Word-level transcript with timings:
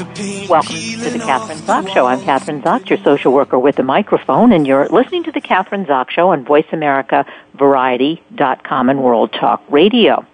Welcome 0.00 0.14
to 0.14 1.10
the 1.10 1.18
Kathryn 1.18 1.58
Zox 1.58 1.92
Show. 1.92 2.06
I'm 2.06 2.20
Kathryn 2.20 2.62
Zox, 2.62 2.88
your 2.88 2.98
social 3.04 3.34
worker 3.34 3.58
with 3.58 3.76
the 3.76 3.82
microphone, 3.82 4.50
and 4.50 4.66
you're 4.66 4.88
listening 4.88 5.24
to 5.24 5.30
the 5.30 5.42
Kathryn 5.42 5.84
Zox 5.86 6.08
Show 6.08 6.30
on 6.30 6.42
Voice 6.42 6.64
America 6.72 7.26
Variety.com 7.58 8.88
and 8.88 9.02
World 9.02 9.30
Talk 9.38 9.62
Radio. 9.68 10.24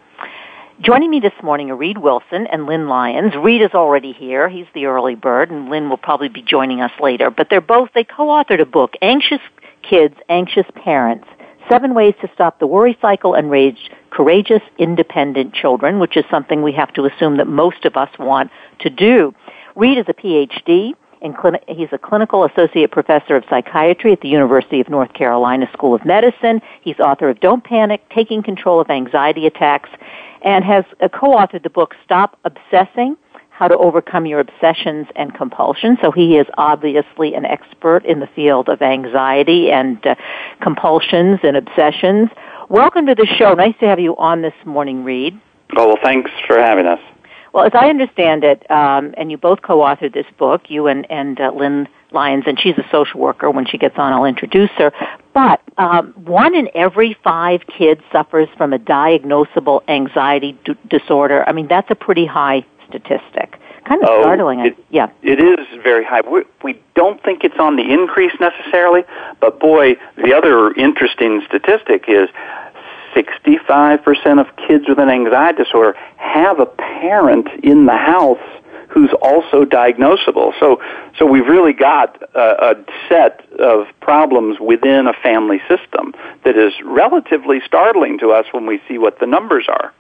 Joining 0.80 1.10
me 1.10 1.19
this 1.19 1.33
morning 1.43 1.73
are 1.73 1.77
Reid 1.77 1.98
Wilson 1.98 2.47
and 2.47 2.66
Lynn 2.66 2.87
Lyons. 2.87 3.34
Reid 3.34 3.60
is 3.60 3.73
already 3.74 4.12
here. 4.12 4.49
He's 4.49 4.68
the 4.73 4.87
early 4.87 5.16
bird, 5.16 5.51
and 5.51 5.69
Lynn 5.69 5.91
will 5.91 5.96
probably 5.96 6.29
be 6.29 6.43
joining 6.43 6.80
us 6.80 6.93
later. 7.01 7.29
But 7.29 7.51
they're 7.51 7.60
both, 7.60 7.88
they 7.93 8.04
co-authored 8.04 8.60
a 8.60 8.66
book, 8.66 8.95
Anxious 9.02 9.41
Kids, 9.82 10.15
Anxious 10.29 10.66
Parents. 10.76 11.26
Seven 11.69 11.95
Ways 11.95 12.15
to 12.21 12.30
Stop 12.32 12.60
the 12.60 12.69
Worry 12.69 12.96
Cycle 13.02 13.35
and 13.35 13.51
Raise 13.51 13.74
Courageous, 14.10 14.63
Independent 14.79 15.54
Children, 15.54 15.98
which 15.98 16.16
is 16.16 16.24
something 16.30 16.63
we 16.63 16.73
have 16.73 16.93
to 16.93 17.04
assume 17.04 17.38
that 17.38 17.48
most 17.48 17.85
of 17.85 17.96
us 17.96 18.10
want 18.21 18.52
to 18.79 18.91
do. 18.91 19.35
Reid 19.77 19.99
is 19.99 20.07
a 20.09 20.15
PhD. 20.15 20.95
In 21.21 21.35
clin- 21.35 21.63
he's 21.69 21.88
a 21.93 21.99
clinical 21.99 22.45
associate 22.45 22.91
professor 22.91 23.37
of 23.37 23.45
psychiatry 23.51 24.10
at 24.10 24.23
the 24.23 24.29
University 24.29 24.80
of 24.80 24.88
North 24.88 25.13
Carolina 25.13 25.69
School 25.74 25.95
of 25.95 26.02
Medicine. 26.05 26.63
He's 26.80 26.99
author 26.99 27.29
of 27.29 27.41
Don't 27.41 27.63
Panic, 27.63 28.02
Taking 28.09 28.43
Control 28.43 28.80
of 28.80 28.88
Anxiety 28.88 29.47
Attacks, 29.47 29.91
and 30.43 30.65
has 30.65 30.85
uh, 31.02 31.09
co-authored 31.09 31.63
the 31.63 31.71
book 31.71 31.95
Stop 32.04 32.38
Obsessing, 32.45 33.16
How 33.51 33.69
to 33.69 33.77
Overcome 33.77 34.24
Your 34.24 34.41
Obsessions 34.41 35.09
and 35.15 35.35
Compulsions. 35.35 35.99
So 36.01 36.10
he 36.10 36.38
is 36.38 36.47
obviously 36.57 37.35
an 37.35 37.45
expert 37.45 38.07
in 38.07 38.21
the 38.21 38.29
field 38.29 38.71
of 38.71 38.80
anxiety 38.80 39.71
and 39.71 40.04
uh, 40.07 40.15
compulsions 40.63 41.41
and 41.43 41.54
obsessions. 41.54 42.30
Welcome 42.71 43.04
to 43.07 43.15
the 43.15 43.27
show. 43.27 43.52
Nice 43.52 43.74
to 43.80 43.87
have 43.87 44.01
you 44.01 44.16
on 44.16 44.41
this 44.41 44.54
morning, 44.65 45.04
Reid. 45.04 45.38
Oh, 45.77 45.88
well, 45.88 45.99
thanks 46.02 46.30
for 46.47 46.59
having 46.59 46.87
us. 46.87 47.01
Well, 47.57 47.65
as 47.65 47.73
I 47.74 47.88
understand 47.88 48.45
it, 48.45 48.71
um, 48.71 49.15
and 49.16 49.30
you 49.30 49.38
both 49.38 49.62
co-authored 49.62 50.12
this 50.12 50.26
book, 50.37 50.68
you 50.68 50.88
and, 50.88 51.10
and 51.10 51.40
uh, 51.40 51.52
Lynn 51.57 51.88
Lyons, 52.13 52.45
and 52.46 52.60
she's 52.60 52.76
a 52.76 52.85
social 52.93 53.18
worker. 53.18 53.51
When 53.51 53.65
she 53.65 53.79
gets 53.79 53.96
on, 53.96 54.13
I'll 54.13 54.26
introduce 54.26 54.68
her. 54.73 54.93
But 55.32 55.63
um, 55.79 56.13
one 56.13 56.54
in 56.54 56.68
every 56.74 57.16
five 57.24 57.63
kids 57.66 58.02
suffers 58.13 58.51
from 58.59 58.74
a 58.74 58.79
diagnosable 58.79 59.80
anxiety 59.88 60.59
d- 60.66 60.76
disorder. 60.90 61.48
I 61.48 61.52
mean, 61.52 61.66
that's 61.66 61.90
a 61.90 61.95
pretty 61.95 62.26
high 62.26 62.63
statistic. 62.88 63.59
Kind 63.87 64.03
of 64.03 64.10
oh, 64.10 64.20
startling. 64.20 64.60
It, 64.60 64.76
yeah. 64.91 65.09
It 65.22 65.41
is 65.41 65.66
very 65.82 66.04
high. 66.04 66.20
We, 66.28 66.43
we 66.62 66.78
don't 66.94 67.22
think 67.22 67.43
it's 67.43 67.59
on 67.59 67.76
the 67.76 67.91
increase 67.91 68.32
necessarily, 68.38 69.04
but 69.41 69.60
boy, 69.60 69.97
the 70.16 70.34
other 70.34 70.72
interesting 70.72 71.41
statistic 71.48 72.04
is 72.06 72.28
65% 73.16 74.41
of 74.41 74.47
kids 74.69 74.84
with 74.88 74.99
an 74.99 75.09
anxiety 75.09 75.65
disorder 75.65 75.97
have 76.16 76.60
a 76.60 76.66
parent 76.66 77.49
in 77.62 77.87
the 77.87 77.97
house 77.97 78.38
who's 78.88 79.10
also 79.21 79.65
diagnosable. 79.65 80.59
So, 80.59 80.81
so 81.19 81.26
we've 81.26 81.47
really 81.47 81.72
got 81.72 82.22
a, 82.34 82.71
a 82.71 82.84
set 83.09 83.44
of 83.59 83.87
problems 84.00 84.59
within 84.60 85.06
a 85.06 85.12
family 85.12 85.60
system 85.69 86.15
that 86.44 86.56
is 86.56 86.72
relatively 86.84 87.60
startling 87.66 88.19
to 88.21 88.31
us 88.31 88.47
when 88.53 88.66
we 88.66 88.81
see 88.88 88.99
what 88.99 89.19
the 89.19 89.26
numbers 89.26 89.66
are. 89.69 89.93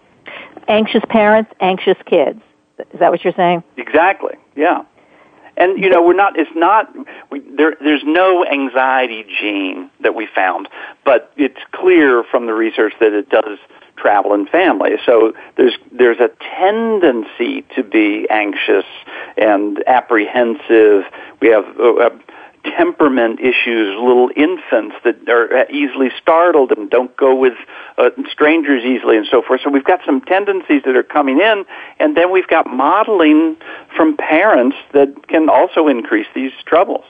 Anxious 0.68 1.02
parents, 1.08 1.52
anxious 1.60 1.98
kids. 2.06 2.40
Is 2.78 3.00
that 3.00 3.10
what 3.10 3.24
you're 3.24 3.34
saying? 3.34 3.62
Exactly. 3.76 4.34
Yeah. 4.54 4.84
And 5.56 5.82
you 5.82 5.88
know, 5.88 6.02
we're 6.02 6.14
not. 6.14 6.38
It's 6.38 6.50
not. 6.54 6.94
We, 7.30 7.40
there, 7.40 7.76
there's 7.80 8.04
no 8.04 8.44
anxiety 8.44 9.24
gene 9.40 9.90
that 10.00 10.14
we 10.14 10.26
found, 10.26 10.68
but 11.04 11.32
it's 11.36 11.60
clear 11.72 12.24
from 12.24 12.46
the 12.46 12.52
research 12.52 12.92
that 13.00 13.12
it 13.12 13.30
does 13.30 13.58
travel 13.96 14.34
in 14.34 14.46
families. 14.46 14.98
So 15.06 15.32
there's 15.56 15.76
there's 15.90 16.20
a 16.20 16.30
tendency 16.58 17.64
to 17.74 17.82
be 17.82 18.26
anxious 18.30 18.84
and 19.36 19.82
apprehensive. 19.86 21.04
We 21.40 21.48
have 21.48 21.64
uh, 21.80 22.10
temperament 22.76 23.40
issues, 23.40 23.96
little 23.98 24.30
infants 24.36 24.96
that 25.04 25.28
are 25.28 25.70
easily 25.70 26.08
startled 26.20 26.72
and 26.72 26.90
don't 26.90 27.16
go 27.16 27.34
with 27.34 27.54
uh, 27.98 28.10
strangers 28.30 28.84
easily 28.84 29.16
and 29.16 29.26
so 29.30 29.42
forth. 29.42 29.60
So 29.64 29.70
we've 29.70 29.84
got 29.84 30.00
some 30.04 30.20
tendencies 30.22 30.82
that 30.84 30.96
are 30.96 31.02
coming 31.02 31.40
in, 31.40 31.64
and 31.98 32.16
then 32.16 32.32
we've 32.32 32.48
got 32.48 32.66
modeling 32.66 33.56
from 33.96 34.16
parents 34.16 34.76
that 34.92 35.28
can 35.28 35.48
also 35.48 35.88
increase 35.88 36.26
these 36.34 36.52
troubles. 36.64 37.04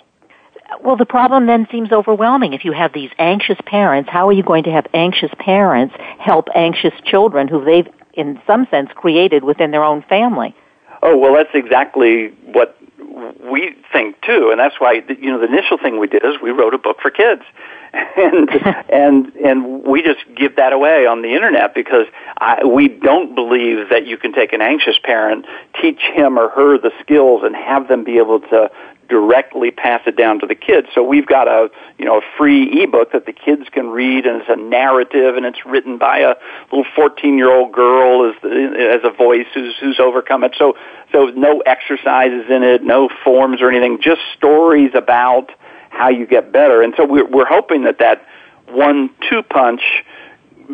Well, 0.83 0.97
the 0.97 1.07
problem 1.07 1.47
then 1.47 1.67
seems 1.71 1.93
overwhelming. 1.93 2.53
If 2.53 2.65
you 2.65 2.73
have 2.73 2.93
these 2.93 3.11
anxious 3.19 3.59
parents, 3.67 4.11
how 4.11 4.29
are 4.29 4.33
you 4.33 4.43
going 4.43 4.65
to 4.65 4.71
have 4.71 4.87
anxious 4.95 5.31
parents 5.39 5.95
help 6.19 6.49
anxious 6.55 6.93
children 7.05 7.49
who 7.49 7.65
they've, 7.65 7.89
in 8.15 8.41
some 8.47 8.67
sense, 8.71 8.91
created 8.95 9.45
within 9.45 9.71
their 9.71 9.85
own 9.85 10.03
family? 10.09 10.55
Oh, 11.03 11.17
well, 11.17 11.35
that's 11.35 11.55
exactly 11.55 12.29
what 12.53 12.77
we 13.17 13.75
think 13.93 14.21
too, 14.23 14.51
and 14.51 14.61
that's 14.61 14.79
why 14.79 15.03
you 15.09 15.31
know 15.31 15.39
the 15.39 15.47
initial 15.47 15.79
thing 15.79 15.99
we 15.99 16.07
did 16.07 16.25
is 16.25 16.41
we 16.43 16.51
wrote 16.51 16.75
a 16.75 16.79
book 16.79 16.99
for 17.01 17.11
kids, 17.11 17.43
and 17.95 18.51
and 18.91 19.35
and 19.37 19.85
we 19.85 20.03
just 20.03 20.21
give 20.35 20.57
that 20.57 20.73
away 20.73 21.07
on 21.07 21.23
the 21.23 21.35
internet 21.35 21.75
because 21.75 22.07
I, 22.39 22.65
we 22.65 22.89
don't 22.89 23.35
believe 23.35 23.89
that 23.89 24.07
you 24.07 24.19
can 24.19 24.33
take 24.33 24.53
an 24.53 24.61
anxious 24.61 24.99
parent, 25.03 25.47
teach 25.81 26.01
him 26.01 26.39
or 26.39 26.51
her 26.51 26.79
the 26.79 26.93
skills, 27.01 27.43
and 27.43 27.57
have 27.57 27.89
them 27.89 28.05
be 28.05 28.19
able 28.19 28.41
to 28.41 28.71
directly 29.09 29.71
pass 29.71 30.03
it 30.07 30.17
down 30.17 30.41
to 30.41 30.47
the 30.47 30.55
kids. 30.55 30.89
So 30.95 31.03
we've 31.03 31.27
got 31.27 31.49
a 31.49 31.71
you 31.99 32.05
know 32.05 32.19
a 32.19 32.23
free 32.37 32.83
ebook 32.83 33.13
that 33.13 33.27
the 33.27 33.33
kids 33.33 33.65
can 33.73 33.89
read, 33.89 34.27
and 34.27 34.41
it's 34.41 34.51
a 34.51 34.57
narrative, 34.57 35.37
and 35.37 35.47
it's 35.47 35.65
written 35.67 35.99
by 35.99 36.19
a 36.19 36.35
little 36.71 36.87
fourteen 36.95 37.39
year 37.39 37.51
old 37.51 37.73
girl 37.73 38.29
as 38.29 38.37
as 38.45 39.01
a 39.05 39.11
voice 39.17 39.47
who's 39.55 39.75
who's 39.81 40.01
overcome 40.01 40.45
it. 40.45 40.55
So 40.59 40.77
so 41.13 41.27
no 41.27 41.61
exercises 41.61 42.51
in 42.51 42.63
it, 42.63 42.83
no 42.83 43.09
forms 43.25 43.61
or 43.61 43.71
anything, 43.71 44.01
just 44.03 44.21
stories 44.37 44.91
about 44.95 45.51
how 45.91 46.09
you 46.11 46.27
get 46.27 46.53
better. 46.53 46.83
And 46.83 46.95
so 46.97 47.07
we're 47.07 47.27
we're 47.27 47.47
hoping 47.47 47.85
that 47.85 47.99
that 47.99 48.27
one 48.69 49.11
two 49.31 49.43
punch 49.43 49.83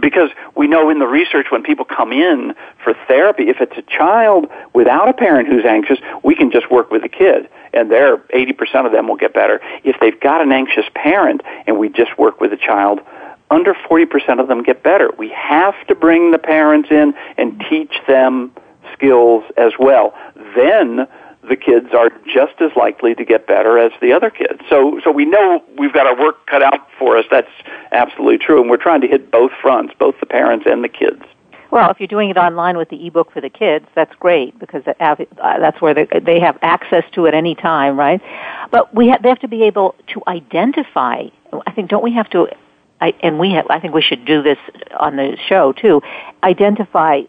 because 0.00 0.30
we 0.56 0.66
know 0.66 0.90
in 0.90 0.98
the 0.98 1.06
research 1.06 1.46
when 1.50 1.62
people 1.62 1.84
come 1.84 2.12
in 2.12 2.54
for 2.82 2.94
therapy, 3.06 3.48
if 3.48 3.60
it's 3.60 3.76
a 3.76 3.82
child 3.82 4.46
without 4.74 5.08
a 5.08 5.12
parent 5.12 5.48
who's 5.48 5.64
anxious, 5.64 5.98
we 6.22 6.34
can 6.34 6.50
just 6.50 6.70
work 6.70 6.90
with 6.90 7.02
the 7.02 7.08
kid 7.08 7.48
and 7.72 7.90
they're 7.90 8.18
80% 8.18 8.86
of 8.86 8.92
them 8.92 9.08
will 9.08 9.16
get 9.16 9.32
better. 9.32 9.60
If 9.84 9.96
they've 10.00 10.18
got 10.18 10.40
an 10.40 10.52
anxious 10.52 10.84
parent 10.94 11.42
and 11.66 11.78
we 11.78 11.88
just 11.88 12.18
work 12.18 12.40
with 12.40 12.50
the 12.50 12.56
child, 12.56 13.00
under 13.50 13.74
40% 13.74 14.40
of 14.40 14.48
them 14.48 14.62
get 14.62 14.82
better. 14.82 15.10
We 15.18 15.28
have 15.30 15.74
to 15.88 15.94
bring 15.94 16.30
the 16.30 16.38
parents 16.38 16.88
in 16.90 17.14
and 17.36 17.62
teach 17.68 17.92
them 18.06 18.52
skills 18.94 19.44
as 19.56 19.72
well. 19.78 20.14
Then 20.56 21.06
the 21.48 21.56
kids 21.56 21.88
are 21.96 22.10
just 22.24 22.60
as 22.60 22.70
likely 22.76 23.14
to 23.14 23.24
get 23.24 23.46
better 23.46 23.78
as 23.78 23.92
the 24.00 24.12
other 24.12 24.30
kids. 24.30 24.60
So, 24.68 25.00
so 25.02 25.10
we 25.10 25.24
know 25.24 25.62
we've 25.76 25.92
got 25.92 26.06
our 26.06 26.18
work 26.18 26.46
cut 26.46 26.62
out 26.62 26.86
for 26.98 27.16
us. 27.16 27.24
That's 27.30 27.50
absolutely 27.90 28.38
true. 28.38 28.60
And 28.60 28.70
we're 28.70 28.76
trying 28.76 29.00
to 29.00 29.08
hit 29.08 29.30
both 29.30 29.50
fronts, 29.60 29.92
both 29.98 30.14
the 30.20 30.26
parents 30.26 30.66
and 30.68 30.84
the 30.84 30.88
kids. 30.88 31.22
Well, 31.72 31.90
if 31.90 31.98
you're 31.98 32.06
doing 32.06 32.28
it 32.28 32.36
online 32.36 32.76
with 32.76 32.90
the 32.90 33.06
ebook 33.06 33.32
for 33.32 33.40
the 33.40 33.48
kids, 33.48 33.86
that's 33.94 34.14
great 34.16 34.58
because 34.58 34.82
uh, 34.86 35.14
that's 35.40 35.80
where 35.80 35.94
they 35.94 36.38
have 36.38 36.58
access 36.60 37.02
to 37.14 37.24
it 37.24 37.32
any 37.32 37.54
time, 37.54 37.98
right? 37.98 38.20
But 38.70 38.94
we 38.94 39.08
have, 39.08 39.22
they 39.22 39.30
have 39.30 39.40
to 39.40 39.48
be 39.48 39.62
able 39.62 39.94
to 40.08 40.22
identify. 40.26 41.24
I 41.66 41.72
think 41.72 41.88
don't 41.88 42.04
we 42.04 42.12
have 42.12 42.28
to? 42.30 42.48
I, 43.00 43.14
and 43.22 43.38
we 43.38 43.52
have. 43.52 43.66
I 43.70 43.80
think 43.80 43.94
we 43.94 44.02
should 44.02 44.26
do 44.26 44.42
this 44.42 44.58
on 45.00 45.16
the 45.16 45.38
show 45.48 45.72
too. 45.72 46.02
Identify 46.44 47.22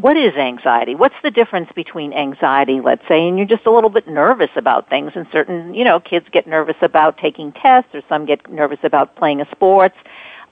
what 0.00 0.16
is 0.16 0.34
anxiety? 0.34 0.94
What's 0.94 1.14
the 1.22 1.30
difference 1.30 1.70
between 1.74 2.12
anxiety, 2.12 2.80
let's 2.80 3.06
say, 3.08 3.28
and 3.28 3.38
you're 3.38 3.46
just 3.46 3.66
a 3.66 3.70
little 3.70 3.90
bit 3.90 4.08
nervous 4.08 4.50
about 4.56 4.88
things 4.88 5.12
and 5.14 5.26
certain, 5.30 5.74
you 5.74 5.84
know, 5.84 6.00
kids 6.00 6.26
get 6.32 6.46
nervous 6.46 6.76
about 6.82 7.18
taking 7.18 7.52
tests 7.52 7.90
or 7.94 8.02
some 8.08 8.26
get 8.26 8.50
nervous 8.50 8.80
about 8.82 9.16
playing 9.16 9.40
a 9.40 9.50
sports, 9.50 9.96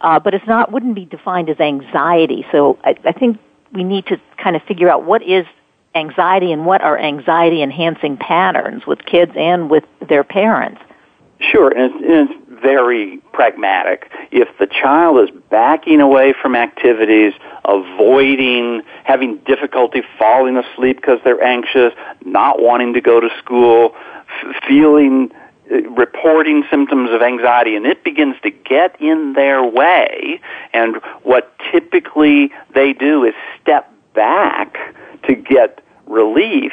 uh, 0.00 0.20
but 0.20 0.34
it's 0.34 0.46
not, 0.46 0.70
wouldn't 0.70 0.94
be 0.94 1.04
defined 1.04 1.50
as 1.50 1.58
anxiety. 1.58 2.46
So 2.52 2.78
I, 2.84 2.96
I 3.04 3.12
think 3.12 3.38
we 3.72 3.82
need 3.82 4.06
to 4.06 4.20
kind 4.36 4.54
of 4.54 4.62
figure 4.62 4.88
out 4.88 5.04
what 5.04 5.22
is 5.22 5.46
anxiety 5.94 6.52
and 6.52 6.64
what 6.64 6.80
are 6.80 6.98
anxiety 6.98 7.62
enhancing 7.62 8.16
patterns 8.16 8.86
with 8.86 9.04
kids 9.04 9.32
and 9.36 9.68
with 9.68 9.84
their 10.08 10.22
parents. 10.22 10.80
Sure, 11.40 11.70
and 11.70 11.92
it's, 11.92 12.04
and 12.04 12.30
it's 12.30 12.47
very 12.60 13.18
pragmatic. 13.32 14.10
If 14.30 14.48
the 14.58 14.66
child 14.66 15.28
is 15.28 15.34
backing 15.50 16.00
away 16.00 16.34
from 16.40 16.54
activities, 16.54 17.32
avoiding, 17.64 18.82
having 19.04 19.38
difficulty 19.38 20.02
falling 20.18 20.56
asleep 20.56 20.96
because 20.96 21.20
they're 21.24 21.42
anxious, 21.42 21.92
not 22.24 22.60
wanting 22.60 22.94
to 22.94 23.00
go 23.00 23.20
to 23.20 23.28
school, 23.38 23.94
f- 24.42 24.62
feeling 24.66 25.30
uh, 25.70 25.82
reporting 25.90 26.64
symptoms 26.70 27.10
of 27.10 27.22
anxiety 27.22 27.76
and 27.76 27.86
it 27.86 28.02
begins 28.04 28.36
to 28.42 28.50
get 28.50 29.00
in 29.00 29.34
their 29.34 29.62
way 29.62 30.40
and 30.72 30.96
what 31.22 31.54
typically 31.70 32.50
they 32.74 32.92
do 32.92 33.24
is 33.24 33.34
step 33.60 33.92
back 34.14 34.78
to 35.24 35.34
get 35.34 35.82
relief 36.06 36.72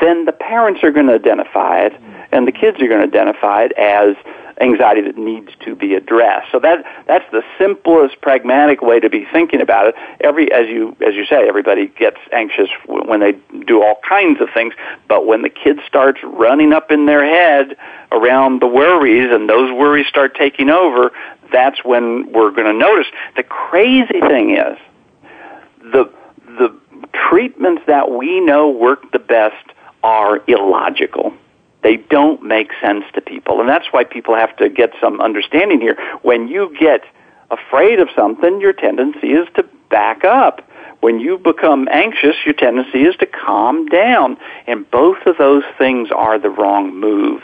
then 0.00 0.24
the 0.24 0.32
parents 0.32 0.82
are 0.82 0.90
going 0.90 1.06
to 1.06 1.14
identify 1.14 1.80
it 1.80 1.92
and 2.32 2.46
the 2.46 2.52
kids 2.52 2.80
are 2.80 2.88
going 2.88 3.00
to 3.00 3.06
identify 3.06 3.64
it 3.64 3.72
as 3.72 4.16
anxiety 4.60 5.00
that 5.02 5.16
needs 5.16 5.50
to 5.60 5.74
be 5.74 5.94
addressed. 5.94 6.50
So 6.52 6.58
that 6.60 6.84
that's 7.06 7.24
the 7.32 7.42
simplest 7.58 8.20
pragmatic 8.20 8.82
way 8.82 9.00
to 9.00 9.08
be 9.08 9.26
thinking 9.32 9.60
about 9.60 9.88
it. 9.88 9.94
Every 10.20 10.52
as 10.52 10.68
you 10.68 10.96
as 11.06 11.14
you 11.14 11.24
say 11.24 11.48
everybody 11.48 11.86
gets 11.88 12.18
anxious 12.32 12.68
when 12.86 13.20
they 13.20 13.32
do 13.66 13.82
all 13.82 13.98
kinds 14.06 14.40
of 14.40 14.48
things, 14.52 14.74
but 15.08 15.26
when 15.26 15.42
the 15.42 15.50
kid 15.50 15.80
starts 15.86 16.20
running 16.22 16.72
up 16.72 16.90
in 16.90 17.06
their 17.06 17.24
head 17.24 17.76
around 18.10 18.60
the 18.60 18.66
worries 18.66 19.30
and 19.32 19.48
those 19.48 19.72
worries 19.72 20.06
start 20.06 20.34
taking 20.34 20.70
over, 20.70 21.12
that's 21.52 21.84
when 21.84 22.30
we're 22.32 22.50
going 22.50 22.66
to 22.66 22.72
notice. 22.72 23.06
The 23.36 23.42
crazy 23.42 24.20
thing 24.20 24.56
is 24.56 24.78
the 25.92 26.10
the 26.58 26.74
treatments 27.12 27.82
that 27.86 28.10
we 28.10 28.40
know 28.40 28.68
work 28.68 29.10
the 29.12 29.18
best 29.18 29.72
are 30.02 30.42
illogical. 30.46 31.32
They 31.82 31.96
don't 31.96 32.42
make 32.42 32.70
sense 32.80 33.04
to 33.14 33.20
people. 33.20 33.60
And 33.60 33.68
that's 33.68 33.86
why 33.90 34.04
people 34.04 34.34
have 34.34 34.56
to 34.56 34.68
get 34.68 34.92
some 35.00 35.20
understanding 35.20 35.80
here. 35.80 35.96
When 36.22 36.48
you 36.48 36.74
get 36.78 37.02
afraid 37.50 37.98
of 38.00 38.08
something, 38.16 38.60
your 38.60 38.72
tendency 38.72 39.28
is 39.28 39.48
to 39.56 39.64
back 39.90 40.24
up. 40.24 40.68
When 41.00 41.18
you 41.18 41.38
become 41.38 41.88
anxious, 41.90 42.36
your 42.44 42.54
tendency 42.54 43.02
is 43.02 43.16
to 43.16 43.26
calm 43.26 43.86
down. 43.86 44.38
And 44.66 44.88
both 44.90 45.18
of 45.26 45.36
those 45.36 45.64
things 45.76 46.10
are 46.14 46.38
the 46.38 46.50
wrong 46.50 46.94
moves. 46.98 47.42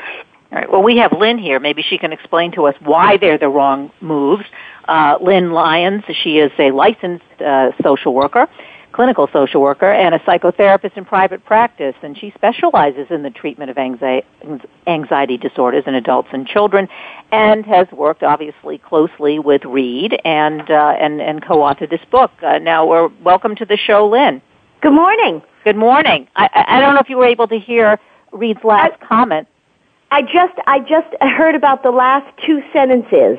All 0.50 0.58
right. 0.58 0.70
Well, 0.70 0.82
we 0.82 0.96
have 0.99 1.12
Lynn 1.12 1.38
here. 1.38 1.58
Maybe 1.61 1.82
she 1.82 1.99
can 1.99 2.12
explain 2.12 2.52
to 2.52 2.67
us 2.67 2.75
why 2.81 3.17
they're 3.17 3.37
the 3.37 3.49
wrong 3.49 3.90
moves. 4.00 4.44
Uh, 4.87 5.19
Lynn 5.20 5.50
Lyons, 5.50 6.05
she 6.23 6.38
is 6.38 6.52
a 6.58 6.70
licensed 6.70 7.25
uh, 7.44 7.73
social 7.82 8.14
worker 8.14 8.49
clinical 8.99 9.29
social 9.33 9.61
worker 9.61 9.93
and 9.93 10.12
a 10.12 10.19
psychotherapist 10.19 10.97
in 10.97 11.05
private 11.05 11.45
practice, 11.45 11.95
and 12.03 12.19
she 12.19 12.33
specializes 12.35 13.06
in 13.11 13.23
the 13.23 13.31
treatment 13.31 13.71
of 13.71 13.79
anxiety, 13.79 15.37
disorders 15.37 15.85
in 15.87 15.95
adults 15.95 16.27
and 16.33 16.49
children, 16.49 16.89
and 17.31 17.65
has 17.65 17.87
worked 17.93 18.25
obviously 18.25 18.77
closely 18.77 19.39
with 19.39 19.65
Reid 19.65 20.21
and 20.25 20.69
uh, 20.69 20.97
and 20.99 21.21
and 21.21 21.47
co-authored 21.47 21.91
this 21.91 22.00
book. 22.11 22.33
Uh, 22.43 22.59
now, 22.59 22.85
we're 22.87 23.06
welcome 23.23 23.55
to 23.55 23.65
the 23.65 23.77
show, 23.77 24.09
Lynn. 24.09 24.43
Good 24.81 24.95
morning. 24.95 25.43
Good 25.62 25.77
morning. 25.77 26.27
I, 26.35 26.49
I 26.67 26.81
don't 26.81 26.95
know 26.95 27.00
if 27.00 27.09
you 27.09 27.19
were 27.19 27.27
able 27.27 27.47
to 27.47 27.59
hear 27.61 28.00
Reid's 28.33 28.65
last 28.65 28.95
I, 29.00 29.06
comment. 29.06 29.47
I 30.11 30.23
just 30.23 30.59
I 30.67 30.81
just 30.81 31.15
heard 31.21 31.55
about 31.55 31.85
the 31.85 31.93
last 31.93 32.27
two 32.45 32.65
sentences. 32.73 33.39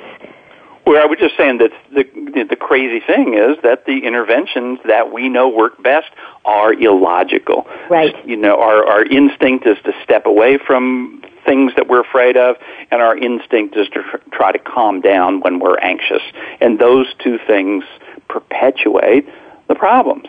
Well, 0.89 0.99
I 0.99 1.05
was 1.05 1.19
just 1.19 1.37
saying 1.37 1.59
that 1.59 1.69
the 1.93 2.45
the 2.49 2.55
crazy 2.55 2.99
thing 2.99 3.35
is 3.35 3.57
that 3.61 3.85
the 3.85 4.07
interventions 4.07 4.79
that 4.85 5.13
we 5.13 5.29
know 5.29 5.47
work 5.47 5.83
best 5.83 6.07
are 6.45 6.73
illogical. 6.73 7.67
Right. 7.91 8.15
You 8.25 8.35
know, 8.35 8.59
our 8.59 8.83
our 8.87 9.03
instinct 9.03 9.67
is 9.67 9.77
to 9.83 9.93
step 10.03 10.25
away 10.25 10.57
from 10.57 11.23
things 11.45 11.73
that 11.75 11.87
we're 11.87 12.01
afraid 12.01 12.37
of, 12.37 12.55
and 12.89 13.03
our 13.03 13.15
instinct 13.15 13.77
is 13.77 13.87
to 13.89 14.01
try 14.31 14.51
to 14.51 14.57
calm 14.57 14.99
down 14.99 15.41
when 15.41 15.59
we're 15.59 15.77
anxious. 15.77 16.23
And 16.59 16.79
those 16.79 17.05
two 17.23 17.37
things 17.45 17.83
perpetuate 18.27 19.29
the 19.67 19.75
problems. 19.75 20.25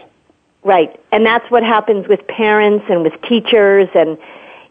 Right. 0.63 0.95
And 1.11 1.25
that's 1.25 1.51
what 1.51 1.63
happens 1.63 2.07
with 2.07 2.27
parents 2.27 2.85
and 2.91 3.03
with 3.03 3.15
teachers 3.23 3.89
and 3.95 4.19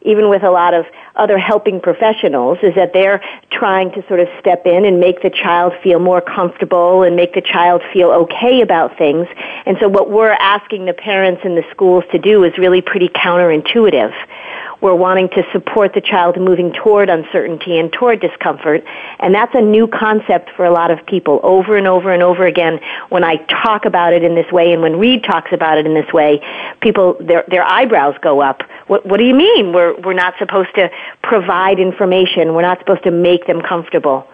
even 0.03 0.30
with 0.30 0.44
a 0.44 0.51
lot 0.51 0.75
of 0.75 0.86
other 1.19 1.38
helping 1.38 1.80
professionals 1.81 2.57
is 2.63 2.74
that 2.75 2.94
they're 2.94 3.21
trying 3.51 3.92
to 3.92 4.07
sort 4.07 4.19
of 4.19 4.27
step 4.39 4.66
in 4.66 4.86
and 4.86 5.00
make 5.00 5.21
the 5.21 5.30
child 5.30 5.74
feel 5.83 6.00
more 6.00 6.21
comfortable 6.21 7.04
and 7.04 7.16
make 7.16 7.33
the 7.33 7.42
child 7.42 7.81
feel 7.94 8.10
okay 8.12 8.62
about 8.62 8.98
things. 8.98 9.27
And 9.66 9.77
so 9.80 9.88
what 9.88 10.10
we're 10.10 10.38
asking 10.39 10.86
the 10.86 10.94
parents 10.94 11.42
and 11.44 11.57
the 11.57 11.63
schools 11.71 12.04
to 12.12 12.19
do 12.19 12.44
is 12.44 12.57
really 12.57 12.81
pretty 12.81 13.10
counterintuitive. 13.10 14.13
We're 14.81 14.95
wanting 14.95 15.27
to 15.30 15.44
support 15.51 15.94
the 15.94 16.00
child 16.00 16.39
moving 16.39 16.71
toward 16.71 17.10
uncertainty 17.10 17.77
and 17.77 17.92
toward 17.92 18.22
discomfort. 18.22 18.83
And 19.19 19.36
that's 19.36 19.54
a 19.54 19.62
new 19.62 19.88
concept 19.88 20.51
for 20.56 20.63
a 20.63 20.72
lot 20.72 20.89
of 20.89 21.06
people 21.06 21.42
over 21.44 21.75
and 21.75 21.86
over 21.86 22.13
and 22.13 22.24
over 22.24 22.45
again. 22.45 22.80
When 23.10 23.25
I 23.25 23.38
talk 23.63 23.83
about 23.83 24.13
it 24.13 24.24
in 24.24 24.36
this 24.36 24.50
way 24.51 24.72
and 24.72 24.81
when 24.81 24.98
Reid 24.98 25.25
talks 25.25 25.51
about 25.51 25.77
it 25.77 25.86
in 25.86 25.94
this 25.94 26.12
way, 26.13 26.42
people, 26.80 27.18
their, 27.19 27.44
their 27.50 27.63
eyebrows 27.63 28.15
go 28.22 28.42
up. 28.42 28.63
What, 28.88 29.06
what 29.06 29.18
do 29.18 29.25
you 29.25 29.36
mean? 29.36 29.74
We're, 29.74 30.00
we're 30.00 30.13
not 30.13 30.36
supposed 30.39 30.74
to 30.75 30.89
provide 31.24 31.80
information. 31.80 32.54
We're 32.54 32.62
not 32.62 32.80
supposed 32.80 33.04
to 33.04 33.12
make 33.12 33.48
them 33.48 33.62
comfortable. 33.62 34.28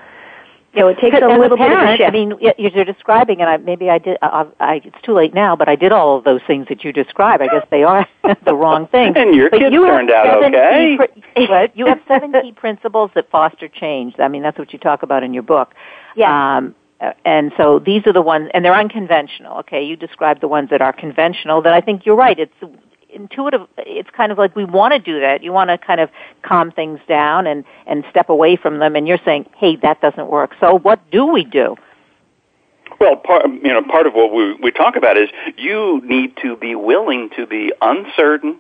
So 0.78 0.88
it 0.90 0.98
takes 1.00 1.16
a 1.16 1.28
little 1.28 1.58
parent, 1.58 1.58
bit 1.58 1.72
of 1.72 1.84
a 1.84 1.98
shift. 1.98 2.08
I 2.08 2.12
mean, 2.12 2.34
you're 2.58 2.86
describing, 2.86 3.40
and 3.40 3.50
I, 3.50 3.58
maybe 3.58 3.90
I 3.90 3.98
did. 3.98 4.18
I, 4.22 4.46
I, 4.60 4.82
it's 4.84 5.02
too 5.04 5.14
late 5.14 5.34
now, 5.34 5.56
but 5.56 5.70
I 5.70 5.76
did 5.76 5.92
all 5.92 6.18
of 6.18 6.26
those 6.26 6.42
things 6.46 6.68
that 6.68 6.84
you 6.84 6.92
describe. 6.92 7.42
I 7.42 7.48
guess 7.48 7.66
they 7.72 7.84
are 7.84 8.08
the 8.46 8.54
wrong 8.54 8.88
things. 8.88 9.16
And 9.18 9.34
your 9.34 9.50
but 9.50 9.60
kids 9.60 9.74
you 9.74 9.86
turned 9.86 10.12
out 10.12 10.44
okay. 10.44 10.98
Key, 11.36 11.48
but 11.48 11.78
you 11.78 11.86
have 11.86 12.02
seven 12.08 12.34
key 12.42 12.52
principles 12.52 13.12
that 13.16 13.30
foster 13.30 13.70
change. 13.70 14.16
I 14.20 14.28
mean, 14.28 14.44
that's 14.44 14.58
what 14.58 14.74
you 14.74 14.80
talk 14.80 15.04
about 15.04 15.24
in 15.24 15.34
your 15.34 15.44
book. 15.44 15.74
Yeah. 16.16 16.58
Um, 16.58 16.76
and 17.24 17.52
so 17.58 17.80
these 17.80 18.02
are 18.06 18.14
the 18.14 18.22
ones, 18.22 18.50
and 18.54 18.64
they're 18.64 18.76
unconventional. 18.76 19.60
Okay, 19.60 19.84
you 19.84 19.96
describe 19.96 20.42
the 20.42 20.48
ones 20.48 20.70
that 20.72 20.82
are 20.82 20.94
conventional. 20.94 21.62
That 21.62 21.74
I 21.74 21.82
think 21.82 22.06
you're 22.06 22.16
right. 22.16 22.38
It's 22.38 22.54
intuitive 23.16 23.62
it's 23.78 24.10
kind 24.12 24.32
of 24.32 24.38
like 24.38 24.56
we 24.56 24.66
want 24.66 24.94
to 24.94 25.00
do 25.00 25.20
that 25.20 25.44
you 25.44 25.52
want 25.52 25.70
to 25.70 25.78
kind 25.78 26.00
of 26.00 26.10
calm 26.42 26.72
things 26.72 27.00
down 27.08 27.48
and 27.48 27.64
and 27.88 28.04
step 28.10 28.30
away 28.30 28.56
from 28.56 28.80
them 28.80 28.96
and 28.96 29.08
you're 29.08 29.20
saying 29.26 29.46
hey 29.58 29.76
that 29.78 30.00
doesn't 30.02 30.28
work 30.28 30.52
so 30.60 30.78
what 30.80 31.00
do 31.12 31.26
we 31.26 31.44
do 31.44 31.76
well, 33.00 33.18
part 33.18 33.46
you 33.46 33.74
know 33.74 33.82
part 33.84 34.08
of 34.08 34.14
what 34.14 34.34
we 34.34 34.54
we 34.62 34.72
talk 34.72 34.96
about 34.96 35.18
is 35.18 35.30
you 35.58 36.02
need 36.06 36.38
to 36.42 36.56
be 36.56 36.76
willing 36.76 37.30
to 37.36 37.46
be 37.46 37.74
uncertain 37.82 38.60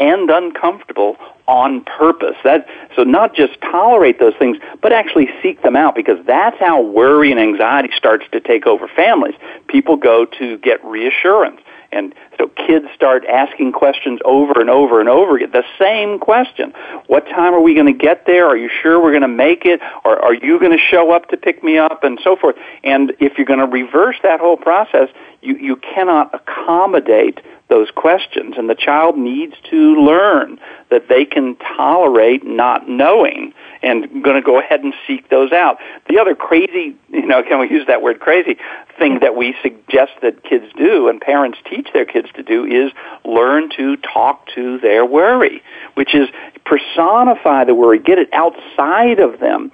and 0.00 0.30
uncomfortable 0.30 1.16
on 1.46 1.82
purpose. 1.84 2.36
That 2.44 2.66
so 2.94 3.02
not 3.02 3.34
just 3.34 3.60
tolerate 3.60 4.18
those 4.20 4.34
things, 4.38 4.58
but 4.80 4.92
actually 4.92 5.28
seek 5.42 5.62
them 5.62 5.76
out 5.76 5.94
because 5.94 6.24
that's 6.26 6.58
how 6.58 6.80
worry 6.82 7.30
and 7.30 7.40
anxiety 7.40 7.90
starts 7.96 8.24
to 8.32 8.40
take 8.40 8.66
over 8.66 8.88
families. 8.88 9.34
People 9.68 9.96
go 9.96 10.24
to 10.24 10.58
get 10.58 10.84
reassurance. 10.84 11.60
And 11.90 12.14
so 12.36 12.48
kids 12.48 12.86
start 12.94 13.24
asking 13.24 13.72
questions 13.72 14.20
over 14.24 14.60
and 14.60 14.68
over 14.68 15.00
and 15.00 15.08
over 15.08 15.36
again. 15.36 15.50
The 15.52 15.64
same 15.78 16.18
question. 16.18 16.72
What 17.06 17.24
time 17.26 17.54
are 17.54 17.60
we 17.60 17.74
going 17.74 17.86
to 17.86 17.92
get 17.92 18.26
there? 18.26 18.46
Are 18.46 18.56
you 18.56 18.68
sure 18.82 19.02
we're 19.02 19.12
going 19.12 19.22
to 19.22 19.28
make 19.28 19.64
it? 19.64 19.80
Or 20.04 20.22
are 20.22 20.34
you 20.34 20.60
going 20.60 20.72
to 20.72 20.78
show 20.78 21.12
up 21.12 21.28
to 21.30 21.36
pick 21.36 21.64
me 21.64 21.78
up? 21.78 22.04
And 22.04 22.18
so 22.22 22.36
forth. 22.36 22.56
And 22.84 23.14
if 23.20 23.38
you're 23.38 23.46
going 23.46 23.60
to 23.60 23.66
reverse 23.66 24.16
that 24.22 24.40
whole 24.40 24.58
process, 24.58 25.08
you, 25.40 25.56
you 25.56 25.76
cannot 25.76 26.34
accommodate 26.34 27.40
those 27.68 27.90
questions. 27.90 28.54
And 28.56 28.68
the 28.68 28.74
child 28.74 29.16
needs 29.18 29.54
to 29.70 30.00
learn 30.00 30.58
that 30.90 31.08
they 31.08 31.24
can 31.24 31.56
tolerate 31.56 32.44
not 32.44 32.88
knowing 32.88 33.52
and 33.82 34.24
going 34.24 34.36
to 34.36 34.42
go 34.42 34.58
ahead 34.58 34.80
and 34.80 34.94
seek 35.06 35.28
those 35.28 35.52
out. 35.52 35.78
The 36.08 36.18
other 36.18 36.34
crazy, 36.34 36.96
you 37.10 37.26
know, 37.26 37.42
can 37.42 37.60
we 37.60 37.70
use 37.70 37.86
that 37.86 38.02
word 38.02 38.20
crazy, 38.20 38.56
thing 38.98 39.20
that 39.20 39.36
we 39.36 39.54
suggest 39.62 40.12
that 40.22 40.42
kids 40.42 40.66
do 40.76 41.08
and 41.08 41.20
parents 41.20 41.58
teach 41.68 41.88
their 41.92 42.04
kids 42.04 42.28
to 42.34 42.42
do 42.42 42.64
is 42.64 42.92
learn 43.24 43.70
to 43.76 43.96
talk 43.96 44.46
to 44.54 44.78
their 44.80 45.04
worry, 45.04 45.62
which 45.94 46.14
is 46.14 46.28
personify 46.64 47.64
the 47.64 47.74
worry, 47.74 47.98
get 47.98 48.18
it 48.18 48.28
outside 48.32 49.20
of 49.20 49.38
them 49.38 49.70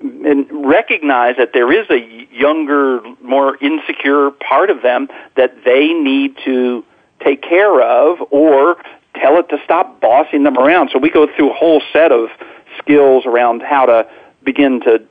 and 0.00 0.46
recognize 0.50 1.36
that 1.38 1.52
there 1.52 1.72
is 1.72 1.88
a 1.90 2.28
younger, 2.32 3.00
more 3.22 3.56
insecure 3.60 4.30
part 4.30 4.70
of 4.70 4.82
them 4.82 5.08
that 5.36 5.64
they 5.64 5.88
need 5.92 6.36
to 6.44 6.84
take 7.24 7.42
care 7.42 7.80
of 7.80 8.18
or 8.30 8.76
tell 9.14 9.38
it 9.38 9.48
to 9.48 9.58
stop 9.64 10.00
bossing 10.00 10.44
them 10.44 10.56
around. 10.56 10.90
So 10.92 10.98
we 10.98 11.10
go 11.10 11.26
through 11.36 11.50
a 11.50 11.54
whole 11.54 11.82
set 11.92 12.12
of 12.12 12.28
skills 12.78 13.24
around 13.26 13.62
how 13.62 13.86
to 13.86 14.08
begin 14.44 14.80
to 14.80 15.02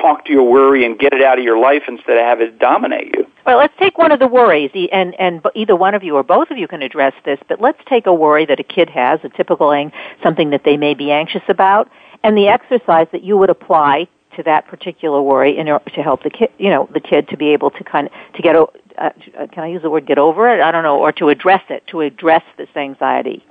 talk 0.00 0.24
to 0.24 0.32
your 0.32 0.50
worry 0.50 0.86
and 0.86 0.98
get 0.98 1.12
it 1.12 1.22
out 1.22 1.38
of 1.38 1.44
your 1.44 1.58
life 1.58 1.82
instead 1.86 2.16
of 2.16 2.24
have 2.24 2.40
it 2.40 2.58
dominate 2.58 3.14
you. 3.14 3.26
Well, 3.44 3.58
let's 3.58 3.74
take 3.78 3.98
one 3.98 4.12
of 4.12 4.20
the 4.20 4.26
worries, 4.26 4.70
and 4.92 5.14
and 5.18 5.44
either 5.54 5.76
one 5.76 5.94
of 5.94 6.02
you 6.02 6.16
or 6.16 6.22
both 6.22 6.50
of 6.50 6.58
you 6.58 6.68
can 6.68 6.80
address 6.80 7.12
this. 7.24 7.38
But 7.48 7.60
let's 7.60 7.78
take 7.88 8.06
a 8.06 8.14
worry 8.14 8.46
that 8.46 8.60
a 8.60 8.62
kid 8.62 8.88
has, 8.90 9.20
a 9.24 9.28
typical 9.28 9.72
ang- 9.72 9.92
something 10.22 10.50
that 10.50 10.62
they 10.64 10.76
may 10.76 10.94
be 10.94 11.10
anxious 11.10 11.42
about, 11.48 11.90
and 12.22 12.36
the 12.36 12.48
exercise 12.48 13.08
that 13.12 13.22
you 13.22 13.36
would 13.36 13.50
apply 13.50 14.08
to 14.36 14.42
that 14.44 14.66
particular 14.66 15.20
worry 15.20 15.56
in 15.56 15.68
order 15.68 15.90
to 15.90 16.02
help 16.02 16.22
the 16.22 16.30
kid, 16.30 16.50
you 16.58 16.70
know, 16.70 16.88
the 16.92 17.00
kid 17.00 17.28
to 17.28 17.36
be 17.36 17.48
able 17.48 17.70
to 17.70 17.84
kind 17.84 18.08
of 18.08 18.12
to 18.34 18.42
get. 18.42 18.56
Uh, 18.56 19.10
can 19.52 19.64
I 19.64 19.68
use 19.68 19.82
the 19.82 19.90
word 19.90 20.06
get 20.06 20.18
over 20.18 20.48
it? 20.54 20.60
I 20.60 20.70
don't 20.70 20.82
know, 20.82 20.98
or 20.98 21.12
to 21.12 21.30
address 21.30 21.62
it, 21.70 21.86
to 21.88 22.02
address 22.02 22.42
this 22.58 22.68
anxiety. 22.76 23.44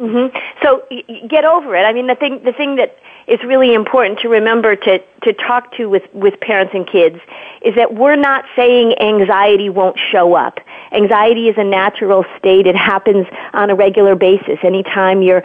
Mm-hmm. 0.00 0.36
So 0.62 0.84
y- 0.90 1.26
get 1.28 1.44
over 1.44 1.76
it. 1.76 1.82
I 1.82 1.92
mean, 1.92 2.06
the 2.06 2.14
thing, 2.14 2.42
the 2.44 2.52
thing 2.52 2.76
that 2.76 2.98
is 3.26 3.38
really 3.44 3.74
important 3.74 4.18
to 4.20 4.28
remember 4.28 4.76
to, 4.76 4.98
to 5.22 5.32
talk 5.32 5.72
to 5.76 5.86
with, 5.86 6.02
with 6.12 6.38
parents 6.40 6.72
and 6.74 6.86
kids 6.86 7.18
is 7.62 7.74
that 7.76 7.94
we're 7.94 8.16
not 8.16 8.44
saying 8.54 8.94
anxiety 9.00 9.70
won't 9.70 9.98
show 10.12 10.34
up. 10.34 10.58
Anxiety 10.92 11.48
is 11.48 11.56
a 11.56 11.64
natural 11.64 12.24
state. 12.38 12.66
It 12.66 12.76
happens 12.76 13.26
on 13.52 13.70
a 13.70 13.74
regular 13.74 14.14
basis. 14.14 14.58
Anytime 14.62 15.22
you're 15.22 15.42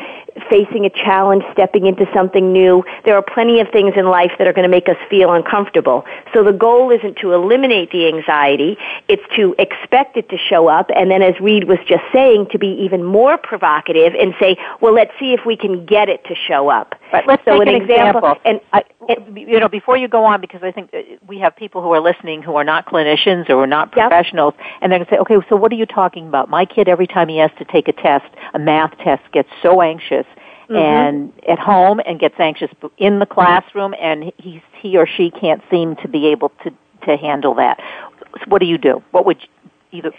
facing 0.49 0.85
a 0.85 0.89
challenge, 0.89 1.43
stepping 1.53 1.85
into 1.85 2.05
something 2.13 2.51
new, 2.51 2.83
there 3.05 3.15
are 3.15 3.21
plenty 3.21 3.59
of 3.59 3.69
things 3.69 3.93
in 3.95 4.05
life 4.05 4.31
that 4.37 4.47
are 4.47 4.53
going 4.53 4.63
to 4.63 4.69
make 4.69 4.87
us 4.87 4.97
feel 5.09 5.33
uncomfortable. 5.33 6.05
So 6.33 6.43
the 6.43 6.53
goal 6.53 6.91
isn't 6.91 7.17
to 7.17 7.33
eliminate 7.33 7.91
the 7.91 8.07
anxiety, 8.07 8.77
it's 9.07 9.23
to 9.35 9.55
expect 9.57 10.17
it 10.17 10.29
to 10.29 10.37
show 10.37 10.67
up, 10.67 10.89
and 10.95 11.09
then 11.09 11.21
as 11.21 11.39
Reid 11.39 11.65
was 11.65 11.79
just 11.87 12.03
saying, 12.13 12.47
to 12.51 12.59
be 12.59 12.67
even 12.67 13.03
more 13.03 13.37
provocative 13.37 14.13
and 14.13 14.33
say, 14.39 14.57
well, 14.81 14.93
let's 14.93 15.11
see 15.19 15.33
if 15.33 15.45
we 15.45 15.55
can 15.55 15.85
get 15.85 16.09
it 16.09 16.23
to 16.25 16.35
show 16.35 16.69
up. 16.69 16.95
But 17.11 17.25
let's 17.25 17.43
so 17.43 17.57
an, 17.69 17.75
an 17.75 17.81
example. 17.81 18.31
example. 18.31 18.41
And, 18.45 18.61
I, 18.73 18.83
it, 19.09 19.49
you 19.49 19.59
know, 19.59 19.69
before 19.69 19.97
you 19.97 20.07
go 20.07 20.25
on, 20.25 20.41
because 20.41 20.61
I 20.63 20.71
think 20.71 20.93
we 21.27 21.39
have 21.39 21.55
people 21.55 21.81
who 21.81 21.91
are 21.93 22.01
listening 22.01 22.41
who 22.41 22.55
are 22.55 22.63
not 22.63 22.85
clinicians 22.85 23.49
or 23.49 23.63
are 23.63 23.67
not 23.67 23.91
professionals, 23.91 24.53
yep. 24.57 24.67
and 24.81 24.91
they're 24.91 24.99
going 24.99 25.07
to 25.07 25.15
say, 25.15 25.19
okay, 25.19 25.47
so 25.49 25.55
what 25.55 25.71
are 25.71 25.75
you 25.75 25.85
talking 25.85 26.27
about? 26.27 26.49
My 26.49 26.65
kid, 26.65 26.87
every 26.87 27.07
time 27.07 27.27
he 27.27 27.37
has 27.37 27.51
to 27.57 27.65
take 27.65 27.87
a 27.87 27.93
test, 27.93 28.27
a 28.53 28.59
math 28.59 28.97
test, 28.99 29.23
gets 29.31 29.49
so 29.61 29.81
anxious. 29.81 30.25
Mm-hmm. 30.69 30.75
and 30.77 31.33
at 31.49 31.57
home 31.57 31.99
and 32.05 32.19
gets 32.19 32.35
anxious 32.39 32.69
in 32.99 33.17
the 33.17 33.25
classroom 33.25 33.95
and 33.99 34.31
he 34.37 34.61
he 34.79 34.97
or 34.97 35.07
she 35.07 35.31
can't 35.31 35.63
seem 35.71 35.95
to 35.95 36.07
be 36.07 36.27
able 36.27 36.49
to 36.63 36.69
to 37.07 37.17
handle 37.17 37.55
that 37.55 37.79
what 38.45 38.59
do 38.59 38.67
you 38.67 38.77
do 38.77 39.01
what 39.09 39.25
would 39.25 39.41
you, 39.41 39.47
either 39.91 40.11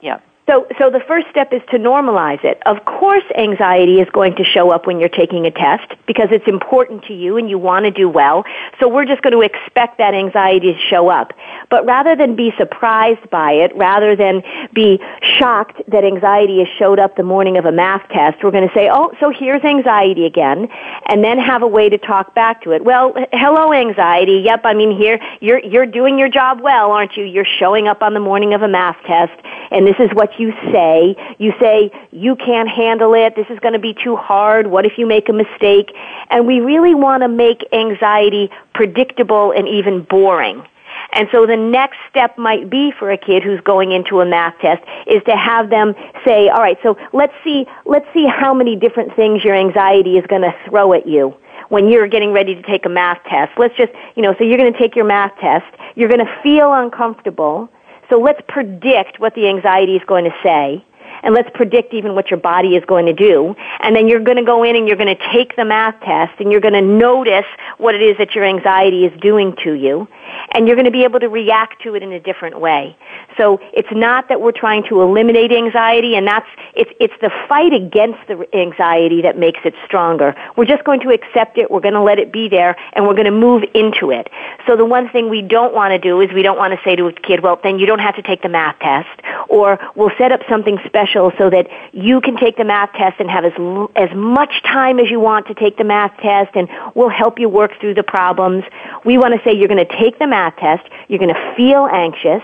yeah 0.00 0.18
so, 0.46 0.66
so 0.78 0.90
the 0.90 1.00
first 1.08 1.26
step 1.28 1.52
is 1.52 1.60
to 1.70 1.78
normalize 1.78 2.44
it. 2.44 2.62
Of 2.66 2.84
course, 2.84 3.24
anxiety 3.36 4.00
is 4.00 4.08
going 4.10 4.36
to 4.36 4.44
show 4.44 4.70
up 4.70 4.86
when 4.86 5.00
you're 5.00 5.08
taking 5.08 5.44
a 5.44 5.50
test 5.50 5.92
because 6.06 6.28
it's 6.30 6.46
important 6.46 7.04
to 7.06 7.14
you 7.14 7.36
and 7.36 7.50
you 7.50 7.58
want 7.58 7.84
to 7.84 7.90
do 7.90 8.08
well. 8.08 8.44
So 8.78 8.88
we're 8.88 9.06
just 9.06 9.22
going 9.22 9.32
to 9.32 9.40
expect 9.40 9.98
that 9.98 10.14
anxiety 10.14 10.72
to 10.72 10.78
show 10.78 11.08
up. 11.08 11.32
But 11.68 11.84
rather 11.84 12.14
than 12.14 12.36
be 12.36 12.52
surprised 12.56 13.28
by 13.28 13.52
it, 13.52 13.74
rather 13.74 14.14
than 14.14 14.42
be 14.72 15.00
shocked 15.20 15.82
that 15.88 16.04
anxiety 16.04 16.60
has 16.60 16.68
showed 16.78 17.00
up 17.00 17.16
the 17.16 17.24
morning 17.24 17.56
of 17.58 17.64
a 17.64 17.72
math 17.72 18.08
test, 18.10 18.44
we're 18.44 18.52
going 18.52 18.68
to 18.68 18.74
say, 18.74 18.88
oh, 18.92 19.12
so 19.18 19.30
here's 19.30 19.64
anxiety 19.64 20.26
again, 20.26 20.68
and 21.06 21.24
then 21.24 21.38
have 21.38 21.62
a 21.62 21.66
way 21.66 21.88
to 21.88 21.98
talk 21.98 22.36
back 22.36 22.62
to 22.62 22.70
it. 22.70 22.84
Well, 22.84 23.14
hello, 23.32 23.72
anxiety. 23.72 24.42
Yep, 24.44 24.60
I 24.64 24.74
mean, 24.74 24.96
here, 24.96 25.18
you're, 25.40 25.58
you're 25.64 25.86
doing 25.86 26.20
your 26.20 26.28
job 26.28 26.60
well, 26.60 26.92
aren't 26.92 27.16
you? 27.16 27.24
You're 27.24 27.44
showing 27.58 27.88
up 27.88 28.00
on 28.00 28.14
the 28.14 28.20
morning 28.20 28.54
of 28.54 28.62
a 28.62 28.68
math 28.68 29.02
test, 29.06 29.32
and 29.72 29.84
this 29.84 29.96
is 29.98 30.10
what 30.12 30.35
you 30.38 30.52
say. 30.72 31.16
You 31.38 31.52
say, 31.60 31.90
you 32.12 32.36
can't 32.36 32.68
handle 32.68 33.14
it, 33.14 33.34
this 33.36 33.46
is 33.50 33.58
going 33.60 33.74
to 33.74 33.78
be 33.78 33.94
too 33.94 34.16
hard, 34.16 34.66
what 34.66 34.86
if 34.86 34.92
you 34.98 35.06
make 35.06 35.28
a 35.28 35.32
mistake? 35.32 35.90
And 36.30 36.46
we 36.46 36.60
really 36.60 36.94
want 36.94 37.22
to 37.22 37.28
make 37.28 37.66
anxiety 37.72 38.50
predictable 38.74 39.52
and 39.52 39.68
even 39.68 40.02
boring. 40.02 40.64
And 41.12 41.28
so 41.32 41.46
the 41.46 41.56
next 41.56 41.98
step 42.10 42.36
might 42.36 42.68
be 42.68 42.92
for 42.98 43.10
a 43.10 43.18
kid 43.18 43.42
who's 43.42 43.60
going 43.60 43.92
into 43.92 44.20
a 44.20 44.26
math 44.26 44.58
test 44.60 44.82
is 45.06 45.22
to 45.24 45.36
have 45.36 45.70
them 45.70 45.94
say, 46.26 46.48
all 46.48 46.60
right, 46.60 46.78
so 46.82 46.96
let's 47.12 47.32
see, 47.44 47.66
let's 47.84 48.06
see 48.12 48.26
how 48.26 48.52
many 48.52 48.76
different 48.76 49.14
things 49.14 49.44
your 49.44 49.54
anxiety 49.54 50.18
is 50.18 50.26
going 50.26 50.42
to 50.42 50.54
throw 50.68 50.92
at 50.92 51.06
you 51.06 51.34
when 51.68 51.88
you're 51.88 52.08
getting 52.08 52.32
ready 52.32 52.54
to 52.54 52.62
take 52.62 52.86
a 52.86 52.88
math 52.88 53.22
test. 53.24 53.52
Let's 53.56 53.76
just, 53.76 53.92
you 54.14 54.22
know, 54.22 54.34
so 54.38 54.44
you're 54.44 54.58
going 54.58 54.72
to 54.72 54.78
take 54.78 54.94
your 54.94 55.04
math 55.04 55.32
test. 55.40 55.66
You're 55.94 56.08
going 56.08 56.24
to 56.24 56.40
feel 56.42 56.72
uncomfortable. 56.72 57.68
So 58.08 58.18
let's 58.20 58.40
predict 58.48 59.18
what 59.18 59.34
the 59.34 59.48
anxiety 59.48 59.96
is 59.96 60.02
going 60.06 60.24
to 60.24 60.34
say. 60.42 60.84
And 61.26 61.34
let's 61.34 61.50
predict 61.54 61.92
even 61.92 62.14
what 62.14 62.30
your 62.30 62.38
body 62.38 62.76
is 62.76 62.84
going 62.84 63.06
to 63.06 63.12
do. 63.12 63.56
And 63.80 63.96
then 63.96 64.06
you're 64.06 64.20
going 64.20 64.36
to 64.36 64.44
go 64.44 64.62
in 64.62 64.76
and 64.76 64.86
you're 64.86 64.96
going 64.96 65.14
to 65.14 65.32
take 65.32 65.56
the 65.56 65.64
math 65.64 66.00
test 66.00 66.38
and 66.38 66.52
you're 66.52 66.60
going 66.60 66.74
to 66.74 66.80
notice 66.80 67.44
what 67.78 67.96
it 67.96 68.00
is 68.00 68.16
that 68.18 68.36
your 68.36 68.44
anxiety 68.44 69.04
is 69.04 69.20
doing 69.20 69.56
to 69.64 69.72
you 69.72 70.06
and 70.52 70.66
you're 70.66 70.76
going 70.76 70.86
to 70.86 70.92
be 70.92 71.04
able 71.04 71.20
to 71.20 71.28
react 71.28 71.82
to 71.82 71.94
it 71.94 72.02
in 72.02 72.12
a 72.12 72.20
different 72.20 72.60
way. 72.60 72.96
So 73.36 73.58
it's 73.72 73.88
not 73.92 74.28
that 74.28 74.40
we're 74.40 74.52
trying 74.52 74.84
to 74.88 75.02
eliminate 75.02 75.52
anxiety, 75.52 76.14
and 76.14 76.26
that's 76.26 76.48
it's 76.74 76.90
it's 77.00 77.14
the 77.20 77.30
fight 77.48 77.72
against 77.74 78.18
the 78.28 78.46
anxiety 78.54 79.22
that 79.22 79.38
makes 79.38 79.60
it 79.64 79.74
stronger. 79.84 80.34
We're 80.56 80.64
just 80.64 80.84
going 80.84 81.00
to 81.00 81.10
accept 81.10 81.58
it. 81.58 81.70
We're 81.70 81.80
going 81.80 81.94
to 81.94 82.02
let 82.02 82.18
it 82.18 82.32
be 82.32 82.48
there, 82.48 82.76
and 82.94 83.06
we're 83.06 83.14
going 83.14 83.26
to 83.26 83.30
move 83.30 83.64
into 83.74 84.10
it. 84.10 84.28
So 84.66 84.76
the 84.76 84.84
one 84.84 85.08
thing 85.10 85.28
we 85.28 85.42
don't 85.42 85.74
want 85.74 85.92
to 85.92 85.98
do 85.98 86.20
is 86.20 86.32
we 86.32 86.42
don't 86.42 86.56
want 86.56 86.72
to 86.72 86.80
say 86.84 86.96
to 86.96 87.06
a 87.06 87.12
kid, 87.12 87.40
"Well, 87.40 87.60
then 87.62 87.78
you 87.78 87.86
don't 87.86 87.98
have 87.98 88.16
to 88.16 88.22
take 88.22 88.42
the 88.42 88.48
math 88.48 88.78
test," 88.78 89.20
or 89.48 89.78
we'll 89.94 90.12
set 90.16 90.32
up 90.32 90.40
something 90.48 90.78
special 90.86 91.15
so 91.38 91.50
that 91.50 91.66
you 91.92 92.20
can 92.20 92.36
take 92.36 92.56
the 92.56 92.64
math 92.64 92.92
test 92.92 93.18
and 93.18 93.30
have 93.30 93.44
as 93.44 93.52
as 93.96 94.10
much 94.14 94.62
time 94.62 94.98
as 94.98 95.10
you 95.10 95.18
want 95.18 95.46
to 95.46 95.54
take 95.54 95.76
the 95.76 95.84
math 95.84 96.16
test, 96.18 96.54
and 96.54 96.68
we'll 96.94 97.08
help 97.08 97.38
you 97.38 97.48
work 97.48 97.72
through 97.80 97.94
the 97.94 98.02
problems. 98.02 98.64
We 99.04 99.18
want 99.18 99.34
to 99.34 99.40
say 99.44 99.56
you're 99.56 99.68
going 99.68 99.84
to 99.84 99.98
take 99.98 100.18
the 100.18 100.26
math 100.26 100.56
test. 100.56 100.84
You're 101.08 101.18
going 101.18 101.34
to 101.34 101.54
feel 101.56 101.88
anxious. 101.90 102.42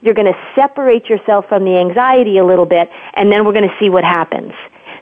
You're 0.00 0.14
going 0.14 0.32
to 0.32 0.38
separate 0.54 1.06
yourself 1.06 1.48
from 1.48 1.64
the 1.64 1.76
anxiety 1.78 2.38
a 2.38 2.44
little 2.44 2.66
bit, 2.66 2.88
and 3.14 3.30
then 3.30 3.44
we're 3.44 3.52
going 3.52 3.68
to 3.68 3.76
see 3.78 3.88
what 3.88 4.04
happens. 4.04 4.52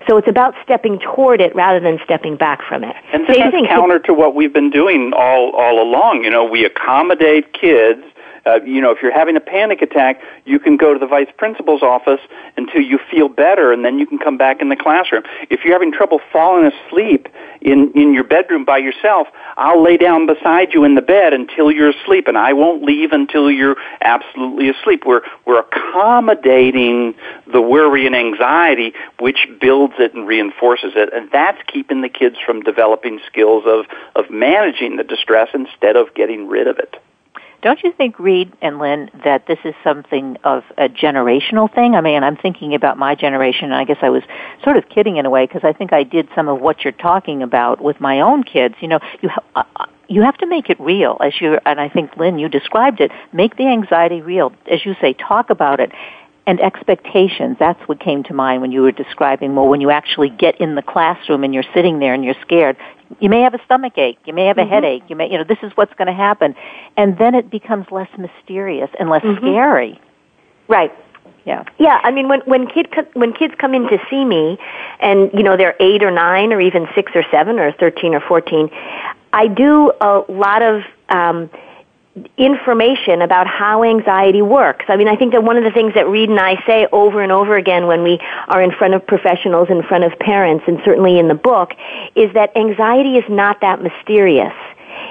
So 0.09 0.17
it's 0.17 0.29
about 0.29 0.55
stepping 0.65 0.99
toward 0.99 1.41
it 1.41 1.55
rather 1.55 1.81
than 1.81 1.99
stepping 2.05 2.37
back 2.37 2.61
from 2.67 2.85
it. 2.85 2.97
And 3.13 3.27
this 3.27 3.37
is 3.37 3.67
counter 3.69 3.99
to 4.01 4.15
what 4.15 4.35
we've 4.35 4.53
been 4.53 4.71
doing 4.71 5.13
all 5.15 5.53
all 5.55 5.83
along. 5.83 6.25
You 6.25 6.31
know, 6.31 6.45
we 6.45 6.65
accommodate 6.65 7.53
kids 7.53 8.03
uh, 8.47 8.61
you 8.65 8.81
know, 8.81 8.91
if 8.91 8.99
you're 9.03 9.13
having 9.13 9.37
a 9.37 9.41
panic 9.41 9.83
attack, 9.83 10.21
you 10.45 10.59
can 10.59 10.77
go 10.77 10.93
to 10.93 10.99
the 10.99 11.07
vice 11.07 11.29
principal's 11.37 11.83
office 11.83 12.21
until 12.57 12.81
you 12.81 12.99
feel 13.11 13.29
better, 13.29 13.73
and 13.73 13.85
then 13.85 13.99
you 13.99 14.07
can 14.07 14.19
come 14.19 14.37
back 14.37 14.61
in 14.61 14.69
the 14.69 14.77
classroom. 14.77 15.23
If 15.51 15.65
you're 15.65 15.75
having 15.75 15.93
trouble 15.93 16.21
falling 16.33 16.71
asleep 16.73 17.29
in 17.61 17.93
in 17.93 18.15
your 18.15 18.25
bedroom 18.25 18.65
by 18.65 18.79
yourself, 18.79 19.29
I'll 19.57 19.83
lay 19.83 19.97
down 19.97 20.27
beside 20.27 20.73
you 20.73 20.85
in 20.85 20.95
the 20.95 21.03
bed 21.03 21.33
until 21.33 21.71
you're 21.71 21.91
asleep, 21.91 22.29
and 22.29 22.39
I 22.39 22.53
won't 22.53 22.83
leave 22.83 23.13
until 23.13 23.51
you're 23.51 23.77
absolutely 24.01 24.71
asleep. 24.71 25.05
We're 25.05 25.23
we're 25.47 25.61
accommodating 25.61 27.15
the 27.53 27.61
worry 27.61 28.07
and 28.07 28.17
anxiety, 28.17 28.95
which 29.19 29.49
builds 29.61 29.95
it 29.99 30.15
and 30.15 30.27
reinforces 30.27 30.93
it, 30.97 31.13
and 31.13 31.31
that's 31.31 31.59
keeping 31.67 32.01
the 32.01 32.09
kids 32.09 32.37
from 32.45 32.63
developing 32.63 33.21
skills 33.27 33.65
of 33.67 33.87
of 34.17 34.31
managing 34.31 34.97
the 34.97 35.05
distress 35.05 35.49
instead 35.55 35.97
of 35.97 36.15
getting 36.15 36.49
rid 36.49 36.67
of 36.67 36.79
it. 36.79 36.97
Don't 37.63 37.83
you 37.83 37.93
think, 37.93 38.19
Reid 38.19 38.53
and 38.63 38.79
Lynn, 38.79 39.11
that 39.25 39.47
this 39.47 39.59
is 39.65 39.75
something 39.85 40.39
of 40.45 40.65
a 40.79 40.89
generational 40.89 41.73
thing? 41.73 41.95
I 41.95 42.01
mean, 42.01 42.23
I'm 42.23 42.37
thinking 42.37 42.75
about 42.75 42.97
my 42.97 43.15
generation, 43.15 43.67
and 43.67 43.75
I 43.75 43.85
guess 43.85 43.99
I 44.01 44.09
was 44.09 44.23
sort 44.65 44.79
of 44.79 44.89
kidding 44.89 45.19
in 45.19 45.27
a 45.27 45.31
way 45.31 45.47
because 45.47 45.63
I 45.63 45.73
think 45.73 45.93
I 45.93 46.03
did 46.03 46.29
some 46.35 46.49
of 46.49 46.61
what 46.61 46.85
you're 46.85 46.93
talking 46.93 47.43
about 47.43 47.83
with 47.83 48.01
my 48.01 48.21
own 48.21 48.45
kids. 48.45 48.77
You 48.81 48.89
know, 48.89 49.01
you 49.21 49.29
ha- 49.29 49.45
uh, 49.57 49.63
uh, 49.77 49.87
you 50.09 50.23
have 50.23 50.39
to 50.39 50.47
make 50.47 50.71
it 50.71 50.81
real, 50.81 51.19
as 51.21 51.41
you 51.41 51.59
and 51.67 51.81
I 51.81 51.89
think 51.89 52.17
Lynn, 52.17 52.39
you 52.39 52.49
described 52.49 53.01
it. 53.01 53.13
Make 53.33 53.57
the 53.57 53.67
anxiety 53.67 54.23
real, 54.23 54.53
as 54.71 54.85
you 54.85 54.97
say. 55.01 55.13
Talk 55.13 55.51
about 55.51 55.81
it 55.81 55.93
and 56.47 56.61
expectations. 56.61 57.57
That's 57.59 57.81
what 57.89 58.01
came 58.01 58.23
to 58.25 58.35
mind 58.35 58.63
when 58.63 58.73
you 58.73 58.83
were 58.83 58.93
describing, 58.93 59.55
well, 59.55 59.69
when 59.69 59.81
you 59.81 59.91
actually 59.91 60.31
get 60.31 60.61
in 60.61 60.75
the 60.75 60.83
classroom 60.83 61.45
and 61.45 61.55
you're 61.55 61.65
sitting 61.75 61.99
there 61.99 62.15
and 62.15 62.25
you're 62.25 62.35
scared, 62.43 62.77
you 63.19 63.29
may 63.29 63.43
have 63.43 63.55
a 63.55 63.63
stomach 63.65 63.99
ache, 63.99 64.19
you 64.25 64.33
may 64.33 64.47
have 64.47 64.59
a 64.59 64.63
mm-hmm. 64.63 64.71
headache, 64.71 65.03
you 65.09 65.17
may, 65.17 65.31
you 65.31 65.39
know, 65.39 65.45
this 65.45 65.59
is 65.63 65.73
what's 65.75 65.93
going 65.95 66.07
to 66.07 66.15
happen. 66.15 66.55
And 66.97 67.19
then 67.19 67.35
it 67.35 67.51
becomes 67.51 67.87
less 67.91 68.09
mysterious 68.17 68.91
and 68.99 69.11
less 69.11 69.23
mm-hmm. 69.23 69.45
scary. 69.45 70.01
Right. 70.69 70.93
Yeah. 71.45 71.65
Yeah, 71.79 72.01
I 72.03 72.11
mean 72.11 72.29
when 72.29 72.41
when 72.43 72.67
kid 72.67 72.89
when 73.15 73.33
kids 73.33 73.55
come 73.59 73.75
in 73.75 73.89
to 73.89 73.99
see 74.11 74.25
me 74.25 74.59
and 75.01 75.31
you 75.33 75.43
know 75.43 75.57
they're 75.57 75.75
8 75.81 76.03
or 76.03 76.11
9 76.11 76.53
or 76.53 76.61
even 76.61 76.87
6 76.95 77.13
or 77.15 77.25
7 77.31 77.59
or 77.59 77.73
13 77.73 78.15
or 78.15 78.21
14, 78.21 78.71
I 79.33 79.47
do 79.49 79.91
a 80.01 80.23
lot 80.29 80.63
of 80.63 80.83
um 81.09 81.51
information 82.37 83.23
about 83.23 83.47
how 83.47 83.85
anxiety 83.85 84.43
works. 84.43 84.85
I 84.89 84.97
mean, 84.97 85.07
I 85.07 85.15
think 85.15 85.33
that 85.33 85.45
one 85.45 85.57
of 85.57 85.65
the 85.65 85.71
things 85.71 85.95
that 85.95 86.09
Reid 86.09 86.29
and 86.29 86.41
I 86.41 86.63
say 86.67 86.87
over 86.91 87.23
and 87.23 87.31
over 87.31 87.57
again 87.57 87.87
when 87.87 88.03
we 88.03 88.19
are 88.49 88.61
in 88.61 88.73
front 88.73 88.95
of 88.95 89.07
professionals, 89.07 89.69
in 89.71 89.83
front 89.85 90.05
of 90.05 90.19
parents, 90.19 90.65
and 90.67 90.81
certainly 90.85 91.19
in 91.19 91.29
the 91.29 91.35
book, 91.35 91.73
is 92.17 92.33
that 92.35 92.57
anxiety 92.57 93.17
is 93.17 93.25
not 93.29 93.61
that 93.61 93.81
mysterious. 93.81 94.53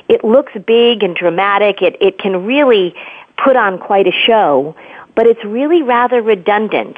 It 0.10 0.24
looks 0.24 0.52
big 0.68 1.04
and 1.04 1.16
dramatic. 1.16 1.82
It, 1.82 1.96
it 2.02 2.20
can 2.20 2.46
really 2.46 2.94
put 3.42 3.56
on 3.56 3.80
quite 3.80 4.08
a 4.08 4.12
show, 4.12 4.76
but 5.16 5.26
it's 5.26 5.44
really 5.46 5.82
rather 5.82 6.22
redundant. 6.22 6.98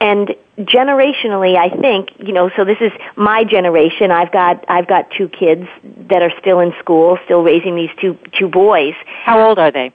And 0.00 0.34
generationally, 0.58 1.56
I 1.56 1.70
think, 1.70 2.10
you 2.18 2.32
know, 2.32 2.50
so 2.56 2.64
this 2.64 2.78
is 2.80 2.92
my 3.16 3.44
generation. 3.44 4.10
I've 4.10 4.32
got, 4.32 4.64
I've 4.68 4.86
got 4.86 5.10
two 5.10 5.28
kids 5.28 5.66
that 6.08 6.22
are 6.22 6.32
still 6.40 6.60
in 6.60 6.72
school, 6.78 7.18
still 7.24 7.42
raising 7.42 7.76
these 7.76 7.90
two, 8.00 8.18
two 8.38 8.48
boys. 8.48 8.94
How 9.24 9.48
old 9.48 9.58
are 9.58 9.70
they? 9.70 9.92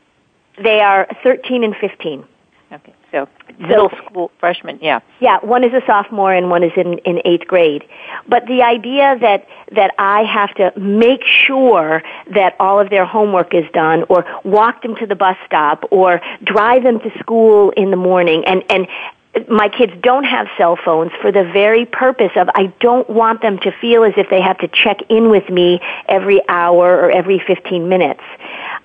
They 0.61 0.81
are 0.81 1.07
13 1.23 1.63
and 1.63 1.75
15. 1.75 2.25
Okay. 2.71 2.93
So 3.11 3.27
middle 3.59 3.89
so, 3.89 3.97
school 4.05 4.31
freshman, 4.39 4.79
yeah. 4.81 5.01
Yeah, 5.19 5.39
one 5.41 5.63
is 5.65 5.73
a 5.73 5.81
sophomore 5.85 6.33
and 6.33 6.49
one 6.49 6.63
is 6.63 6.71
in, 6.77 6.99
in 6.99 7.21
eighth 7.25 7.45
grade. 7.45 7.83
But 8.27 8.45
the 8.47 8.63
idea 8.63 9.17
that, 9.19 9.47
that 9.73 9.93
I 9.97 10.23
have 10.23 10.53
to 10.55 10.79
make 10.79 11.21
sure 11.25 12.01
that 12.33 12.55
all 12.59 12.79
of 12.79 12.89
their 12.89 13.05
homework 13.05 13.53
is 13.53 13.65
done 13.73 14.05
or 14.07 14.25
walk 14.45 14.81
them 14.81 14.95
to 14.95 15.05
the 15.05 15.15
bus 15.15 15.35
stop 15.45 15.83
or 15.91 16.21
drive 16.43 16.83
them 16.83 16.99
to 17.01 17.11
school 17.19 17.71
in 17.71 17.91
the 17.91 17.97
morning 17.97 18.45
and, 18.45 18.63
and 18.69 18.87
my 19.49 19.69
kids 19.69 19.93
don't 20.01 20.25
have 20.25 20.47
cell 20.57 20.77
phones 20.83 21.11
for 21.21 21.31
the 21.31 21.43
very 21.43 21.85
purpose 21.85 22.31
of 22.35 22.49
I 22.53 22.73
don't 22.79 23.09
want 23.09 23.41
them 23.41 23.59
to 23.59 23.71
feel 23.79 24.03
as 24.03 24.13
if 24.17 24.29
they 24.29 24.41
have 24.41 24.57
to 24.59 24.67
check 24.67 24.97
in 25.09 25.29
with 25.29 25.49
me 25.49 25.79
every 26.07 26.41
hour 26.49 26.97
or 26.97 27.09
every 27.11 27.39
15 27.39 27.87
minutes. 27.87 28.21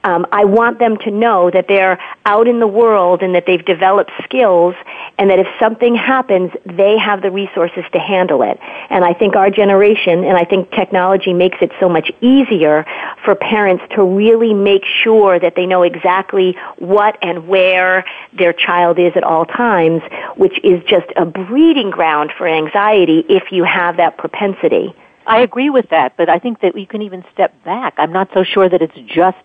Um, 0.06 0.24
I 0.30 0.44
want 0.44 0.78
them 0.78 0.98
to 0.98 1.10
know 1.10 1.50
that 1.50 1.66
they're 1.66 1.98
out 2.26 2.46
in 2.46 2.60
the 2.60 2.66
world 2.68 3.22
and 3.22 3.34
that 3.34 3.44
they've 3.44 3.64
developed 3.64 4.12
skills 4.22 4.76
and 5.18 5.28
that 5.30 5.40
if 5.40 5.48
something 5.58 5.96
happens, 5.96 6.52
they 6.64 6.96
have 6.96 7.22
the 7.22 7.30
resources 7.32 7.82
to 7.92 7.98
handle 7.98 8.42
it. 8.42 8.56
And 8.88 9.04
I 9.04 9.14
think 9.14 9.34
our 9.34 9.50
generation, 9.50 10.22
and 10.22 10.36
I 10.36 10.44
think 10.44 10.70
technology 10.70 11.32
makes 11.32 11.58
it 11.60 11.72
so 11.80 11.88
much 11.88 12.12
easier 12.20 12.86
for 13.24 13.34
parents 13.34 13.82
to 13.96 14.04
really 14.04 14.54
make 14.54 14.84
sure 15.02 15.40
that 15.40 15.56
they 15.56 15.66
know 15.66 15.82
exactly 15.82 16.56
what 16.78 17.18
and 17.20 17.48
where 17.48 18.04
their 18.32 18.52
child 18.52 19.00
is 19.00 19.10
at 19.16 19.24
all 19.24 19.44
times, 19.44 20.02
which 20.36 20.60
is 20.62 20.84
just 20.84 21.06
a 21.16 21.26
breeding 21.26 21.90
ground 21.90 22.32
for 22.38 22.46
anxiety 22.46 23.24
if 23.28 23.50
you 23.50 23.64
have 23.64 23.96
that 23.96 24.18
propensity. 24.18 24.94
I 25.26 25.40
agree 25.40 25.70
with 25.70 25.88
that, 25.90 26.16
but 26.16 26.28
I 26.28 26.38
think 26.38 26.60
that 26.60 26.76
we 26.76 26.86
can 26.86 27.02
even 27.02 27.24
step 27.32 27.52
back. 27.64 27.94
I'm 27.98 28.12
not 28.12 28.30
so 28.32 28.44
sure 28.44 28.68
that 28.68 28.80
it's 28.80 28.96
just 29.12 29.36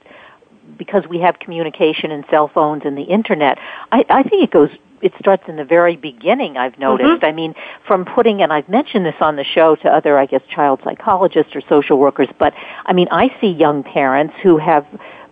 because 0.78 1.04
we 1.10 1.20
have 1.20 1.40
communication 1.40 2.12
and 2.12 2.24
cell 2.30 2.48
phones 2.48 2.84
and 2.86 2.98
the 2.98 3.04
internet, 3.04 3.58
I, 3.92 4.06
I 4.10 4.24
think 4.24 4.44
it 4.44 4.52
goes 4.52 4.70
it 5.02 5.14
starts 5.20 5.44
in 5.48 5.56
the 5.56 5.66
very 5.66 5.96
beginning 5.96 6.58
I've 6.58 6.78
noticed. 6.78 7.10
Mm-hmm. 7.10 7.26
I 7.26 7.32
mean, 7.32 7.56
from 7.88 8.06
putting 8.06 8.44
and 8.44 8.54
I've 8.54 8.70
mentioned 8.70 9.04
this 9.04 9.16
on 9.20 9.36
the 9.36 9.44
show 9.44 9.76
to 9.78 9.90
other 9.90 10.18
I 10.18 10.26
guess 10.26 10.42
child 10.50 10.82
psychologists 10.84 11.56
or 11.56 11.62
social 11.68 11.98
workers, 11.98 12.28
but 12.38 12.54
I 12.86 12.94
mean, 12.94 13.08
I 13.12 13.36
see 13.42 13.48
young 13.48 13.84
parents 13.84 14.36
who 14.44 14.58
have 14.58 14.86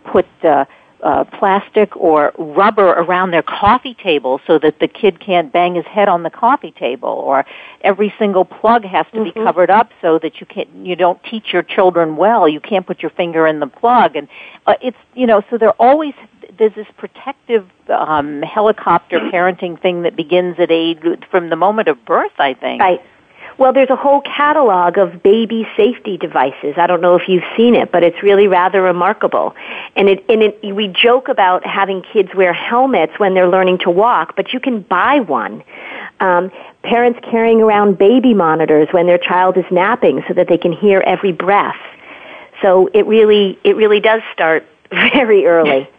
put 0.05 0.25
uh 0.43 0.65
uh, 1.03 1.24
plastic 1.24 1.96
or 1.96 2.34
rubber 2.38 2.88
around 2.88 3.32
their 3.32 3.44
coffee 3.44 3.94
table 3.94 4.39
so 4.46 4.60
that 4.60 4.79
the 4.79 4.88
kid 4.88 5.20
can't 5.20 5.51
bang 5.51 5.75
his 5.75 5.86
head 5.86 6.10
on 6.10 6.24
the 6.24 6.29
coffee 6.29 6.72
table 6.72 7.10
or 7.10 7.46
every 7.82 8.13
single 8.20 8.46
plug 8.46 8.84
has 8.84 9.06
to 9.12 9.20
mm-hmm. 9.20 9.39
be 9.39 9.46
covered 9.46 9.70
up 9.70 9.91
so 10.01 10.20
that 10.20 10.39
you 10.39 10.46
can't 10.46 10.70
you 10.75 10.96
don't 10.96 11.24
teach 11.24 11.53
your 11.53 11.63
children 11.63 12.18
well. 12.18 12.48
You 12.48 12.60
can't 12.60 12.86
put 12.86 13.01
your 13.01 13.12
finger 13.12 13.48
in 13.48 13.60
the 13.60 13.68
plug. 13.68 14.15
And 14.15 14.27
uh, 14.65 14.75
it's 14.82 14.98
you 15.13 15.25
know 15.25 15.41
so 15.50 15.58
they're 15.58 15.82
always 15.82 16.13
there's 16.58 16.75
this 16.75 16.88
protective 16.98 17.70
um 17.89 18.41
helicopter 18.41 19.20
parenting 19.34 19.82
thing 19.82 20.03
that 20.03 20.15
begins 20.15 20.58
at 20.60 20.72
age 20.72 21.00
from 21.32 21.50
the 21.50 21.56
moment 21.56 21.88
of 21.88 22.03
birth 22.06 22.34
i 22.39 22.53
think. 22.53 22.82
Right 22.82 23.01
well, 23.60 23.74
there's 23.74 23.89
a 23.89 23.96
whole 23.96 24.22
catalog 24.22 24.98
of 24.98 25.22
baby 25.22 25.68
safety 25.75 26.18
devices. 26.18 26.75
I 26.78 26.88
don't 26.88 27.01
know 27.01 27.16
if 27.16 27.28
you've 27.28 27.44
seen 27.58 27.75
it, 27.75 27.92
but 27.92 28.04
it's 28.04 28.24
really 28.24 28.48
rather 28.48 28.82
remarkable. 28.82 29.54
And 29.98 30.08
it, 30.08 30.24
and 30.30 30.42
it, 30.42 30.74
we 30.74 30.88
joke 30.88 31.28
about 31.28 31.66
having 31.66 32.01
kids 32.01 32.30
wear 32.34 32.54
helmets 32.54 33.13
when 33.18 33.34
they're 33.34 33.50
learning 33.50 33.80
to 33.80 33.92
walk, 33.92 34.38
but 34.38 34.54
you 34.54 34.62
can 34.62 34.82
buy 34.82 35.20
one. 35.20 35.62
Um, 36.22 36.51
parents 36.84 37.20
carrying 37.30 37.62
around 37.62 37.98
baby 37.98 38.34
monitors 38.34 38.88
when 38.92 39.08
their 39.08 39.18
child 39.18 39.58
is 39.58 39.66
napping 39.70 40.24
so 40.28 40.34
that 40.36 40.48
they 40.48 40.58
can 40.58 40.72
hear 40.72 41.01
every 41.01 41.34
breath. 41.34 41.80
So 42.62 42.89
it 42.94 43.06
really, 43.08 43.60
it 43.66 43.75
really 43.75 44.00
does 44.00 44.22
start 44.32 44.66
very 44.89 45.46
early. 45.46 45.89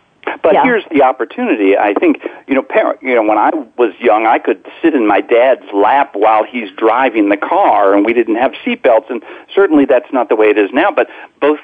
But 0.42 0.54
yeah. 0.54 0.64
here's 0.64 0.84
the 0.90 1.02
opportunity. 1.02 1.76
I 1.76 1.94
think 1.94 2.18
you 2.46 2.54
know, 2.54 2.62
parent. 2.62 3.02
You 3.02 3.14
know, 3.14 3.22
when 3.22 3.38
I 3.38 3.50
was 3.78 3.92
young, 4.00 4.26
I 4.26 4.38
could 4.38 4.66
sit 4.82 4.94
in 4.94 5.06
my 5.06 5.20
dad's 5.20 5.64
lap 5.72 6.14
while 6.14 6.44
he's 6.44 6.70
driving 6.76 7.28
the 7.28 7.36
car, 7.36 7.94
and 7.94 8.04
we 8.04 8.12
didn't 8.12 8.36
have 8.36 8.52
seatbelts. 8.64 9.10
And 9.10 9.22
certainly, 9.54 9.84
that's 9.84 10.12
not 10.12 10.28
the 10.28 10.36
way 10.36 10.48
it 10.48 10.58
is 10.58 10.70
now. 10.72 10.90
But 10.90 11.08
both, 11.40 11.58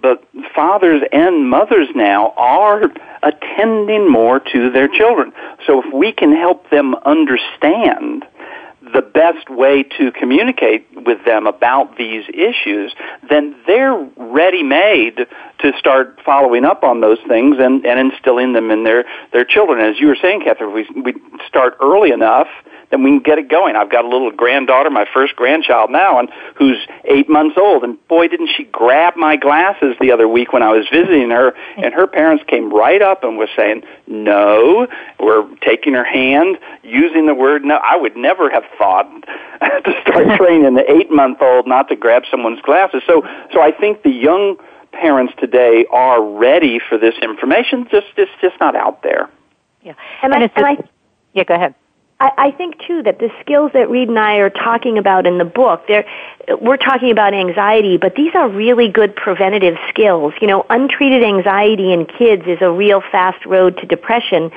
but 0.00 0.24
fathers 0.54 1.02
and 1.12 1.48
mothers 1.48 1.88
now 1.94 2.34
are 2.36 2.90
attending 3.22 4.10
more 4.10 4.40
to 4.40 4.70
their 4.70 4.88
children. 4.88 5.32
So 5.66 5.82
if 5.82 5.92
we 5.92 6.12
can 6.12 6.34
help 6.34 6.68
them 6.70 6.94
understand 7.04 8.24
the 8.96 9.02
best 9.02 9.50
way 9.50 9.82
to 9.82 10.10
communicate 10.10 10.86
with 11.04 11.22
them 11.26 11.46
about 11.46 11.98
these 11.98 12.24
issues, 12.32 12.94
then 13.28 13.54
they're 13.66 14.08
ready 14.16 14.62
made 14.62 15.26
to 15.58 15.72
start 15.78 16.18
following 16.24 16.64
up 16.64 16.82
on 16.82 17.02
those 17.02 17.18
things 17.28 17.56
and, 17.60 17.84
and 17.84 18.00
instilling 18.00 18.54
them 18.54 18.70
in 18.70 18.84
their, 18.84 19.04
their 19.34 19.44
children. 19.44 19.84
As 19.84 20.00
you 20.00 20.06
were 20.06 20.16
saying, 20.20 20.40
Kathryn, 20.40 20.72
we, 20.72 20.88
we 20.98 21.14
start 21.46 21.76
early 21.82 22.10
enough, 22.10 22.48
then 22.90 23.02
we 23.02 23.10
can 23.10 23.20
get 23.20 23.38
it 23.38 23.48
going. 23.48 23.76
I've 23.76 23.90
got 23.90 24.04
a 24.04 24.08
little 24.08 24.30
granddaughter, 24.30 24.90
my 24.90 25.06
first 25.12 25.36
grandchild 25.36 25.90
now, 25.90 26.18
and 26.18 26.30
who's 26.56 26.78
eight 27.04 27.28
months 27.28 27.56
old. 27.58 27.82
And 27.82 27.96
boy, 28.08 28.28
didn't 28.28 28.50
she 28.56 28.64
grab 28.64 29.16
my 29.16 29.36
glasses 29.36 29.96
the 30.00 30.12
other 30.12 30.28
week 30.28 30.52
when 30.52 30.62
I 30.62 30.72
was 30.72 30.86
visiting 30.90 31.30
her, 31.30 31.54
and 31.76 31.92
her 31.94 32.06
parents 32.06 32.44
came 32.46 32.72
right 32.72 33.02
up 33.02 33.24
and 33.24 33.36
was 33.36 33.48
saying, 33.56 33.82
no, 34.06 34.86
we're 35.18 35.48
taking 35.58 35.94
her 35.94 36.04
hand, 36.04 36.58
using 36.82 37.26
the 37.26 37.34
word 37.34 37.64
no. 37.64 37.76
I 37.76 37.96
would 37.96 38.16
never 38.16 38.50
have 38.50 38.64
thought 38.78 39.10
to 39.60 40.00
start 40.02 40.26
training 40.38 40.74
the 40.74 40.90
eight 40.90 41.10
month 41.10 41.38
old 41.40 41.66
not 41.66 41.88
to 41.88 41.96
grab 41.96 42.22
someone's 42.30 42.60
glasses. 42.62 43.02
So, 43.06 43.22
so 43.52 43.60
I 43.60 43.72
think 43.72 44.02
the 44.02 44.10
young 44.10 44.56
parents 44.92 45.34
today 45.38 45.86
are 45.90 46.22
ready 46.22 46.78
for 46.78 46.98
this 46.98 47.14
information. 47.20 47.86
Just 47.90 48.06
it's 48.16 48.30
just 48.40 48.58
not 48.60 48.76
out 48.76 49.02
there. 49.02 49.28
Yeah, 49.82 49.94
and, 50.22 50.32
and, 50.32 50.42
I, 50.42 50.50
and 50.56 50.66
I, 50.66 50.88
yeah, 51.32 51.44
go 51.44 51.54
ahead. 51.54 51.74
I, 52.18 52.30
I 52.38 52.50
think 52.50 52.78
too 52.86 53.02
that 53.02 53.18
the 53.18 53.30
skills 53.40 53.72
that 53.74 53.90
Reid 53.90 54.08
and 54.08 54.18
I 54.18 54.36
are 54.36 54.50
talking 54.50 54.96
about 54.96 55.26
in 55.26 55.38
the 55.38 55.44
book, 55.44 55.86
they're, 55.86 56.06
we're 56.60 56.78
talking 56.78 57.10
about 57.10 57.34
anxiety, 57.34 57.98
but 57.98 58.14
these 58.14 58.34
are 58.34 58.48
really 58.48 58.88
good 58.88 59.14
preventative 59.14 59.76
skills. 59.88 60.32
You 60.40 60.46
know, 60.46 60.64
untreated 60.70 61.22
anxiety 61.22 61.92
in 61.92 62.06
kids 62.06 62.44
is 62.46 62.58
a 62.62 62.70
real 62.70 63.02
fast 63.12 63.44
road 63.44 63.76
to 63.78 63.86
depression 63.86 64.50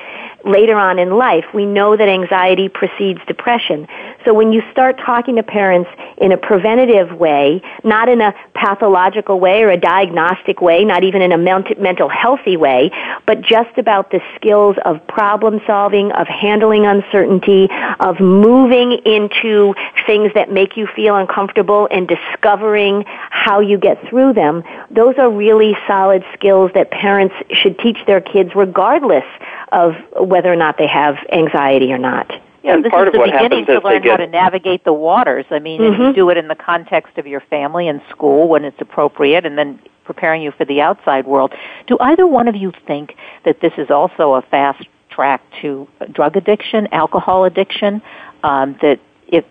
later 0.46 0.78
on 0.78 1.00
in 1.00 1.12
life. 1.18 1.46
We 1.54 1.66
know 1.66 1.96
that 1.96 2.08
anxiety 2.08 2.70
precedes 2.70 3.20
depression. 3.28 3.88
So 4.26 4.34
when 4.34 4.52
you 4.52 4.62
start 4.72 4.98
talking 4.98 5.36
to 5.36 5.44
parents 5.44 5.90
in 6.18 6.32
a 6.32 6.38
preventative 6.38 7.18
way, 7.18 7.62
not 7.84 8.10
in 8.10 8.22
a 8.22 8.34
pathological 8.54 9.40
way 9.40 9.64
or 9.64 9.70
a 9.70 9.78
diagnostic 9.78 10.62
way, 10.62 10.84
not 10.86 11.04
even 11.04 11.22
in 11.22 11.32
a 11.32 11.38
mental 11.38 12.10
healthy 12.10 12.58
way, 12.58 12.92
but 13.26 13.42
just 13.42 13.78
about 13.78 14.12
the 14.12 14.22
skills 14.36 14.76
of 14.86 15.06
problem 15.08 15.62
solving, 15.66 16.12
of 16.12 16.28
handling 16.28 16.86
uncertainty, 16.86 17.70
of 18.00 18.20
moving 18.20 18.94
into 19.06 19.74
things 20.06 20.32
that 20.34 20.52
make 20.52 20.76
you 20.76 20.88
feel 20.96 21.16
uncomfortable 21.16 21.88
and 21.92 22.08
discovering 22.08 23.04
how 23.30 23.60
you 23.60 23.78
get 23.78 23.98
through 24.10 24.34
them, 24.34 24.64
those 24.92 25.16
are 25.18 25.30
really 25.30 25.78
solid 25.88 26.24
skills 26.34 26.72
that 26.74 26.92
parents 26.92 27.36
should 27.52 27.78
teach 27.80 27.98
their 28.06 28.22
kids 28.22 28.52
regardless 28.56 29.26
of 29.72 29.94
whether 30.20 30.52
or 30.52 30.56
not 30.56 30.78
they 30.78 30.88
have 30.88 31.16
anxiety 31.32 31.92
or 31.92 31.98
not. 31.98 32.32
Yeah, 32.64 32.76
and 32.76 32.84
this 32.84 32.92
part 32.92 33.08
is 33.08 33.14
the 33.14 33.20
beginning 33.20 33.66
to 33.68 33.80
learn 33.80 34.02
get... 34.02 34.12
how 34.12 34.18
to 34.18 34.28
navigate 34.28 34.84
the 34.84 34.94
waters. 34.94 35.46
I 35.50 35.60
mean, 35.60 35.80
mm-hmm. 35.80 36.02
you 36.02 36.14
do 36.14 36.30
it 36.30 36.38
in 36.38 36.48
the 36.48 36.56
context 36.56 37.18
of 37.18 37.26
your 37.26 37.40
family 37.40 37.88
and 37.88 38.02
school 38.10 38.48
when 38.48 38.66
it's 38.66 38.80
appropriate, 38.82 39.46
and 39.46 39.58
then 39.58 39.80
preparing 40.04 40.42
you 40.42 40.52
for 40.52 40.66
the 40.66 40.82
outside 40.82 41.26
world. 41.26 41.54
Do 41.88 41.98
either 42.00 42.28
one 42.28 42.48
of 42.48 42.56
you 42.56 42.74
think 42.86 43.16
that 43.46 43.62
this 43.62 43.74
is 43.78 43.90
also 43.90 44.34
a 44.34 44.42
fast 44.42 44.86
track 45.10 45.42
to 45.62 45.88
drug 46.12 46.36
addiction, 46.36 46.88
alcohol 46.92 47.46
addiction? 47.46 48.02
Um, 48.44 48.78
that 48.82 49.00
if 49.28 49.46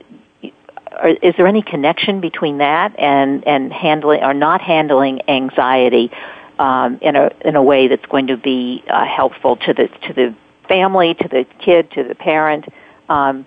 is 1.23 1.35
there 1.37 1.47
any 1.47 1.63
connection 1.63 2.21
between 2.21 2.59
that 2.59 2.99
and 2.99 3.47
and 3.47 3.73
handling 3.73 4.23
or 4.23 4.35
not 4.35 4.61
handling 4.61 5.21
anxiety 5.29 6.11
um, 6.59 6.99
in 7.01 7.17
a 7.17 7.31
in 7.45 7.57
a 7.57 7.63
way 7.63 7.89
that's 7.89 8.07
going 8.07 8.29
to 8.29 8.37
be 8.37 8.85
uh, 8.89 9.05
helpful 9.05 9.57
to 9.57 9.75
the 9.75 9.89
to 10.07 10.13
the 10.13 10.35
family, 10.69 11.15
to 11.15 11.29
the 11.29 11.47
kid, 11.59 11.91
to 11.93 12.05
the 12.05 12.15
parent. 12.15 12.67
Um, 13.09 13.47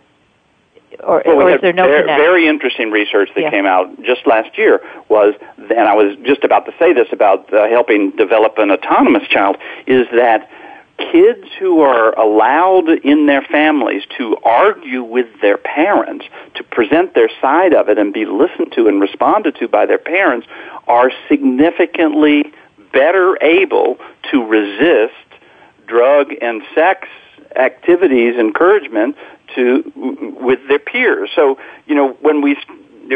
or, 0.99 1.23
well, 1.25 1.41
or 1.41 1.51
is 1.51 1.61
there 1.61 1.73
no 1.73 1.87
very, 1.87 2.05
very 2.05 2.47
interesting 2.47 2.91
research 2.91 3.29
that 3.35 3.41
yeah. 3.41 3.49
came 3.49 3.65
out 3.65 4.01
just 4.03 4.27
last 4.27 4.57
year 4.57 4.81
was, 5.07 5.33
and 5.57 5.87
I 5.87 5.95
was 5.95 6.17
just 6.25 6.43
about 6.43 6.65
to 6.65 6.73
say 6.77 6.93
this 6.93 7.07
about 7.11 7.51
uh, 7.53 7.67
helping 7.69 8.11
develop 8.11 8.57
an 8.57 8.71
autonomous 8.71 9.27
child, 9.29 9.57
is 9.87 10.05
that 10.11 10.49
kids 11.11 11.47
who 11.59 11.81
are 11.81 12.17
allowed 12.19 12.89
in 12.89 13.25
their 13.25 13.41
families 13.41 14.03
to 14.17 14.37
argue 14.43 15.01
with 15.01 15.27
their 15.41 15.57
parents, 15.57 16.25
to 16.55 16.63
present 16.63 17.15
their 17.15 17.29
side 17.41 17.73
of 17.73 17.89
it 17.89 17.97
and 17.97 18.13
be 18.13 18.25
listened 18.25 18.71
to 18.73 18.87
and 18.87 19.01
responded 19.01 19.55
to 19.55 19.67
by 19.67 19.85
their 19.85 19.97
parents 19.97 20.45
are 20.87 21.11
significantly 21.29 22.51
better 22.93 23.37
able 23.41 23.97
to 24.31 24.45
resist 24.45 25.13
drug 25.87 26.33
and 26.41 26.61
sex 26.73 27.07
activities 27.55 28.35
encouragement 28.35 29.15
to 29.55 29.91
with 30.39 30.59
their 30.67 30.79
peers. 30.79 31.29
So, 31.35 31.57
you 31.85 31.95
know, 31.95 32.13
when 32.21 32.41
we 32.41 32.55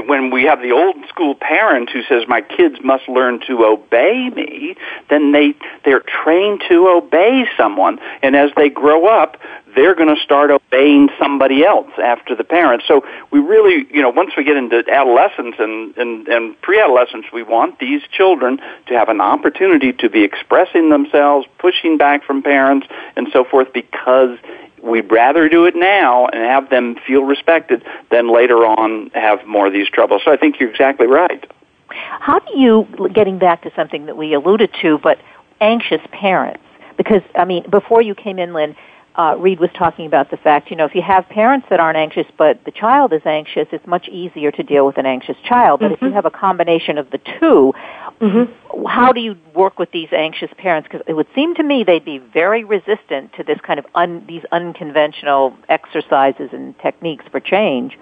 when 0.01 0.31
we 0.31 0.43
have 0.43 0.61
the 0.61 0.71
old 0.71 0.95
school 1.07 1.35
parent 1.35 1.89
who 1.89 2.03
says 2.03 2.23
my 2.27 2.41
kids 2.41 2.75
must 2.83 3.07
learn 3.07 3.39
to 3.47 3.63
obey 3.65 4.29
me, 4.35 4.75
then 5.09 5.31
they 5.31 5.53
they're 5.83 6.01
trained 6.01 6.63
to 6.69 6.87
obey 6.89 7.45
someone, 7.57 7.99
and 8.21 8.35
as 8.35 8.51
they 8.57 8.69
grow 8.69 9.07
up, 9.07 9.37
they're 9.75 9.95
going 9.95 10.13
to 10.13 10.21
start 10.21 10.51
obeying 10.51 11.09
somebody 11.19 11.65
else 11.65 11.91
after 12.01 12.35
the 12.35 12.43
parents. 12.43 12.85
So 12.87 13.03
we 13.31 13.39
really, 13.39 13.85
you 13.91 14.01
know, 14.01 14.09
once 14.09 14.31
we 14.37 14.43
get 14.43 14.57
into 14.57 14.83
adolescence 14.89 15.55
and, 15.59 15.95
and, 15.97 16.27
and 16.27 16.61
pre-adolescence, 16.61 17.25
we 17.33 17.43
want 17.43 17.79
these 17.79 18.01
children 18.11 18.59
to 18.87 18.93
have 18.93 19.09
an 19.09 19.21
opportunity 19.21 19.93
to 19.93 20.09
be 20.09 20.23
expressing 20.23 20.89
themselves, 20.89 21.47
pushing 21.59 21.97
back 21.97 22.23
from 22.23 22.41
parents, 22.41 22.87
and 23.15 23.27
so 23.31 23.43
forth 23.43 23.71
because 23.73 24.37
we'd 24.81 25.11
rather 25.11 25.49
do 25.49 25.65
it 25.65 25.75
now 25.75 26.27
and 26.27 26.43
have 26.43 26.69
them 26.69 26.95
feel 27.07 27.23
respected 27.23 27.83
than 28.11 28.31
later 28.31 28.65
on 28.65 29.09
have 29.15 29.45
more 29.45 29.67
of 29.67 29.73
these 29.73 29.89
troubles. 29.89 30.21
So 30.23 30.31
I 30.31 30.37
think 30.37 30.59
you're 30.59 30.69
exactly 30.69 31.07
right. 31.07 31.43
How 31.89 32.39
do 32.39 32.57
you, 32.57 32.87
getting 33.13 33.39
back 33.39 33.63
to 33.63 33.71
something 33.75 34.05
that 34.05 34.17
we 34.17 34.33
alluded 34.33 34.71
to, 34.81 34.97
but 34.99 35.19
anxious 35.61 36.01
parents, 36.11 36.63
because, 36.97 37.21
I 37.35 37.45
mean, 37.45 37.69
before 37.69 38.01
you 38.01 38.15
came 38.15 38.39
in, 38.39 38.53
Lynn, 38.53 38.75
uh, 39.17 39.35
Reid 39.37 39.59
was 39.59 39.69
talking 39.73 40.05
about 40.05 40.29
the 40.29 40.37
fact, 40.37 40.69
you 40.69 40.75
know, 40.75 40.85
if 40.85 40.93
you 40.93 41.01
have 41.01 41.27
parents 41.29 41.67
that 41.69 41.79
aren't 41.79 41.97
anxious 41.97 42.27
but 42.37 42.63
the 42.65 42.71
child 42.71 43.13
is 43.13 43.21
anxious, 43.25 43.67
it's 43.71 43.87
much 43.87 44.07
easier 44.09 44.51
to 44.51 44.63
deal 44.63 44.85
with 44.85 44.97
an 44.97 45.05
anxious 45.05 45.37
child. 45.45 45.79
But 45.79 45.87
mm-hmm. 45.87 45.93
if 45.93 46.01
you 46.01 46.07
mm-hmm. 46.07 46.15
have 46.15 46.25
a 46.25 46.31
combination 46.31 46.97
of 46.97 47.09
the 47.11 47.19
2 47.39 47.73
mm-hmm. 48.21 48.85
how 48.85 49.13
do 49.13 49.21
you 49.21 49.37
work 49.53 49.79
with 49.79 49.91
these 49.91 50.09
anxious 50.11 50.49
parents? 50.57 50.87
Because 50.91 51.05
it 51.07 51.13
would 51.13 51.27
seem 51.33 51.55
to 51.55 51.63
me 51.63 51.83
they'd 51.83 52.03
be 52.03 52.17
very 52.17 52.63
resistant 52.63 53.33
to 53.33 53.43
this 53.43 53.59
kind 53.61 53.79
of 53.79 53.85
un, 53.95 54.25
these 54.27 54.43
unconventional 54.51 55.55
exercises 55.69 56.49
and 56.51 56.77
techniques 56.79 57.25
for 57.31 57.39
change. 57.39 57.97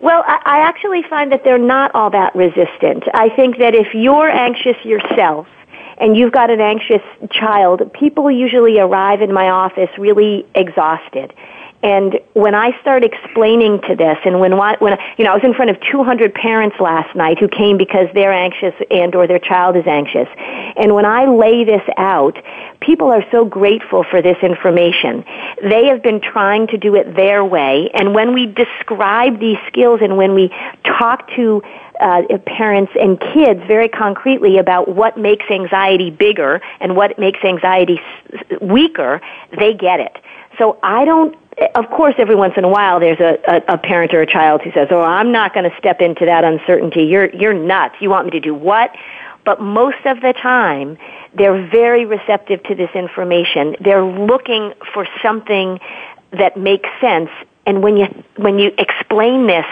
Well, 0.00 0.24
I, 0.26 0.40
I 0.44 0.58
actually 0.68 1.04
find 1.08 1.30
that 1.30 1.44
they're 1.44 1.58
not 1.58 1.94
all 1.94 2.10
that 2.10 2.34
resistant. 2.34 3.04
I 3.14 3.28
think 3.28 3.58
that 3.58 3.76
if 3.76 3.94
you're 3.94 4.28
anxious 4.28 4.76
yourself, 4.84 5.46
and 5.98 6.16
you've 6.16 6.32
got 6.32 6.50
an 6.50 6.60
anxious 6.60 7.02
child, 7.30 7.92
people 7.92 8.30
usually 8.30 8.78
arrive 8.78 9.22
in 9.22 9.32
my 9.32 9.50
office 9.50 9.90
really 9.98 10.46
exhausted. 10.54 11.32
And 11.82 12.20
when 12.34 12.54
I 12.54 12.80
start 12.80 13.02
explaining 13.02 13.80
to 13.88 13.96
this, 13.96 14.16
and 14.24 14.38
when 14.38 14.56
when 14.56 14.96
you 15.18 15.24
know 15.24 15.32
I 15.32 15.34
was 15.34 15.42
in 15.42 15.52
front 15.52 15.70
of 15.70 15.78
200 15.90 16.32
parents 16.32 16.76
last 16.78 17.14
night 17.16 17.40
who 17.40 17.48
came 17.48 17.76
because 17.76 18.06
they're 18.14 18.32
anxious 18.32 18.74
and 18.88 19.12
or 19.16 19.26
their 19.26 19.40
child 19.40 19.76
is 19.76 19.86
anxious, 19.86 20.28
and 20.76 20.94
when 20.94 21.04
I 21.04 21.24
lay 21.26 21.64
this 21.64 21.82
out, 21.96 22.38
people 22.80 23.10
are 23.10 23.24
so 23.32 23.44
grateful 23.44 24.04
for 24.08 24.22
this 24.22 24.36
information. 24.42 25.24
They 25.60 25.86
have 25.86 26.04
been 26.04 26.20
trying 26.20 26.68
to 26.68 26.78
do 26.78 26.94
it 26.94 27.16
their 27.16 27.44
way, 27.44 27.90
and 27.94 28.14
when 28.14 28.32
we 28.32 28.46
describe 28.46 29.40
these 29.40 29.58
skills 29.66 29.98
and 30.02 30.16
when 30.16 30.34
we 30.34 30.50
talk 30.84 31.28
to 31.34 31.62
uh, 32.02 32.38
parents 32.46 32.92
and 33.00 33.20
kids 33.20 33.60
very 33.66 33.88
concretely 33.88 34.58
about 34.58 34.88
what 34.88 35.16
makes 35.16 35.44
anxiety 35.50 36.10
bigger 36.10 36.60
and 36.80 36.96
what 36.96 37.18
makes 37.18 37.40
anxiety 37.44 38.00
weaker, 38.60 39.20
they 39.58 39.72
get 39.72 40.00
it. 40.00 40.16
So 40.58 40.78
I 40.82 41.04
don't 41.04 41.36
of 41.74 41.90
course, 41.90 42.14
every 42.18 42.34
once 42.34 42.54
in 42.56 42.64
a 42.64 42.68
while, 42.68 42.98
there's 42.98 43.20
a, 43.20 43.38
a, 43.46 43.74
a 43.74 43.78
parent 43.78 44.14
or 44.14 44.22
a 44.22 44.26
child 44.26 44.62
who 44.62 44.72
says, 44.72 44.88
"Oh, 44.90 45.02
I'm 45.02 45.32
not 45.32 45.52
going 45.52 45.70
to 45.70 45.76
step 45.76 46.00
into 46.00 46.24
that 46.24 46.44
uncertainty. 46.44 47.04
You're 47.04 47.28
you're 47.30 47.52
nuts. 47.52 47.96
You 48.00 48.10
want 48.10 48.24
me 48.26 48.30
to 48.32 48.40
do 48.40 48.54
what?" 48.54 48.94
But 49.44 49.60
most 49.60 50.04
of 50.06 50.20
the 50.20 50.32
time, 50.32 50.96
they're 51.34 51.66
very 51.68 52.04
receptive 52.04 52.62
to 52.64 52.74
this 52.74 52.90
information. 52.94 53.76
They're 53.80 54.04
looking 54.04 54.72
for 54.94 55.06
something 55.20 55.80
that 56.30 56.56
makes 56.56 56.88
sense. 57.00 57.30
And 57.66 57.82
when 57.82 57.96
you 57.96 58.06
when 58.36 58.58
you 58.58 58.72
explain 58.78 59.46
this 59.46 59.66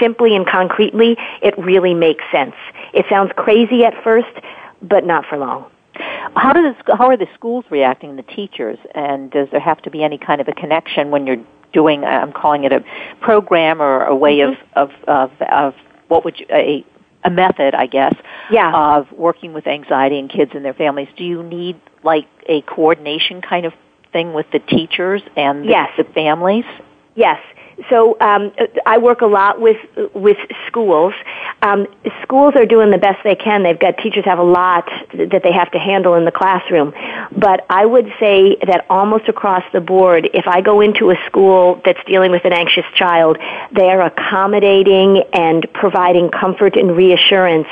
simply 0.00 0.34
and 0.34 0.46
concretely, 0.46 1.16
it 1.42 1.56
really 1.58 1.94
makes 1.94 2.24
sense. 2.32 2.54
It 2.92 3.06
sounds 3.08 3.32
crazy 3.36 3.84
at 3.84 3.94
first, 4.02 4.28
but 4.82 5.04
not 5.04 5.24
for 5.26 5.38
long. 5.38 5.70
How 6.34 6.52
does 6.52 6.74
how 6.88 7.08
are 7.08 7.16
the 7.16 7.28
schools 7.34 7.64
reacting, 7.70 8.16
the 8.16 8.22
teachers, 8.22 8.78
and 8.94 9.30
does 9.30 9.48
there 9.52 9.60
have 9.60 9.80
to 9.82 9.90
be 9.90 10.02
any 10.02 10.18
kind 10.18 10.40
of 10.40 10.48
a 10.48 10.52
connection 10.52 11.10
when 11.10 11.26
you're 11.26 11.44
doing? 11.72 12.04
I'm 12.04 12.32
calling 12.32 12.64
it 12.64 12.72
a 12.72 12.84
program 13.20 13.80
or 13.80 14.04
a 14.04 14.16
way 14.16 14.38
mm-hmm. 14.38 14.62
of, 14.74 14.90
of 15.06 15.30
of 15.40 15.42
of 15.42 15.74
what 16.08 16.24
would 16.24 16.40
you, 16.40 16.46
a 16.50 16.84
a 17.24 17.30
method, 17.30 17.74
I 17.74 17.86
guess, 17.86 18.14
yeah. 18.50 18.96
of 18.96 19.10
working 19.12 19.54
with 19.54 19.66
anxiety 19.66 20.18
in 20.18 20.28
kids 20.28 20.52
and 20.54 20.64
their 20.64 20.74
families. 20.74 21.08
Do 21.16 21.24
you 21.24 21.42
need 21.42 21.80
like 22.02 22.26
a 22.46 22.60
coordination 22.62 23.40
kind 23.40 23.64
of 23.64 23.72
thing 24.12 24.34
with 24.34 24.46
the 24.52 24.58
teachers 24.58 25.22
and 25.36 25.64
the, 25.64 25.70
yes. 25.70 25.90
the 25.96 26.04
families? 26.04 26.66
Yes. 27.14 27.40
So 27.90 28.16
um, 28.20 28.52
I 28.86 28.98
work 28.98 29.20
a 29.20 29.26
lot 29.26 29.60
with 29.60 29.78
with 30.14 30.36
schools. 30.66 31.14
Um, 31.62 31.86
schools 32.22 32.54
are 32.56 32.66
doing 32.66 32.90
the 32.90 32.98
best 32.98 33.22
they 33.24 33.34
can. 33.34 33.62
They've 33.62 33.78
got 33.78 33.98
teachers 33.98 34.24
have 34.24 34.38
a 34.38 34.44
lot 34.44 34.88
that 35.14 35.40
they 35.42 35.52
have 35.52 35.70
to 35.72 35.78
handle 35.78 36.14
in 36.14 36.24
the 36.24 36.32
classroom. 36.32 36.92
But 37.36 37.66
I 37.68 37.84
would 37.84 38.12
say 38.20 38.56
that 38.66 38.86
almost 38.90 39.28
across 39.28 39.64
the 39.72 39.80
board, 39.80 40.30
if 40.34 40.46
I 40.46 40.60
go 40.60 40.80
into 40.80 41.10
a 41.10 41.16
school 41.26 41.80
that's 41.84 42.02
dealing 42.06 42.30
with 42.30 42.44
an 42.44 42.52
anxious 42.52 42.86
child, 42.94 43.38
they 43.72 43.90
are 43.90 44.02
accommodating 44.02 45.24
and 45.32 45.66
providing 45.72 46.30
comfort 46.30 46.76
and 46.76 46.96
reassurance. 46.96 47.68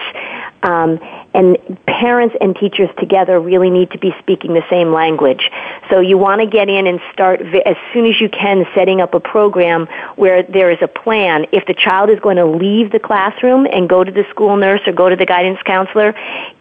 Um, 0.63 0.99
and 1.35 1.57
parents 1.87 2.37
and 2.41 2.55
teachers 2.57 2.91
together 2.99 3.41
really 3.41 3.71
need 3.71 3.91
to 3.93 3.99
be 3.99 4.15
speaking 4.19 4.55
the 4.55 4.65
same 4.69 4.93
language. 4.93 5.51
So 5.91 6.01
you 6.01 6.19
want 6.19 6.41
to 6.41 6.47
get 6.47 6.69
in 6.69 6.87
and 6.87 7.01
start 7.13 7.41
as 7.41 7.77
soon 7.93 8.07
as 8.07 8.21
you 8.21 8.29
can 8.29 8.67
setting 8.75 9.01
up 9.01 9.15
a 9.15 9.21
program 9.21 9.87
where 10.17 10.43
there 10.43 10.71
is 10.71 10.79
a 10.83 10.89
plan. 10.89 11.47
If 11.53 11.67
the 11.67 11.75
child 11.75 12.11
is 12.11 12.21
going 12.21 12.37
to 12.37 12.47
leave 12.47 12.93
the 12.93 12.99
classroom 12.99 13.67
and 13.67 13.89
go 13.89 14.05
to 14.05 14.11
the 14.11 14.25
school 14.31 14.57
nurse 14.57 14.81
or 14.87 14.93
go 14.93 15.09
to 15.09 15.17
the 15.17 15.27
guidance 15.27 15.59
counselor, 15.65 16.15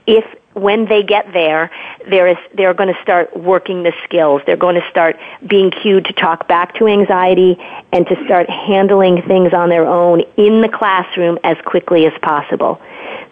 if 0.08 0.26
when 0.54 0.86
they 0.86 1.02
get 1.02 1.32
there, 1.32 1.72
there 2.10 2.28
is, 2.28 2.38
they're 2.56 2.74
going 2.74 2.94
to 2.94 3.02
start 3.02 3.36
working 3.38 3.84
the 3.84 3.94
skills. 4.04 4.42
They're 4.46 4.58
going 4.58 4.76
to 4.76 4.90
start 4.90 5.18
being 5.48 5.72
cued 5.72 6.06
to 6.06 6.14
talk 6.14 6.48
back 6.48 6.76
to 6.76 6.88
anxiety 6.88 7.58
and 7.94 8.06
to 8.08 8.26
start 8.26 8.50
handling 8.50 9.22
things 9.22 9.54
on 9.54 9.70
their 9.70 9.86
own 9.86 10.22
in 10.38 10.62
the 10.62 10.70
classroom 10.70 11.40
as 11.44 11.58
quickly 11.66 12.06
as 12.06 12.14
possible. 12.22 12.82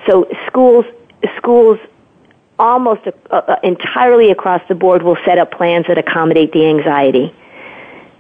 So 0.07 0.29
schools 0.47 0.85
schools 1.37 1.79
almost 2.57 3.01
uh, 3.07 3.35
uh, 3.35 3.55
entirely 3.63 4.31
across 4.31 4.61
the 4.67 4.75
board 4.75 5.01
will 5.01 5.17
set 5.25 5.37
up 5.37 5.51
plans 5.51 5.85
that 5.87 5.97
accommodate 5.97 6.51
the 6.51 6.65
anxiety. 6.65 7.33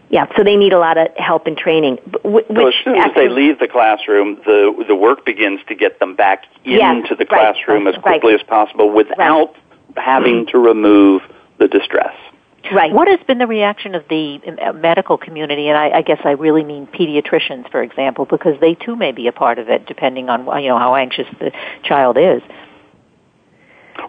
Yeah, 0.09 0.25
so 0.35 0.43
they 0.43 0.55
need 0.55 0.73
a 0.73 0.79
lot 0.79 0.97
of 0.97 1.09
help 1.17 1.45
and 1.45 1.55
training. 1.55 1.99
Which 2.23 2.47
so 2.47 2.67
as 2.67 2.73
soon 2.83 2.97
as 2.97 3.11
they 3.15 3.29
leave 3.29 3.59
the 3.59 3.67
classroom, 3.67 4.37
the 4.43 4.85
the 4.87 4.95
work 4.95 5.23
begins 5.23 5.59
to 5.67 5.75
get 5.75 5.99
them 5.99 6.15
back 6.15 6.45
into 6.63 6.77
yes, 6.77 7.17
the 7.17 7.25
classroom 7.25 7.85
right, 7.85 7.95
as 7.95 8.01
quickly 8.01 8.31
right. 8.31 8.41
as 8.41 8.47
possible 8.47 8.91
without 8.91 9.53
right. 9.53 10.03
having 10.03 10.47
to 10.47 10.57
remove 10.57 11.21
the 11.59 11.67
distress. 11.67 12.15
Right. 12.71 12.91
What 12.91 13.07
has 13.07 13.19
been 13.25 13.37
the 13.37 13.47
reaction 13.47 13.95
of 13.95 14.03
the 14.09 14.41
uh, 14.61 14.73
medical 14.73 15.17
community, 15.17 15.69
and 15.69 15.77
I, 15.77 15.99
I 15.99 16.01
guess 16.01 16.19
I 16.23 16.31
really 16.31 16.63
mean 16.63 16.87
pediatricians, 16.87 17.69
for 17.71 17.81
example, 17.81 18.25
because 18.25 18.59
they 18.59 18.75
too 18.75 18.95
may 18.95 19.11
be 19.11 19.27
a 19.27 19.31
part 19.31 19.59
of 19.59 19.69
it, 19.69 19.85
depending 19.85 20.29
on 20.29 20.61
you 20.61 20.69
know 20.69 20.77
how 20.79 20.95
anxious 20.95 21.27
the 21.39 21.51
child 21.83 22.17
is. 22.17 22.41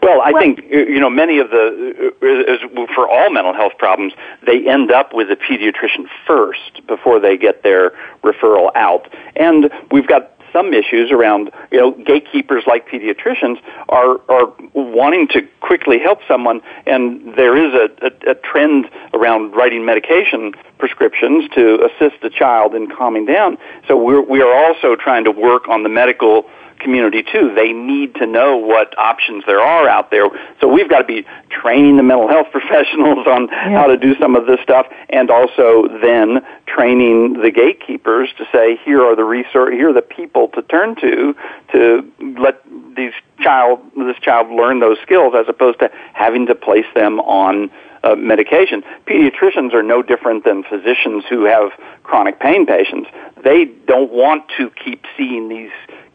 Well, 0.03 0.21
I 0.21 0.31
well, 0.33 0.41
think 0.41 0.61
uh, 0.61 0.77
you 0.77 1.01
know 1.01 1.11
many 1.11 1.39
of 1.39 1.51
the 1.51 2.13
uh, 2.23 2.27
uh, 2.27 2.55
as 2.55 2.89
for 2.95 3.09
all 3.09 3.31
mental 3.31 3.55
health 3.55 3.73
problems, 3.79 4.13
they 4.47 4.69
end 4.69 4.91
up 4.91 5.13
with 5.13 5.31
a 5.31 5.37
pediatrician 5.37 6.07
first 6.27 6.87
before 6.87 7.21
they 7.21 7.37
get 7.37 7.63
their 7.63 7.93
referral 8.23 8.71
out. 8.75 9.09
And 9.37 9.71
we've 9.91 10.07
got 10.07 10.33
some 10.53 10.75
issues 10.75 11.11
around 11.11 11.51
you 11.71 11.79
know 11.79 11.93
gatekeepers 11.93 12.65
like 12.67 12.89
pediatricians 12.89 13.61
are 13.89 14.21
are 14.29 14.53
wanting 14.75 15.29
to 15.29 15.43
quickly 15.61 15.99
help 15.99 16.21
someone, 16.27 16.61
and 16.87 17.35
there 17.37 17.57
is 17.57 17.75
a, 17.75 18.07
a, 18.07 18.33
a 18.33 18.35
trend 18.35 18.89
around 19.15 19.53
writing 19.53 19.85
medication 19.85 20.53
prescriptions 20.79 21.49
to 21.55 21.87
assist 21.87 22.23
a 22.25 22.31
child 22.31 22.75
in 22.75 22.91
calming 22.91 23.27
down. 23.27 23.59
So 23.87 23.97
we're 23.97 24.23
we 24.23 24.41
are 24.43 24.53
also 24.53 24.97
trying 24.97 25.25
to 25.25 25.31
work 25.31 25.69
on 25.69 25.83
the 25.83 25.89
medical 25.89 26.49
community 26.81 27.23
too. 27.23 27.53
They 27.55 27.73
need 27.73 28.15
to 28.17 28.27
know 28.27 28.57
what 28.57 28.99
options 28.99 29.45
there 29.47 29.61
are 29.61 29.89
out 29.89 30.11
there. 30.11 30.27
So 30.61 30.69
we've 30.69 30.89
got 30.89 30.99
to 30.99 31.05
be 31.05 31.27
training 31.51 31.97
the 31.97 32.03
mental 32.03 32.29
health 32.29 32.49
professionals 32.53 33.27
on 33.27 33.49
yeah. 33.49 33.79
how 33.79 33.87
to 33.87 33.97
do 33.97 34.15
some 34.19 34.37
of 34.37 34.47
this 34.47 34.61
stuff 34.63 34.87
and 35.09 35.31
also 35.31 35.89
then 36.03 36.45
training 36.67 37.35
the 37.43 37.51
gatekeepers 37.51 38.31
to 38.39 38.45
say 38.53 38.79
here 38.85 39.03
are 39.03 39.17
the 39.17 39.25
resource 39.25 39.73
here 39.73 39.91
are 39.91 39.93
the 39.93 40.03
people 40.03 40.49
to 40.49 40.63
turn 40.63 40.95
to 40.97 41.35
to 41.73 42.13
let 42.39 42.63
these 42.97 43.13
child 43.41 43.81
this 43.97 44.19
child 44.21 44.51
learn 44.51 44.81
those 44.81 44.99
skills 45.03 45.35
as 45.37 45.47
opposed 45.49 45.79
to 45.81 45.91
having 46.13 46.47
to 46.47 46.55
place 46.55 46.87
them 46.95 47.21
on 47.21 47.71
uh, 48.03 48.15
medication. 48.15 48.83
Pediatricians 49.07 49.75
are 49.75 49.83
no 49.83 50.03
different 50.03 50.45
than 50.45 50.63
physicians 50.65 51.25
who 51.29 51.45
have 51.45 51.71
chronic 52.03 52.41
pain 52.41 52.67
patients. 52.67 53.11
They 53.43 53.67
don't 53.87 54.11
want 54.11 54.45
to 54.57 54.71
keep 54.71 55.05
seeing 55.17 55.49
these 55.49 55.71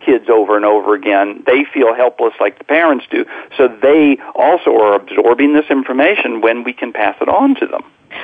kids 0.06 0.26
over 0.30 0.56
and 0.56 0.65
over 0.65 0.94
again. 0.94 1.44
They 1.46 1.65
feel 1.74 1.94
helpless 1.96 2.34
like 2.39 2.58
the 2.58 2.63
parents 2.63 3.06
do. 3.10 3.26
So 3.58 3.68
they 3.68 4.18
also 4.36 4.76
are 4.78 4.94
absorbing 4.94 5.54
this 5.54 5.65
information 5.70 6.41
when 6.41 6.63
we 6.63 6.74
can 6.74 6.94
pass 6.94 7.15
it 7.22 7.30
on 7.30 7.56
to 7.56 7.65
them. 7.65 7.84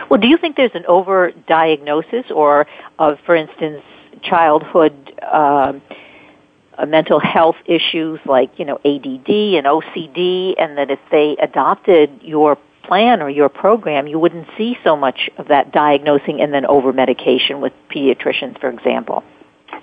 Well, 0.09 0.19
do 0.19 0.27
you 0.27 0.37
think 0.37 0.55
there's 0.55 0.75
an 0.75 0.85
overdiagnosis 0.87 2.31
or 2.31 2.67
of, 2.99 3.19
for 3.25 3.35
instance, 3.35 3.83
childhood 4.23 4.93
uh, 5.21 5.73
mental 6.87 7.19
health 7.19 7.57
issues 7.65 8.19
like, 8.25 8.57
you 8.57 8.65
know, 8.65 8.75
ADD 8.77 9.29
and 9.29 9.65
OCD, 9.65 10.55
and 10.57 10.77
that 10.77 10.89
if 10.89 10.99
they 11.11 11.35
adopted 11.41 12.21
your 12.21 12.57
plan 12.83 13.21
or 13.21 13.29
your 13.29 13.49
program, 13.49 14.07
you 14.07 14.19
wouldn't 14.19 14.47
see 14.57 14.77
so 14.83 14.95
much 14.95 15.29
of 15.37 15.47
that 15.49 15.71
diagnosing 15.71 16.41
and 16.41 16.53
then 16.53 16.65
over 16.65 16.91
medication 16.91 17.61
with 17.61 17.73
pediatricians, 17.93 18.59
for 18.59 18.69
example. 18.69 19.23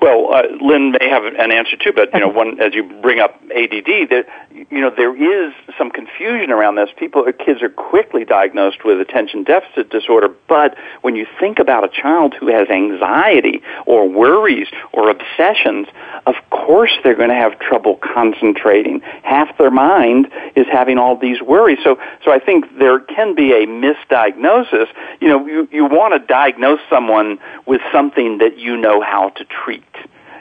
Well, 0.00 0.32
uh, 0.32 0.42
Lynn 0.60 0.92
may 0.92 1.08
have 1.08 1.24
an 1.24 1.50
answer 1.50 1.76
too, 1.76 1.92
but 1.92 2.14
you 2.14 2.20
know, 2.20 2.28
one 2.28 2.60
as 2.60 2.72
you 2.72 2.84
bring 3.02 3.18
up 3.18 3.34
ADD, 3.44 4.10
that 4.10 4.26
you 4.70 4.80
know 4.80 4.90
there 4.96 5.14
is 5.14 5.52
some 5.76 5.90
confusion 5.90 6.52
around 6.52 6.76
this. 6.76 6.88
People, 6.96 7.24
uh, 7.26 7.32
kids 7.32 7.62
are 7.62 7.68
quickly 7.68 8.24
diagnosed 8.24 8.84
with 8.84 9.00
attention 9.00 9.42
deficit 9.42 9.90
disorder, 9.90 10.28
but 10.46 10.76
when 11.02 11.16
you 11.16 11.26
think 11.40 11.58
about 11.58 11.82
a 11.82 11.88
child 11.88 12.34
who 12.38 12.46
has 12.46 12.68
anxiety 12.68 13.60
or 13.86 14.08
worries 14.08 14.68
or 14.92 15.10
obsessions, 15.10 15.88
of 16.26 16.36
course 16.50 16.92
they're 17.02 17.16
going 17.16 17.30
to 17.30 17.34
have 17.34 17.58
trouble 17.58 17.96
concentrating. 17.96 19.00
Half 19.24 19.58
their 19.58 19.70
mind 19.70 20.28
is 20.54 20.66
having 20.70 20.98
all 20.98 21.16
these 21.16 21.42
worries. 21.42 21.78
So, 21.82 21.98
so 22.24 22.30
I 22.30 22.38
think 22.38 22.78
there 22.78 23.00
can 23.00 23.34
be 23.34 23.50
a 23.52 23.66
misdiagnosis. 23.66 24.86
You 25.20 25.28
know, 25.28 25.46
you 25.46 25.68
you 25.72 25.86
want 25.86 26.14
to 26.14 26.24
diagnose 26.24 26.80
someone 26.88 27.40
with 27.66 27.80
something 27.92 28.38
that 28.38 28.58
you 28.58 28.76
know 28.76 29.00
how 29.00 29.30
to 29.30 29.44
treat. 29.44 29.82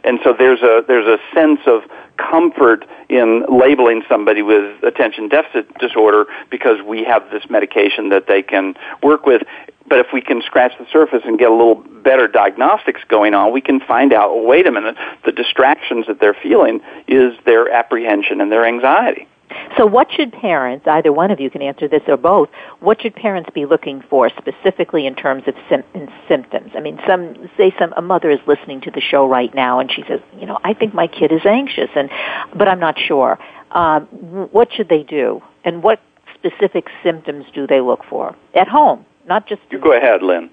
And 0.08 0.20
so 0.24 0.32
there's 0.32 0.62
a 0.62 0.86
there's 0.88 1.06
a 1.06 1.20
sense 1.36 1.60
of 1.68 1.82
comfort 2.16 2.86
in 3.10 3.46
labeling 3.50 4.04
somebody 4.08 4.42
with 4.42 4.82
attention 4.82 5.28
deficit 5.28 5.78
disorder 5.80 6.28
because 6.50 6.82
we 6.82 7.04
have 7.04 7.30
this 7.30 7.50
medication 7.50 8.08
that 8.10 8.26
they 8.26 8.42
can 8.42 8.76
work 9.04 9.26
with. 9.26 9.42
But 9.86 10.00
if 10.00 10.08
we 10.14 10.22
can 10.22 10.42
scratch 10.42 10.72
the 10.80 10.88
surface 10.94 11.24
and 11.26 11.38
get 11.38 11.50
a 11.50 11.54
little 11.54 11.76
better 11.76 12.30
diagnostics 12.30 13.02
going 13.10 13.34
on, 13.34 13.52
we 13.52 13.60
can 13.60 13.82
find 13.82 14.14
out, 14.14 14.34
well, 14.34 14.46
wait 14.46 14.66
a 14.66 14.72
minute, 14.72 14.96
the 15.26 15.34
distractions 15.34 16.08
that 16.08 16.22
they're 16.22 16.38
feeling 16.42 16.80
is 17.10 17.34
their 17.46 17.70
apprehension 17.70 18.40
and 18.40 18.50
their 18.50 18.66
anxiety. 18.66 19.28
So 19.78 19.86
what 19.86 20.12
should 20.12 20.34
parents, 20.34 20.86
either 20.88 21.14
one 21.14 21.32
of 21.32 21.40
you 21.40 21.50
can 21.50 21.62
answer 21.62 21.88
this 21.88 22.02
or 22.08 22.18
both, 22.18 22.50
what 22.80 23.02
should 23.02 23.16
parents 23.16 23.50
be 23.54 23.66
looking 23.66 24.02
for 24.10 24.30
specifically 24.30 25.06
in 25.06 25.16
terms 25.16 25.44
of 25.48 25.56
sim- 25.70 26.10
symptoms? 26.28 26.72
I 26.76 26.80
mean, 26.80 27.00
some, 27.08 27.50
say 27.56 27.74
some, 27.80 27.94
a 27.96 28.02
mother 28.02 28.30
is 28.30 28.40
listening 28.48 28.82
to 28.82 28.92
the 28.92 29.02
show 29.02 29.28
right 29.28 29.54
now 29.54 29.80
and 29.80 29.92
she 29.92 30.04
says, 30.08 30.20
you 30.40 30.46
know, 30.46 30.58
I 30.64 30.74
think 30.74 30.94
my 30.94 31.08
kid 31.08 31.32
is 31.32 31.46
anxious 31.46 31.90
and, 31.96 32.10
but 32.56 32.68
I'm 32.68 32.80
not 32.80 33.00
sure. 33.00 33.40
Um, 33.72 34.06
what 34.52 34.74
should 34.74 34.90
they 34.90 35.04
do? 35.04 35.42
And 35.64 35.84
what 35.84 36.00
specific 36.34 36.88
symptoms 37.04 37.46
do 37.54 37.68
they 37.68 37.82
look 37.82 38.04
for? 38.10 38.36
At 38.54 38.68
home, 38.68 39.06
not 39.28 39.48
just... 39.48 39.62
You 39.70 39.80
go 39.80 39.96
ahead, 39.96 40.24
Lynn. 40.24 40.50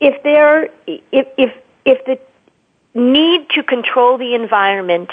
If 0.00 0.22
they're, 0.22 0.64
if, 0.86 1.26
if, 1.38 1.52
if 1.84 2.04
the 2.04 2.18
need 2.94 3.48
to 3.50 3.62
control 3.62 4.18
the 4.18 4.34
environment 4.34 5.10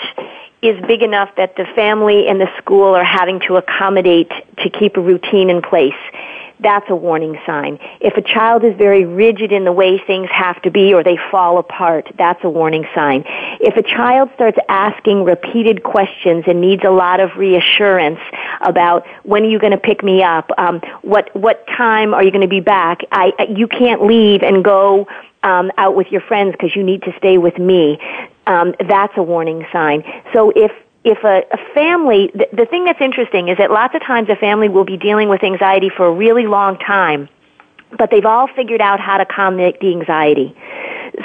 is 0.61 0.79
big 0.85 1.01
enough 1.01 1.29
that 1.37 1.55
the 1.55 1.65
family 1.75 2.27
and 2.27 2.39
the 2.39 2.49
school 2.57 2.95
are 2.95 3.03
having 3.03 3.39
to 3.47 3.55
accommodate 3.55 4.31
to 4.57 4.69
keep 4.69 4.95
a 4.95 5.01
routine 5.01 5.49
in 5.49 5.61
place. 5.61 5.93
That's 6.61 6.85
a 6.89 6.95
warning 6.95 7.39
sign. 7.45 7.79
If 7.99 8.17
a 8.17 8.21
child 8.21 8.63
is 8.63 8.75
very 8.77 9.05
rigid 9.05 9.51
in 9.51 9.65
the 9.65 9.71
way 9.71 9.97
things 9.97 10.29
have 10.31 10.61
to 10.61 10.71
be 10.71 10.93
or 10.93 11.03
they 11.03 11.17
fall 11.31 11.57
apart, 11.57 12.07
that's 12.17 12.43
a 12.43 12.49
warning 12.49 12.85
sign. 12.93 13.23
If 13.59 13.77
a 13.77 13.83
child 13.83 14.29
starts 14.35 14.57
asking 14.69 15.23
repeated 15.23 15.81
questions 15.83 16.43
and 16.47 16.61
needs 16.61 16.83
a 16.85 16.91
lot 16.91 17.19
of 17.19 17.35
reassurance 17.35 18.19
about 18.61 19.07
when 19.23 19.43
are 19.43 19.49
you 19.49 19.57
going 19.57 19.71
to 19.71 19.79
pick 19.79 20.03
me 20.03 20.21
up, 20.21 20.51
um, 20.57 20.81
what 21.01 21.35
what 21.35 21.65
time 21.67 22.13
are 22.13 22.23
you 22.23 22.31
going 22.31 22.41
to 22.41 22.47
be 22.47 22.59
back, 22.59 23.01
I, 23.11 23.31
you 23.49 23.67
can't 23.67 24.05
leave 24.05 24.43
and 24.43 24.63
go 24.63 25.07
um, 25.43 25.71
out 25.77 25.95
with 25.95 26.07
your 26.11 26.21
friends 26.21 26.51
because 26.51 26.75
you 26.75 26.83
need 26.83 27.01
to 27.03 27.13
stay 27.17 27.39
with 27.39 27.57
me 27.57 27.97
um, 28.47 28.73
that's 28.87 29.13
a 29.17 29.23
warning 29.23 29.65
sign. 29.71 30.03
So 30.33 30.51
if 30.55 30.71
if 31.03 31.23
a, 31.23 31.43
a 31.51 31.73
family, 31.73 32.31
the, 32.33 32.47
the 32.53 32.65
thing 32.65 32.85
that's 32.85 33.01
interesting 33.01 33.47
is 33.47 33.57
that 33.57 33.71
lots 33.71 33.95
of 33.95 34.01
times 34.01 34.29
a 34.29 34.35
family 34.35 34.69
will 34.69 34.85
be 34.85 34.97
dealing 34.97 35.29
with 35.29 35.43
anxiety 35.43 35.89
for 35.89 36.05
a 36.05 36.11
really 36.11 36.45
long 36.45 36.77
time, 36.77 37.27
but 37.97 38.11
they've 38.11 38.25
all 38.25 38.47
figured 38.47 38.81
out 38.81 38.99
how 38.99 39.17
to 39.17 39.25
calm 39.25 39.57
the, 39.57 39.73
the 39.81 39.91
anxiety. 39.91 40.55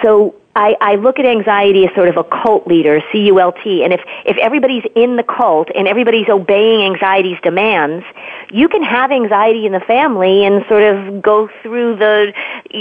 So 0.03 0.35
I, 0.57 0.75
I 0.81 0.95
look 0.95 1.19
at 1.19 1.27
anxiety 1.27 1.87
as 1.87 1.95
sort 1.95 2.09
of 2.09 2.17
a 2.17 2.25
cult 2.25 2.67
leader, 2.67 3.03
C-U-L-T, 3.13 3.85
and 3.85 3.93
if, 3.93 4.01
if 4.25 4.39
everybody's 4.39 4.85
in 4.95 5.17
the 5.17 5.23
cult 5.23 5.69
and 5.75 5.87
everybody's 5.87 6.29
obeying 6.31 6.81
anxiety's 6.81 7.39
demands, 7.43 8.07
you 8.51 8.69
can 8.69 8.83
have 8.83 9.13
anxiety 9.13 9.67
in 9.67 9.73
the 9.73 9.81
family 9.81 10.47
and 10.47 10.65
sort 10.69 10.83
of 10.83 11.21
go 11.21 11.51
through 11.63 11.97
the 11.97 12.33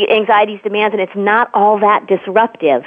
anxiety's 0.09 0.61
demands 0.63 0.93
and 0.93 1.01
it's 1.01 1.15
not 1.15 1.49
all 1.53 1.77
that 1.79 2.07
disruptive. 2.07 2.85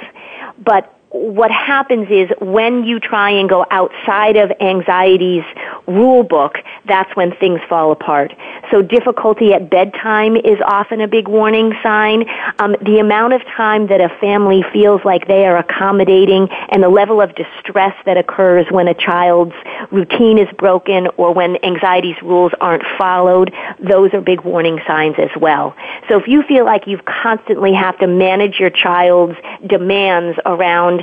But 0.57 0.98
what 1.11 1.49
happens 1.49 2.07
is 2.11 2.29
when 2.39 2.83
you 2.83 2.99
try 2.99 3.31
and 3.31 3.49
go 3.49 3.65
outside 3.71 4.37
of 4.37 4.51
anxiety's 4.61 5.43
rule 5.87 6.21
book, 6.21 6.57
that's 6.85 7.15
when 7.15 7.35
things 7.37 7.59
fall 7.67 7.91
apart. 7.91 8.31
So 8.69 8.83
difficulty 8.83 9.53
at 9.53 9.71
bedtime 9.71 10.35
is 10.35 10.59
often 10.63 11.01
a 11.01 11.07
big 11.07 11.27
warning 11.27 11.73
sign. 11.81 12.29
Um, 12.59 12.75
the 12.83 12.99
amount 12.99 13.33
of 13.33 13.43
time 13.45 13.87
that 13.87 14.01
a 14.01 14.09
family 14.21 14.63
feels 14.71 15.01
like 15.03 15.27
they 15.27 15.47
are 15.47 15.57
accommodating 15.57 16.47
and 16.69 16.83
the 16.83 16.89
level 16.89 17.21
of 17.21 17.33
distress 17.33 17.95
that 18.05 18.17
occurs 18.17 18.67
when 18.69 18.87
a 18.87 18.93
child's 18.93 19.55
routine 19.89 20.37
is 20.37 20.47
broken 20.57 21.07
or 21.17 21.33
when 21.33 21.57
anxiety's 21.63 22.21
rules 22.21 22.51
aren't 22.61 22.83
followed, 22.99 23.51
those 23.79 24.13
are 24.13 24.21
big 24.21 24.41
warning 24.41 24.79
signs 24.85 25.15
as 25.17 25.31
well. 25.41 25.75
So 26.07 26.19
if 26.19 26.27
you 26.27 26.43
feel 26.43 26.65
like 26.65 26.85
you 26.85 26.99
constantly 26.99 27.73
have 27.73 27.97
to 27.97 28.05
manage 28.05 28.59
your 28.59 28.69
child's 28.69 29.35
demands 29.65 30.37
around 30.45 30.98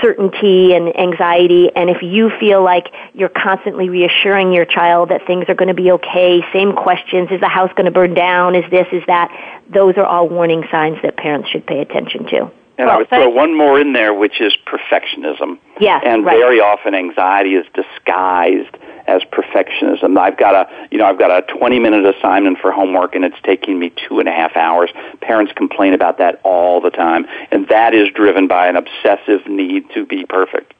certainty 0.00 0.74
and 0.74 0.96
anxiety, 0.98 1.70
and 1.74 1.90
if 1.90 2.02
you 2.02 2.30
feel 2.40 2.62
like 2.62 2.86
you're 3.14 3.28
constantly 3.28 3.88
reassuring 3.88 4.52
your 4.52 4.64
child 4.64 5.10
that 5.10 5.26
things 5.26 5.44
are 5.48 5.54
going 5.54 5.68
to 5.68 5.74
be 5.74 5.90
okay, 5.92 6.42
same 6.52 6.72
questions, 6.72 7.28
is 7.30 7.40
the 7.40 7.48
house 7.48 7.70
going 7.76 7.86
to 7.86 7.90
burn 7.90 8.14
down, 8.14 8.54
is 8.54 8.68
this, 8.70 8.86
is 8.92 9.02
that, 9.06 9.30
those 9.68 9.96
are 9.96 10.06
all 10.06 10.28
warning 10.28 10.64
signs 10.70 10.98
that 11.02 11.16
parents 11.16 11.48
should 11.50 11.66
pay 11.66 11.80
attention 11.80 12.24
to. 12.26 12.50
And 12.78 12.86
well, 12.86 12.90
I 12.90 12.96
would 12.98 13.08
throw 13.08 13.28
one 13.28 13.56
more 13.56 13.78
in 13.80 13.92
there, 13.92 14.14
which 14.14 14.40
is 14.40 14.56
perfectionism. 14.66 15.58
Yes, 15.80 16.02
and 16.06 16.24
right. 16.24 16.38
very 16.38 16.60
often 16.60 16.94
anxiety 16.94 17.54
is 17.54 17.66
disguised 17.74 18.76
as 19.08 19.22
perfectionism. 19.22 20.18
I've 20.18 20.36
got 20.36 20.54
a, 20.54 20.88
you 20.90 20.98
know, 20.98 21.06
I've 21.06 21.18
got 21.18 21.30
a 21.30 21.42
20 21.58 21.78
minute 21.78 22.14
assignment 22.16 22.58
for 22.58 22.70
homework 22.70 23.14
and 23.14 23.24
it's 23.24 23.36
taking 23.42 23.78
me 23.78 23.90
two 24.08 24.20
and 24.20 24.28
a 24.28 24.32
half 24.32 24.56
hours. 24.56 24.90
Parents 25.20 25.52
complain 25.56 25.94
about 25.94 26.18
that 26.18 26.40
all 26.44 26.80
the 26.80 26.90
time. 26.90 27.26
And 27.50 27.66
that 27.68 27.94
is 27.94 28.08
driven 28.14 28.46
by 28.46 28.68
an 28.68 28.76
obsessive 28.76 29.46
need 29.48 29.90
to 29.94 30.04
be 30.04 30.26
perfect. 30.26 30.74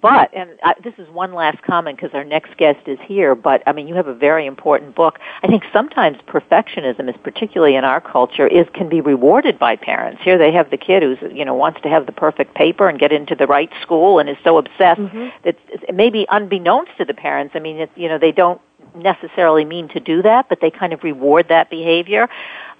But, 0.00 0.32
and 0.34 0.50
I, 0.62 0.74
this 0.82 0.94
is 0.98 1.08
one 1.10 1.34
last 1.34 1.62
comment 1.62 1.98
because 1.98 2.14
our 2.14 2.24
next 2.24 2.56
guest 2.56 2.86
is 2.86 2.98
here, 3.02 3.34
but 3.34 3.62
I 3.66 3.72
mean, 3.72 3.86
you 3.86 3.94
have 3.94 4.06
a 4.06 4.14
very 4.14 4.46
important 4.46 4.94
book. 4.94 5.18
I 5.42 5.46
think 5.46 5.62
sometimes 5.72 6.18
perfectionism, 6.26 7.08
is 7.08 7.16
particularly 7.22 7.76
in 7.76 7.84
our 7.84 8.00
culture, 8.00 8.46
is 8.46 8.66
can 8.74 8.88
be 8.88 9.00
rewarded 9.00 9.58
by 9.58 9.76
parents. 9.76 10.22
Here 10.22 10.38
they 10.38 10.52
have 10.52 10.70
the 10.70 10.76
kid 10.76 11.02
who's, 11.02 11.18
you 11.32 11.44
know, 11.44 11.54
wants 11.54 11.80
to 11.82 11.88
have 11.88 12.06
the 12.06 12.12
perfect 12.12 12.54
paper 12.54 12.88
and 12.88 12.98
get 12.98 13.12
into 13.12 13.34
the 13.34 13.46
right 13.46 13.70
school 13.82 14.18
and 14.18 14.28
is 14.28 14.36
so 14.42 14.58
obsessed 14.58 15.00
mm-hmm. 15.00 15.28
that 15.44 15.56
maybe 15.94 16.26
unbeknownst 16.30 16.92
to 16.98 17.04
the 17.04 17.14
parents, 17.14 17.54
I 17.54 17.58
mean, 17.58 17.76
it, 17.76 17.90
you 17.94 18.08
know, 18.08 18.18
they 18.18 18.32
don't 18.32 18.60
necessarily 18.94 19.64
mean 19.64 19.88
to 19.88 20.00
do 20.00 20.22
that, 20.22 20.48
but 20.48 20.60
they 20.60 20.70
kind 20.70 20.92
of 20.92 21.02
reward 21.02 21.48
that 21.48 21.70
behavior, 21.70 22.28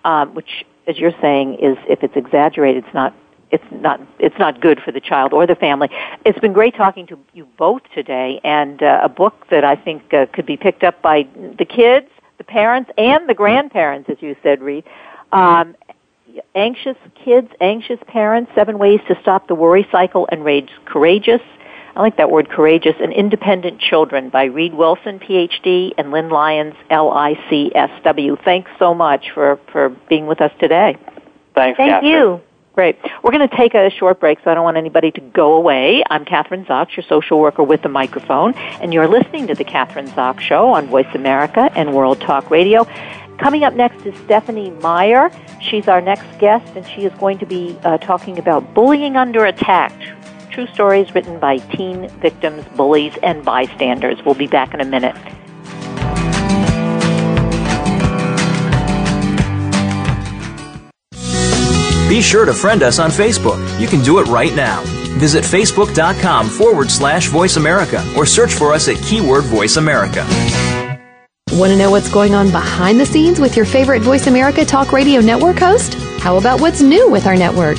um, 0.05 0.35
which, 0.35 0.65
as 0.87 0.99
you're 0.99 1.15
saying, 1.21 1.55
is 1.55 1.77
if 1.89 2.03
it's 2.03 2.17
exaggerated, 2.17 2.85
it's 2.85 2.95
not 2.95 3.15
it's 3.55 3.65
not 3.71 4.01
it's 4.19 4.39
not 4.39 4.61
good 4.61 4.81
for 4.85 4.91
the 4.91 5.01
child 5.01 5.33
or 5.33 5.47
the 5.47 5.55
family. 5.55 5.89
It's 6.25 6.39
been 6.41 6.53
great 6.53 6.75
talking 6.75 7.07
to 7.07 7.19
you 7.33 7.47
both 7.57 7.83
today, 7.95 8.41
and 8.43 8.83
uh, 8.83 9.01
a 9.03 9.09
book 9.09 9.47
that 9.51 9.65
I 9.65 9.77
think 9.77 10.13
uh, 10.13 10.27
could 10.33 10.45
be 10.45 10.57
picked 10.57 10.83
up 10.83 11.01
by 11.01 11.29
the 11.59 11.65
kids, 11.65 12.09
the 12.39 12.45
parents, 12.45 12.91
and 12.99 13.29
the 13.29 13.35
grandparents, 13.35 14.11
as 14.11 14.17
you 14.21 14.35
said, 14.43 14.61
Reid. 14.61 14.85
Um, 15.31 15.77
anxious 16.57 16.97
kids, 17.25 17.49
anxious 17.61 18.01
parents, 18.09 18.51
seven 18.57 18.77
ways 18.79 18.99
to 19.07 19.17
stop 19.23 19.47
the 19.47 19.55
worry 19.55 19.87
cycle 19.93 20.29
and 20.33 20.45
raise 20.45 20.69
courageous. 20.85 21.43
I 21.95 22.01
like 22.01 22.17
that 22.17 22.33
word 22.33 22.51
courageous 22.51 22.97
and 23.01 23.13
independent 23.13 23.81
children 23.81 24.31
by 24.31 24.45
Reid 24.47 24.75
Wilson, 24.75 25.21
PhD, 25.21 25.93
and 25.97 26.11
Lynn 26.11 26.29
Lyons, 26.29 26.75
LICSW. 26.91 28.45
Thanks 28.45 28.73
so 28.81 28.95
much 28.95 29.27
for, 29.33 29.61
for 29.71 29.91
being 30.09 30.27
with 30.27 30.41
us 30.41 30.51
today. 30.59 30.97
Thanks, 31.55 31.77
Thank 31.77 32.03
Kathryn. 32.03 32.11
you. 32.11 32.41
Great. 32.75 32.99
We're 33.23 33.31
going 33.31 33.49
to 33.49 33.57
take 33.57 33.75
a 33.75 33.89
short 33.89 34.19
break, 34.19 34.41
so 34.43 34.51
I 34.51 34.55
don't 34.55 34.65
want 34.65 34.77
anybody 34.77 35.13
to 35.13 35.21
go 35.21 35.55
away. 35.55 36.03
I'm 36.11 36.25
Kathryn 36.25 36.67
Zox, 36.67 36.97
your 36.97 37.05
social 37.05 37.39
worker 37.39 37.63
with 37.63 37.83
the 37.83 37.89
microphone, 37.89 38.53
and 38.55 38.93
you're 38.93 39.07
listening 39.07 39.47
to 39.47 39.55
the 39.55 39.65
Kathryn 39.65 40.09
Zox 40.09 40.41
Show 40.41 40.73
on 40.73 40.89
Voice 40.89 41.07
America 41.15 41.71
and 41.77 41.95
World 41.95 42.21
Talk 42.21 42.51
Radio. 42.51 42.85
Coming 43.39 43.63
up 43.63 43.75
next 43.75 44.05
is 44.05 44.19
Stephanie 44.25 44.71
Meyer. 44.71 45.31
She's 45.61 45.87
our 45.87 46.01
next 46.01 46.27
guest, 46.41 46.75
and 46.75 46.85
she 46.85 47.05
is 47.05 47.13
going 47.21 47.39
to 47.39 47.47
be 47.47 47.79
uh, 47.85 47.99
talking 47.99 48.41
about 48.41 48.75
bullying 48.75 49.17
under 49.17 49.45
attack. 49.45 49.93
True 50.51 50.67
stories 50.67 51.15
written 51.15 51.39
by 51.39 51.59
teen 51.59 52.09
victims, 52.21 52.65
bullies, 52.77 53.15
and 53.23 53.45
bystanders. 53.45 54.19
We'll 54.25 54.35
be 54.35 54.49
back 54.49 54.75
in 54.75 54.81
a 54.81 54.85
minute. 54.85 55.15
Be 62.15 62.23
sure 62.23 62.45
to 62.45 62.55
friend 62.55 62.85
us 62.85 63.01
on 63.01 63.11
Facebook. 63.11 63.59
You 63.81 63.89
can 63.89 64.01
do 64.01 64.21
it 64.21 64.29
right 64.29 64.55
now. 64.55 64.83
Visit 65.19 65.43
facebook.com 65.43 66.49
forward 66.49 66.89
slash 66.89 67.27
voice 67.27 67.57
America 67.57 68.09
or 68.17 68.25
search 68.25 68.55
for 68.55 68.73
us 68.73 68.87
at 68.87 69.03
keyword 69.03 69.43
voice 69.43 69.79
America. 69.79 70.25
Want 71.51 71.73
to 71.73 71.77
know 71.77 71.91
what's 71.91 72.09
going 72.09 72.33
on 72.33 72.53
behind 72.53 73.01
the 73.01 73.05
scenes 73.05 73.41
with 73.41 73.57
your 73.57 73.67
favorite 73.67 74.03
Voice 74.03 74.29
America 74.29 74.65
Talk 74.65 74.93
Radio 74.93 75.21
Network 75.21 75.59
host? 75.59 75.95
How 76.21 76.37
about 76.37 76.61
what's 76.61 76.81
new 76.81 77.11
with 77.11 77.27
our 77.27 77.35
network? 77.35 77.79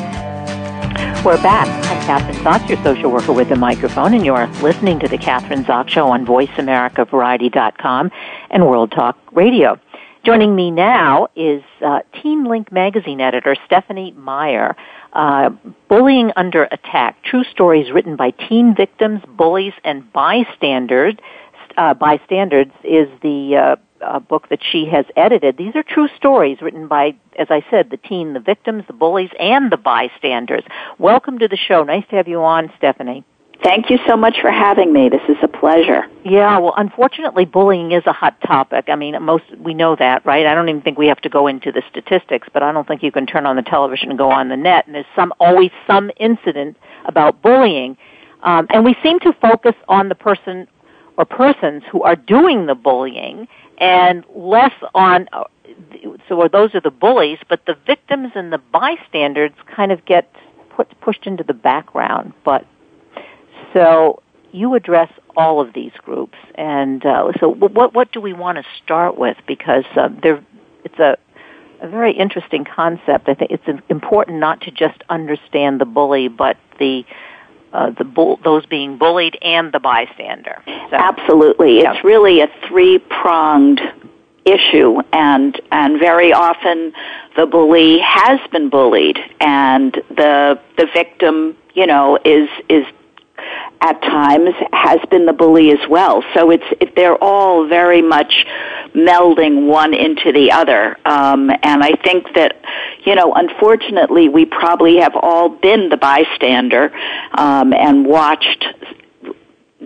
We're 1.23 1.39
back. 1.43 1.67
I'm 1.85 2.01
Kathryn 2.01 2.43
Zox, 2.43 2.67
your 2.67 2.83
social 2.83 3.11
worker 3.11 3.31
with 3.31 3.49
the 3.49 3.55
microphone, 3.55 4.15
and 4.15 4.25
you're 4.25 4.47
listening 4.63 4.99
to 5.01 5.07
The 5.07 5.19
Kathryn 5.19 5.63
Zox 5.65 5.89
Show 5.89 6.07
on 6.07 6.25
VoiceAmericaVariety.com 6.25 8.11
and 8.49 8.65
World 8.65 8.91
Talk 8.91 9.19
Radio. 9.31 9.79
Joining 10.23 10.55
me 10.55 10.71
now 10.71 11.27
is 11.35 11.61
uh, 11.85 11.99
Teen 12.19 12.51
Ink 12.51 12.71
magazine 12.71 13.21
editor 13.21 13.55
Stephanie 13.67 14.13
Meyer. 14.13 14.75
Uh, 15.13 15.51
Bullying 15.89 16.31
Under 16.35 16.63
Attack, 16.63 17.21
True 17.23 17.43
Stories 17.43 17.91
Written 17.91 18.15
by 18.15 18.31
Teen 18.31 18.73
Victims, 18.75 19.21
Bullies, 19.27 19.73
and 19.83 20.11
Bystanders. 20.11 21.13
Uh, 21.77 21.93
bystanders 21.93 22.65
is 22.83 23.07
the 23.21 23.77
uh, 24.01 24.11
uh, 24.11 24.19
book 24.19 24.49
that 24.49 24.59
she 24.71 24.85
has 24.85 25.05
edited. 25.15 25.57
These 25.57 25.75
are 25.75 25.83
true 25.83 26.07
stories 26.17 26.61
written 26.61 26.87
by, 26.87 27.15
as 27.37 27.47
I 27.49 27.63
said, 27.69 27.89
the 27.89 27.97
teen, 27.97 28.33
the 28.33 28.39
victims, 28.39 28.83
the 28.87 28.93
bullies, 28.93 29.29
and 29.39 29.71
the 29.71 29.77
bystanders. 29.77 30.63
Welcome 30.99 31.39
to 31.39 31.47
the 31.47 31.57
show. 31.57 31.83
Nice 31.83 32.05
to 32.09 32.15
have 32.15 32.27
you 32.27 32.41
on, 32.43 32.71
Stephanie. 32.77 33.23
Thank 33.63 33.91
you 33.91 33.99
so 34.07 34.17
much 34.17 34.37
for 34.41 34.49
having 34.49 34.91
me. 34.91 35.07
This 35.09 35.21
is 35.29 35.37
a 35.43 35.47
pleasure. 35.47 36.07
Yeah, 36.25 36.57
well, 36.57 36.73
unfortunately, 36.77 37.45
bullying 37.45 37.91
is 37.91 38.01
a 38.07 38.11
hot 38.11 38.35
topic. 38.41 38.85
I 38.87 38.95
mean, 38.95 39.15
most 39.21 39.43
we 39.59 39.75
know 39.75 39.95
that, 39.97 40.25
right? 40.25 40.47
I 40.47 40.55
don't 40.55 40.67
even 40.67 40.81
think 40.81 40.97
we 40.97 41.07
have 41.07 41.21
to 41.21 41.29
go 41.29 41.45
into 41.45 41.71
the 41.71 41.83
statistics, 41.89 42.47
but 42.51 42.63
I 42.63 42.71
don't 42.71 42.87
think 42.87 43.03
you 43.03 43.11
can 43.11 43.27
turn 43.27 43.45
on 43.45 43.55
the 43.55 43.61
television 43.61 44.09
and 44.09 44.17
go 44.17 44.31
on 44.31 44.49
the 44.49 44.57
net, 44.57 44.87
and 44.87 44.95
there's 44.95 45.05
some 45.15 45.31
always 45.39 45.69
some 45.85 46.09
incident 46.17 46.75
about 47.05 47.43
bullying, 47.43 47.97
um, 48.41 48.65
and 48.71 48.83
we 48.83 48.95
seem 49.03 49.19
to 49.19 49.33
focus 49.33 49.75
on 49.87 50.09
the 50.09 50.15
person 50.15 50.67
or 51.17 51.25
persons 51.25 51.83
who 51.91 52.01
are 52.01 52.15
doing 52.15 52.65
the 52.65 52.73
bullying, 52.73 53.47
and 53.81 54.23
less 54.33 54.73
on. 54.93 55.27
Uh, 55.33 55.43
so 56.29 56.47
those 56.49 56.73
are 56.75 56.79
the 56.79 56.91
bullies, 56.91 57.39
but 57.49 57.65
the 57.65 57.75
victims 57.85 58.31
and 58.35 58.53
the 58.53 58.59
bystanders 58.59 59.51
kind 59.75 59.91
of 59.91 60.05
get 60.05 60.31
put, 60.69 60.87
pushed 61.01 61.25
into 61.25 61.43
the 61.43 61.53
background. 61.53 62.33
But 62.45 62.65
so 63.73 64.21
you 64.51 64.75
address 64.75 65.11
all 65.35 65.59
of 65.59 65.73
these 65.73 65.91
groups, 66.03 66.37
and 66.55 67.05
uh, 67.05 67.31
so 67.39 67.49
what 67.49 67.93
what 67.93 68.11
do 68.11 68.21
we 68.21 68.33
want 68.33 68.57
to 68.57 68.63
start 68.83 69.17
with? 69.17 69.37
Because 69.47 69.85
uh, 69.95 70.09
there, 70.21 70.43
it's 70.85 70.99
a 70.99 71.17
a 71.81 71.87
very 71.87 72.13
interesting 72.13 72.63
concept. 72.63 73.27
I 73.27 73.33
think 73.33 73.49
it's 73.49 73.81
important 73.89 74.37
not 74.37 74.61
to 74.61 74.71
just 74.71 75.01
understand 75.09 75.81
the 75.81 75.85
bully, 75.85 76.27
but 76.27 76.57
the 76.79 77.03
uh, 77.73 77.91
the 77.91 78.03
bull, 78.03 78.39
those 78.43 78.65
being 78.65 78.97
bullied 78.97 79.37
and 79.41 79.71
the 79.71 79.79
bystander. 79.79 80.61
So, 80.65 80.95
Absolutely, 80.95 81.81
yeah. 81.81 81.93
it's 81.93 82.03
really 82.03 82.41
a 82.41 82.49
three 82.67 82.99
pronged 82.99 83.81
issue, 84.45 85.01
and 85.13 85.59
and 85.71 85.99
very 85.99 86.33
often 86.33 86.93
the 87.35 87.45
bully 87.45 87.99
has 87.99 88.39
been 88.51 88.69
bullied, 88.69 89.17
and 89.39 89.93
the 90.09 90.59
the 90.77 90.87
victim, 90.93 91.55
you 91.73 91.85
know, 91.85 92.17
is 92.25 92.49
is 92.69 92.85
at 93.81 93.99
times 94.01 94.53
has 94.73 94.99
been 95.09 95.25
the 95.25 95.33
bully 95.33 95.71
as 95.71 95.89
well. 95.89 96.23
So 96.33 96.51
it's 96.51 96.65
it, 96.79 96.95
they're 96.95 97.21
all 97.23 97.67
very 97.67 98.01
much 98.01 98.45
melding 98.93 99.67
one 99.67 99.93
into 99.93 100.31
the 100.31 100.51
other. 100.51 100.97
Um, 101.05 101.49
and 101.49 101.83
I 101.83 101.93
think 102.03 102.33
that 102.35 102.61
you 103.05 103.15
know, 103.15 103.33
unfortunately, 103.33 104.29
we 104.29 104.45
probably 104.45 104.97
have 104.97 105.13
all 105.15 105.49
been 105.49 105.89
the 105.89 105.97
bystander 105.97 106.93
um, 107.33 107.73
and 107.73 108.05
watched 108.05 108.65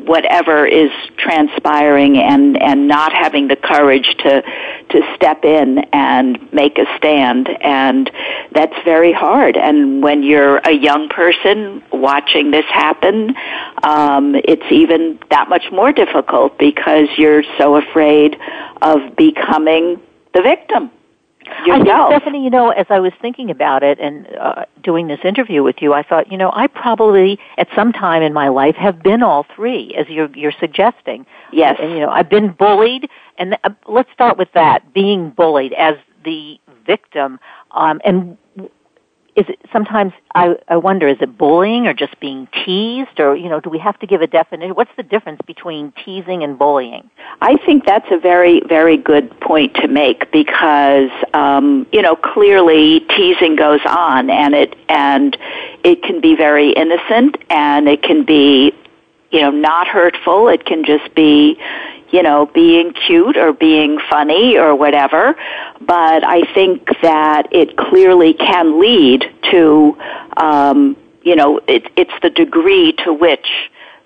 whatever 0.05 0.65
is 0.65 0.91
transpiring 1.17 2.17
and 2.17 2.61
and 2.61 2.87
not 2.87 3.13
having 3.13 3.47
the 3.47 3.55
courage 3.55 4.15
to 4.19 4.43
to 4.89 5.15
step 5.15 5.43
in 5.43 5.79
and 5.93 6.53
make 6.53 6.77
a 6.77 6.85
stand. 6.97 7.49
And 7.61 8.09
that's 8.51 8.75
very 8.83 9.13
hard. 9.13 9.57
And 9.57 10.03
when 10.03 10.23
you're 10.23 10.57
a 10.57 10.71
young 10.71 11.09
person 11.09 11.83
watching 11.91 12.51
this 12.51 12.65
happen 12.65 13.35
um 13.83 14.35
it's 14.35 14.65
even 14.71 15.19
that 15.29 15.49
much 15.49 15.71
more 15.71 15.91
difficult 15.91 16.57
because 16.57 17.07
you're 17.17 17.43
so 17.57 17.75
afraid 17.75 18.37
of 18.81 19.15
becoming 19.15 19.99
the 20.33 20.41
victim 20.41 20.91
yourself. 21.65 21.67
I 21.67 22.09
think, 22.09 22.21
Stephanie, 22.21 22.43
you 22.43 22.49
know, 22.49 22.69
as 22.69 22.85
I 22.89 22.99
was 22.99 23.13
thinking 23.21 23.49
about 23.49 23.83
it 23.83 23.99
and 23.99 24.27
uh, 24.37 24.65
doing 24.83 25.07
this 25.07 25.19
interview 25.23 25.63
with 25.63 25.77
you, 25.81 25.93
I 25.93 26.03
thought, 26.03 26.31
you 26.31 26.37
know, 26.37 26.51
I 26.53 26.67
probably 26.67 27.39
at 27.57 27.67
some 27.75 27.91
time 27.91 28.21
in 28.21 28.33
my 28.33 28.49
life 28.49 28.75
have 28.75 29.01
been 29.01 29.23
all 29.23 29.45
three, 29.55 29.95
as 29.97 30.07
you're, 30.09 30.29
you're 30.35 30.53
suggesting. 30.59 31.25
Yes. 31.51 31.77
And, 31.81 31.91
you 31.91 31.99
know, 31.99 32.09
I've 32.09 32.29
been 32.29 32.51
bullied, 32.51 33.09
and 33.37 33.57
uh, 33.63 33.69
let's 33.87 34.11
start 34.11 34.37
with 34.37 34.51
that, 34.53 34.93
being 34.93 35.29
bullied 35.31 35.73
as 35.73 35.95
the 36.23 36.59
victim. 36.85 37.39
Um, 37.71 38.01
and 38.03 38.37
is 39.35 39.45
it 39.49 39.59
sometimes 39.71 40.13
I, 40.33 40.55
I 40.67 40.77
wonder 40.77 41.07
is 41.07 41.17
it 41.19 41.37
bullying 41.37 41.87
or 41.87 41.93
just 41.93 42.19
being 42.19 42.47
teased 42.63 43.19
or 43.19 43.35
you 43.35 43.49
know 43.49 43.59
do 43.59 43.69
we 43.69 43.79
have 43.79 43.99
to 43.99 44.07
give 44.07 44.21
a 44.21 44.27
definition? 44.27 44.75
What's 44.75 44.95
the 44.95 45.03
difference 45.03 45.41
between 45.45 45.91
teasing 46.03 46.43
and 46.43 46.57
bullying? 46.57 47.09
I 47.41 47.57
think 47.57 47.85
that's 47.85 48.09
a 48.11 48.17
very 48.17 48.61
very 48.61 48.97
good 48.97 49.37
point 49.41 49.75
to 49.75 49.87
make 49.87 50.31
because 50.31 51.11
um 51.33 51.85
you 51.91 52.01
know 52.01 52.15
clearly 52.15 53.01
teasing 53.01 53.55
goes 53.55 53.81
on 53.85 54.29
and 54.29 54.55
it 54.55 54.75
and 54.87 55.37
it 55.83 56.01
can 56.01 56.21
be 56.21 56.35
very 56.35 56.71
innocent 56.71 57.37
and 57.49 57.89
it 57.89 58.01
can 58.03 58.23
be 58.23 58.73
you 59.31 59.41
know 59.41 59.51
not 59.51 59.87
hurtful. 59.87 60.47
It 60.47 60.65
can 60.65 60.85
just 60.85 61.13
be 61.13 61.59
you 62.11 62.23
know, 62.23 62.45
being 62.47 62.93
cute 62.93 63.37
or 63.37 63.53
being 63.53 63.99
funny 64.09 64.57
or 64.57 64.75
whatever. 64.75 65.35
But 65.81 66.23
I 66.23 66.41
think 66.53 66.87
that 67.01 67.47
it 67.51 67.77
clearly 67.77 68.33
can 68.33 68.79
lead 68.79 69.25
to, 69.51 69.97
um, 70.37 70.97
you 71.23 71.35
know, 71.35 71.59
it, 71.67 71.91
it's 71.95 72.13
the 72.21 72.29
degree 72.29 72.93
to 73.03 73.13
which 73.13 73.47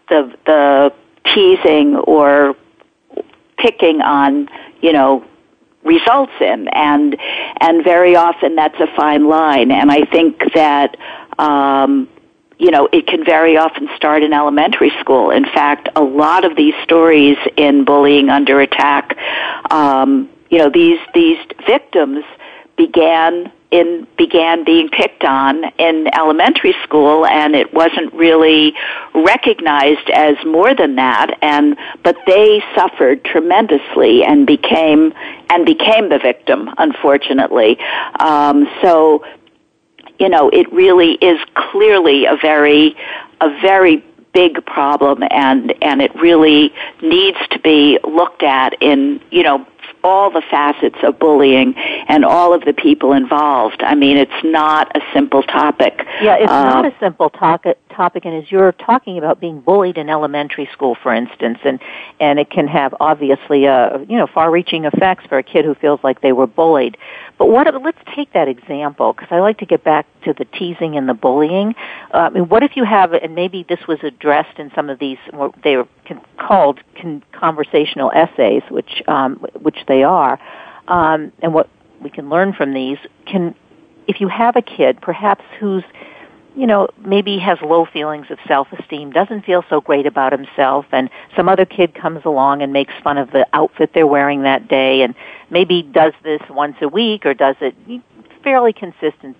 the 0.09 0.33
the 0.45 0.93
teasing 1.33 1.95
or 1.95 2.55
picking 3.57 4.01
on, 4.01 4.49
you 4.81 4.93
know, 4.93 5.25
results 5.83 6.33
in 6.41 6.67
and 6.69 7.17
and 7.61 7.83
very 7.83 8.15
often 8.15 8.55
that's 8.55 8.79
a 8.79 8.87
fine 8.97 9.27
line 9.27 9.71
and 9.71 9.89
I 9.89 10.03
think 10.03 10.53
that 10.53 10.97
um 11.39 12.09
you 12.59 12.71
know, 12.71 12.89
it 12.91 13.07
can 13.07 13.23
very 13.23 13.57
often 13.57 13.87
start 13.95 14.21
in 14.21 14.33
elementary 14.33 14.91
school. 14.99 15.31
In 15.31 15.45
fact, 15.45 15.87
a 15.95 16.03
lot 16.03 16.43
of 16.43 16.57
these 16.57 16.75
stories 16.83 17.37
in 17.55 17.85
bullying 17.85 18.29
under 18.29 18.59
attack, 18.59 19.17
um, 19.71 20.29
you 20.49 20.57
know, 20.57 20.69
these 20.69 20.99
these 21.13 21.37
victims 21.65 22.25
began 22.75 23.51
in 23.71 24.07
began 24.17 24.63
being 24.63 24.89
picked 24.89 25.23
on 25.23 25.63
in 25.77 26.07
elementary 26.13 26.73
school 26.83 27.25
and 27.25 27.55
it 27.55 27.71
wasn't 27.71 28.11
really 28.13 28.73
recognized 29.13 30.09
as 30.09 30.35
more 30.43 30.73
than 30.73 30.95
that 30.95 31.37
and 31.43 31.77
but 32.03 32.17
they 32.25 32.63
suffered 32.73 33.23
tremendously 33.23 34.23
and 34.23 34.47
became 34.47 35.13
and 35.51 35.67
became 35.67 36.09
the 36.09 36.17
victim 36.17 36.73
unfortunately 36.79 37.77
um, 38.19 38.67
so 38.81 39.23
you 40.19 40.29
know 40.29 40.49
it 40.49 40.71
really 40.71 41.13
is 41.13 41.39
clearly 41.55 42.25
a 42.25 42.35
very 42.35 42.95
a 43.41 43.49
very 43.61 44.03
big 44.33 44.63
problem 44.65 45.23
and 45.31 45.73
and 45.81 46.01
it 46.01 46.13
really 46.15 46.73
needs 47.01 47.37
to 47.49 47.59
be 47.59 47.99
looked 48.03 48.43
at 48.43 48.79
in 48.81 49.19
you 49.31 49.43
know 49.43 49.65
all 50.03 50.31
the 50.31 50.41
facets 50.49 50.97
of 51.03 51.19
bullying 51.19 51.73
and 52.07 52.23
all 52.23 52.53
of 52.53 52.63
the 52.63 52.73
people 52.73 53.13
involved. 53.13 53.81
I 53.83 53.95
mean, 53.95 54.17
it's 54.17 54.31
not 54.43 54.95
a 54.95 55.01
simple 55.13 55.43
topic. 55.43 56.05
Yeah, 56.21 56.35
it's 56.35 56.51
uh, 56.51 56.63
not 56.63 56.85
a 56.85 56.95
simple 56.99 57.29
topic. 57.29 57.77
Topic, 57.89 58.23
and 58.23 58.33
as 58.35 58.49
you're 58.49 58.71
talking 58.71 59.17
about 59.17 59.41
being 59.41 59.59
bullied 59.59 59.97
in 59.97 60.09
elementary 60.09 60.69
school, 60.71 60.95
for 60.95 61.13
instance, 61.13 61.59
and 61.65 61.79
and 62.19 62.39
it 62.39 62.49
can 62.49 62.67
have 62.67 62.95
obviously 62.99 63.65
a 63.65 64.05
you 64.07 64.17
know 64.17 64.27
far-reaching 64.27 64.85
effects 64.85 65.25
for 65.27 65.37
a 65.37 65.43
kid 65.43 65.65
who 65.65 65.75
feels 65.75 65.99
like 66.03 66.21
they 66.21 66.31
were 66.31 66.47
bullied. 66.47 66.97
But 67.39 67.49
what? 67.49 67.67
Let's 67.81 67.97
take 68.15 68.33
that 68.33 68.49
example 68.49 69.13
because 69.13 69.29
I 69.31 69.39
like 69.39 69.57
to 69.59 69.65
get 69.65 69.83
back 69.83 70.05
to 70.25 70.33
the 70.33 70.43
teasing 70.43 70.97
and 70.97 71.07
the 71.07 71.13
bullying. 71.13 71.73
Uh, 72.13 72.17
I 72.17 72.29
mean, 72.29 72.49
what 72.49 72.63
if 72.63 72.75
you 72.75 72.83
have, 72.83 73.13
and 73.13 73.33
maybe 73.33 73.65
this 73.67 73.79
was 73.87 73.97
addressed 74.03 74.59
in 74.59 74.71
some 74.75 74.89
of 74.89 74.99
these, 74.99 75.17
they 75.63 75.77
were 75.77 75.87
called 76.37 76.81
con- 77.01 77.23
conversational 77.31 78.11
essays, 78.13 78.61
which 78.69 79.01
um, 79.07 79.37
which 79.61 79.77
they 79.87 80.03
are, 80.03 80.37
um, 80.89 81.31
and 81.41 81.53
what 81.53 81.69
we 82.01 82.09
can 82.09 82.29
learn 82.29 82.51
from 82.51 82.73
these 82.73 82.97
can, 83.25 83.55
if 84.07 84.19
you 84.19 84.27
have 84.27 84.57
a 84.57 84.61
kid, 84.61 84.99
perhaps 85.01 85.43
who's 85.59 85.83
you 86.55 86.67
know, 86.67 86.87
maybe 87.05 87.37
has 87.37 87.57
low 87.61 87.85
feelings 87.85 88.27
of 88.29 88.39
self-esteem, 88.47 89.11
doesn't 89.11 89.45
feel 89.45 89.63
so 89.69 89.81
great 89.81 90.05
about 90.05 90.31
himself, 90.31 90.85
and 90.91 91.09
some 91.35 91.47
other 91.47 91.65
kid 91.65 91.93
comes 91.93 92.25
along 92.25 92.61
and 92.61 92.73
makes 92.73 92.93
fun 93.03 93.17
of 93.17 93.31
the 93.31 93.47
outfit 93.53 93.91
they're 93.93 94.07
wearing 94.07 94.43
that 94.43 94.67
day, 94.67 95.01
and 95.01 95.15
maybe 95.49 95.83
does 95.83 96.13
this 96.23 96.41
once 96.49 96.75
a 96.81 96.87
week 96.87 97.25
or 97.25 97.33
does 97.33 97.55
it 97.61 97.75
fairly 98.43 98.73
consistently. 98.73 99.35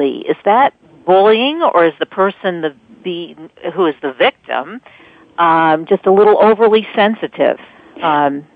Is 0.00 0.36
that 0.44 0.74
bullying, 1.04 1.62
or 1.62 1.86
is 1.86 1.94
the 1.98 2.06
person 2.06 2.60
the, 2.60 2.74
the 3.04 3.36
who 3.72 3.86
is 3.86 3.94
the 4.02 4.12
victim 4.12 4.80
um, 5.38 5.86
just 5.86 6.06
a 6.06 6.12
little 6.12 6.42
overly 6.42 6.86
sensitive? 6.94 7.58
Um, 8.02 8.46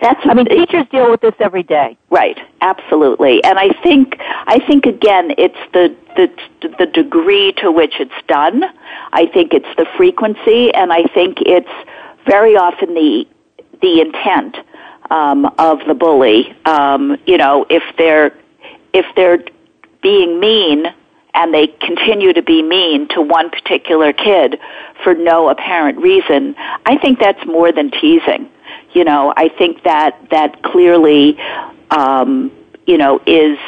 That's 0.00 0.20
I 0.24 0.34
mean, 0.34 0.46
teachers 0.46 0.86
deal 0.90 1.10
with 1.10 1.20
this 1.20 1.34
every 1.40 1.62
day. 1.62 1.96
Right, 2.10 2.38
absolutely. 2.62 3.42
And 3.44 3.58
I 3.58 3.68
think 3.82 4.16
I 4.18 4.58
think 4.66 4.86
again, 4.86 5.32
it's 5.36 5.58
the 5.72 5.94
the 6.16 6.30
the 6.78 6.86
degree 6.86 7.52
to 7.58 7.70
which 7.70 7.94
it's 8.00 8.26
done. 8.26 8.64
I 9.12 9.26
think 9.26 9.52
it's 9.52 9.68
the 9.76 9.86
frequency, 9.96 10.72
and 10.74 10.92
I 10.92 11.04
think 11.04 11.38
it's 11.42 11.68
very 12.26 12.56
often 12.56 12.94
the 12.94 13.26
the 13.82 14.00
intent 14.00 14.56
um, 15.10 15.46
of 15.58 15.80
the 15.86 15.94
bully. 15.94 16.54
Um, 16.64 17.16
you 17.26 17.36
know, 17.36 17.66
if 17.68 17.82
they're 17.98 18.34
if 18.92 19.06
they're 19.16 19.44
being 20.02 20.40
mean 20.40 20.86
and 21.34 21.54
they 21.54 21.68
continue 21.68 22.32
to 22.32 22.42
be 22.42 22.62
mean 22.62 23.08
to 23.08 23.22
one 23.22 23.50
particular 23.50 24.12
kid 24.12 24.58
for 25.02 25.14
no 25.14 25.48
apparent 25.48 25.98
reason, 25.98 26.54
I 26.86 26.98
think 26.98 27.18
that's 27.18 27.44
more 27.46 27.72
than 27.72 27.90
teasing 27.90 28.50
you 28.92 29.04
know, 29.04 29.32
I 29.36 29.48
think 29.48 29.82
that 29.84 30.18
that 30.30 30.62
clearly, 30.62 31.38
um, 31.90 32.50
you 32.86 32.98
know, 32.98 33.20
is 33.26 33.58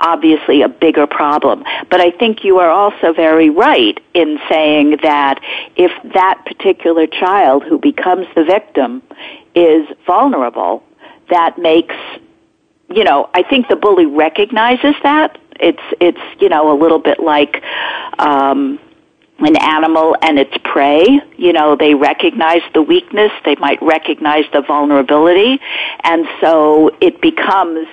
obviously 0.00 0.62
a 0.62 0.68
bigger 0.68 1.06
problem. 1.06 1.64
But 1.90 2.00
I 2.00 2.10
think 2.10 2.44
you 2.44 2.58
are 2.58 2.70
also 2.70 3.12
very 3.12 3.50
right 3.50 3.98
in 4.14 4.38
saying 4.48 4.98
that 5.02 5.40
if 5.76 5.90
that 6.12 6.42
particular 6.46 7.06
child 7.06 7.64
who 7.64 7.78
becomes 7.78 8.26
the 8.34 8.44
victim 8.44 9.02
is 9.54 9.86
vulnerable, 10.06 10.82
that 11.28 11.58
makes, 11.58 11.94
you 12.88 13.04
know, 13.04 13.28
I 13.34 13.42
think 13.42 13.68
the 13.68 13.76
bully 13.76 14.06
recognizes 14.06 14.94
that. 15.02 15.38
It's, 15.60 15.82
it's, 16.00 16.20
you 16.40 16.48
know, 16.48 16.72
a 16.72 16.76
little 16.78 16.98
bit 16.98 17.20
like, 17.20 17.62
um, 18.18 18.78
an 19.40 19.56
animal 19.56 20.16
and 20.22 20.38
its 20.38 20.54
prey. 20.64 21.20
You 21.36 21.52
know, 21.52 21.76
they 21.76 21.94
recognize 21.94 22.62
the 22.74 22.82
weakness, 22.82 23.32
they 23.44 23.56
might 23.56 23.80
recognize 23.82 24.44
the 24.52 24.60
vulnerability, 24.60 25.60
and 26.04 26.26
so 26.40 26.90
it 27.00 27.20
becomes 27.20 27.86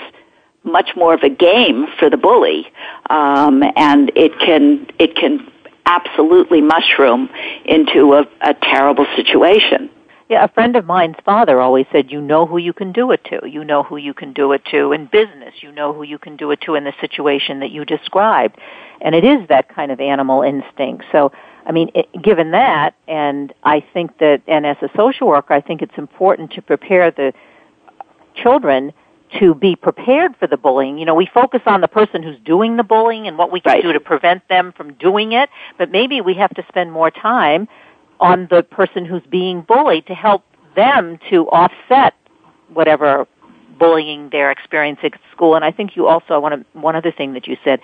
much 0.63 0.89
more 0.95 1.13
of 1.13 1.23
a 1.23 1.29
game 1.29 1.87
for 1.97 2.09
the 2.09 2.17
bully, 2.17 2.67
um, 3.09 3.63
and 3.75 4.11
it 4.15 4.37
can 4.39 4.85
it 4.99 5.15
can 5.15 5.49
absolutely 5.85 6.61
mushroom 6.61 7.29
into 7.63 8.13
a, 8.13 8.27
a 8.41 8.53
terrible 8.53 9.05
situation. 9.15 9.89
Yeah, 10.29 10.43
a 10.43 10.49
friend 10.49 10.75
of 10.75 10.85
mine's 10.85 11.15
father 11.23 11.61
always 11.61 11.85
said, 11.91 12.11
you 12.11 12.19
know 12.19 12.45
who 12.45 12.57
you 12.57 12.73
can 12.73 12.91
do 12.91 13.11
it 13.11 13.23
to. 13.25 13.47
You 13.47 13.63
know 13.63 13.83
who 13.83 13.95
you 13.95 14.13
can 14.13 14.33
do 14.33 14.51
it 14.51 14.65
to 14.71 14.91
in 14.91 15.05
business. 15.05 15.53
You 15.61 15.71
know 15.71 15.93
who 15.93 16.03
you 16.03 16.17
can 16.17 16.35
do 16.35 16.51
it 16.51 16.59
to 16.61 16.75
in 16.75 16.83
the 16.83 16.93
situation 16.99 17.61
that 17.61 17.71
you 17.71 17.85
described. 17.85 18.57
And 18.99 19.15
it 19.15 19.23
is 19.23 19.47
that 19.47 19.73
kind 19.73 19.89
of 19.89 20.01
animal 20.01 20.41
instinct. 20.41 21.05
So, 21.13 21.31
I 21.65 21.71
mean, 21.71 21.91
it, 21.95 22.09
given 22.21 22.51
that, 22.51 22.93
and 23.07 23.53
I 23.63 23.85
think 23.93 24.17
that, 24.17 24.41
and 24.47 24.65
as 24.65 24.75
a 24.81 24.89
social 24.97 25.27
worker, 25.27 25.53
I 25.53 25.61
think 25.61 25.81
it's 25.81 25.97
important 25.97 26.51
to 26.53 26.61
prepare 26.61 27.09
the 27.09 27.31
children 28.35 28.91
to 29.39 29.53
be 29.53 29.77
prepared 29.77 30.35
for 30.37 30.47
the 30.47 30.57
bullying. 30.57 30.97
You 30.97 31.05
know, 31.05 31.15
we 31.15 31.29
focus 31.33 31.61
on 31.65 31.79
the 31.79 31.87
person 31.87 32.21
who's 32.21 32.39
doing 32.43 32.75
the 32.75 32.83
bullying 32.83 33.27
and 33.27 33.37
what 33.37 33.51
we 33.51 33.61
can 33.61 33.73
right. 33.73 33.83
do 33.83 33.93
to 33.93 33.99
prevent 33.99 34.47
them 34.49 34.73
from 34.75 34.93
doing 34.93 35.31
it, 35.31 35.49
but 35.77 35.89
maybe 35.89 36.19
we 36.19 36.33
have 36.35 36.53
to 36.55 36.65
spend 36.67 36.91
more 36.91 37.11
time 37.11 37.67
on 38.19 38.47
the 38.49 38.63
person 38.63 39.05
who's 39.05 39.23
being 39.29 39.61
bullied 39.61 40.07
to 40.07 40.13
help 40.13 40.43
them 40.75 41.19
to 41.29 41.47
offset 41.49 42.13
whatever 42.73 43.27
bullying 43.79 44.29
they're 44.31 44.51
experiencing 44.51 45.11
at 45.13 45.19
school. 45.31 45.55
And 45.55 45.63
I 45.63 45.71
think 45.71 45.95
you 45.95 46.07
also 46.07 46.33
I 46.33 46.37
want 46.37 46.55
to, 46.55 46.79
one 46.79 46.95
other 46.95 47.11
thing 47.11 47.33
that 47.33 47.47
you 47.47 47.57
said, 47.63 47.81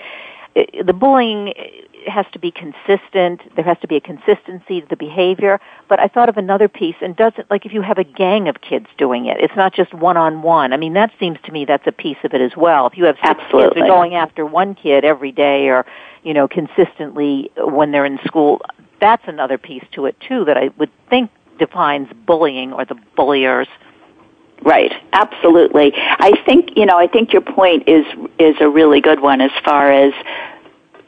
the 0.56 0.94
bullying 0.94 1.54
has 2.08 2.26
to 2.34 2.40
be 2.40 2.52
consistent. 2.52 3.42
There 3.56 3.66
has 3.66 3.78
to 3.80 3.88
be 3.88 3.96
a 3.96 4.02
consistency 4.02 4.82
to 4.82 4.88
the 4.88 4.96
behavior. 4.96 5.60
But 5.88 6.00
I 6.00 6.08
thought 6.08 6.30
of 6.30 6.38
another 6.38 6.68
piece, 6.68 6.96
and 7.02 7.16
doesn't 7.16 7.50
like 7.50 7.66
if 7.66 7.74
you 7.74 7.82
have 7.82 7.98
a 7.98 8.04
gang 8.04 8.48
of 8.48 8.62
kids 8.62 8.88
doing 8.98 9.26
it, 9.26 9.38
it's 9.40 9.56
not 9.56 9.74
just 9.74 9.94
one 9.94 10.18
on 10.18 10.44
one. 10.44 10.74
I 10.74 10.78
mean, 10.78 10.94
that 10.94 11.12
seems 11.20 11.40
to 11.46 11.52
me 11.52 11.66
that's 11.66 11.88
a 11.88 11.92
piece 11.92 12.18
of 12.24 12.34
it 12.34 12.42
as 12.42 12.56
well. 12.56 12.86
If 12.86 12.98
you 12.98 13.06
have 13.06 13.16
six 13.16 13.40
Absolutely. 13.42 13.82
kids 13.82 13.88
going 13.88 14.16
after 14.16 14.46
one 14.46 14.76
kid 14.76 15.04
every 15.04 15.32
day, 15.32 15.70
or 15.70 15.86
you 16.24 16.34
know, 16.34 16.48
consistently 16.48 17.52
when 17.58 17.92
they're 17.92 18.06
in 18.06 18.20
school, 18.26 18.62
that's 19.04 19.28
another 19.28 19.58
piece 19.58 19.84
to 19.92 20.06
it 20.06 20.16
too 20.22 20.46
that 20.46 20.58
I 20.58 20.70
would 20.78 20.90
think 21.10 21.30
defines 21.60 22.08
bullying 22.26 22.72
or 22.72 22.86
the 22.86 22.96
bulliers. 23.18 23.68
Right, 24.64 24.94
absolutely. 25.12 25.92
I 25.94 26.32
think 26.46 26.78
you 26.78 26.86
know. 26.86 26.98
I 26.98 27.08
think 27.08 27.34
your 27.34 27.42
point 27.42 27.84
is 27.86 28.06
is 28.40 28.56
a 28.62 28.70
really 28.70 29.02
good 29.02 29.20
one 29.20 29.42
as 29.42 29.52
far 29.66 29.92
as 29.92 30.14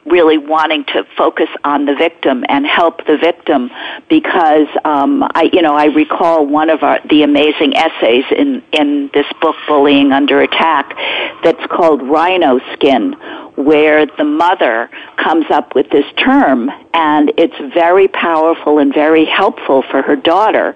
really 0.06 0.38
wanting 0.38 0.84
to 0.84 1.04
focus 1.16 1.48
on 1.64 1.84
the 1.86 1.94
victim 1.94 2.44
and 2.48 2.66
help 2.66 3.04
the 3.06 3.16
victim 3.16 3.70
because 4.08 4.68
um, 4.84 5.22
I, 5.34 5.50
you 5.52 5.62
know, 5.62 5.74
I 5.74 5.86
recall 5.86 6.46
one 6.46 6.70
of 6.70 6.82
our, 6.82 7.00
the 7.08 7.22
amazing 7.22 7.76
essays 7.76 8.24
in 8.30 8.62
in 8.72 9.10
this 9.12 9.26
book, 9.40 9.56
Bullying 9.66 10.12
Under 10.12 10.40
Attack, 10.40 10.94
that's 11.42 11.64
called 11.66 12.02
Rhino 12.02 12.60
Skin, 12.74 13.12
where 13.56 14.06
the 14.06 14.24
mother 14.24 14.90
comes 15.16 15.46
up 15.50 15.74
with 15.74 15.90
this 15.90 16.06
term, 16.16 16.70
and 16.94 17.32
it's 17.36 17.74
very 17.74 18.08
powerful 18.08 18.78
and 18.78 18.92
very 18.92 19.24
helpful 19.24 19.82
for 19.90 20.02
her 20.02 20.16
daughter 20.16 20.74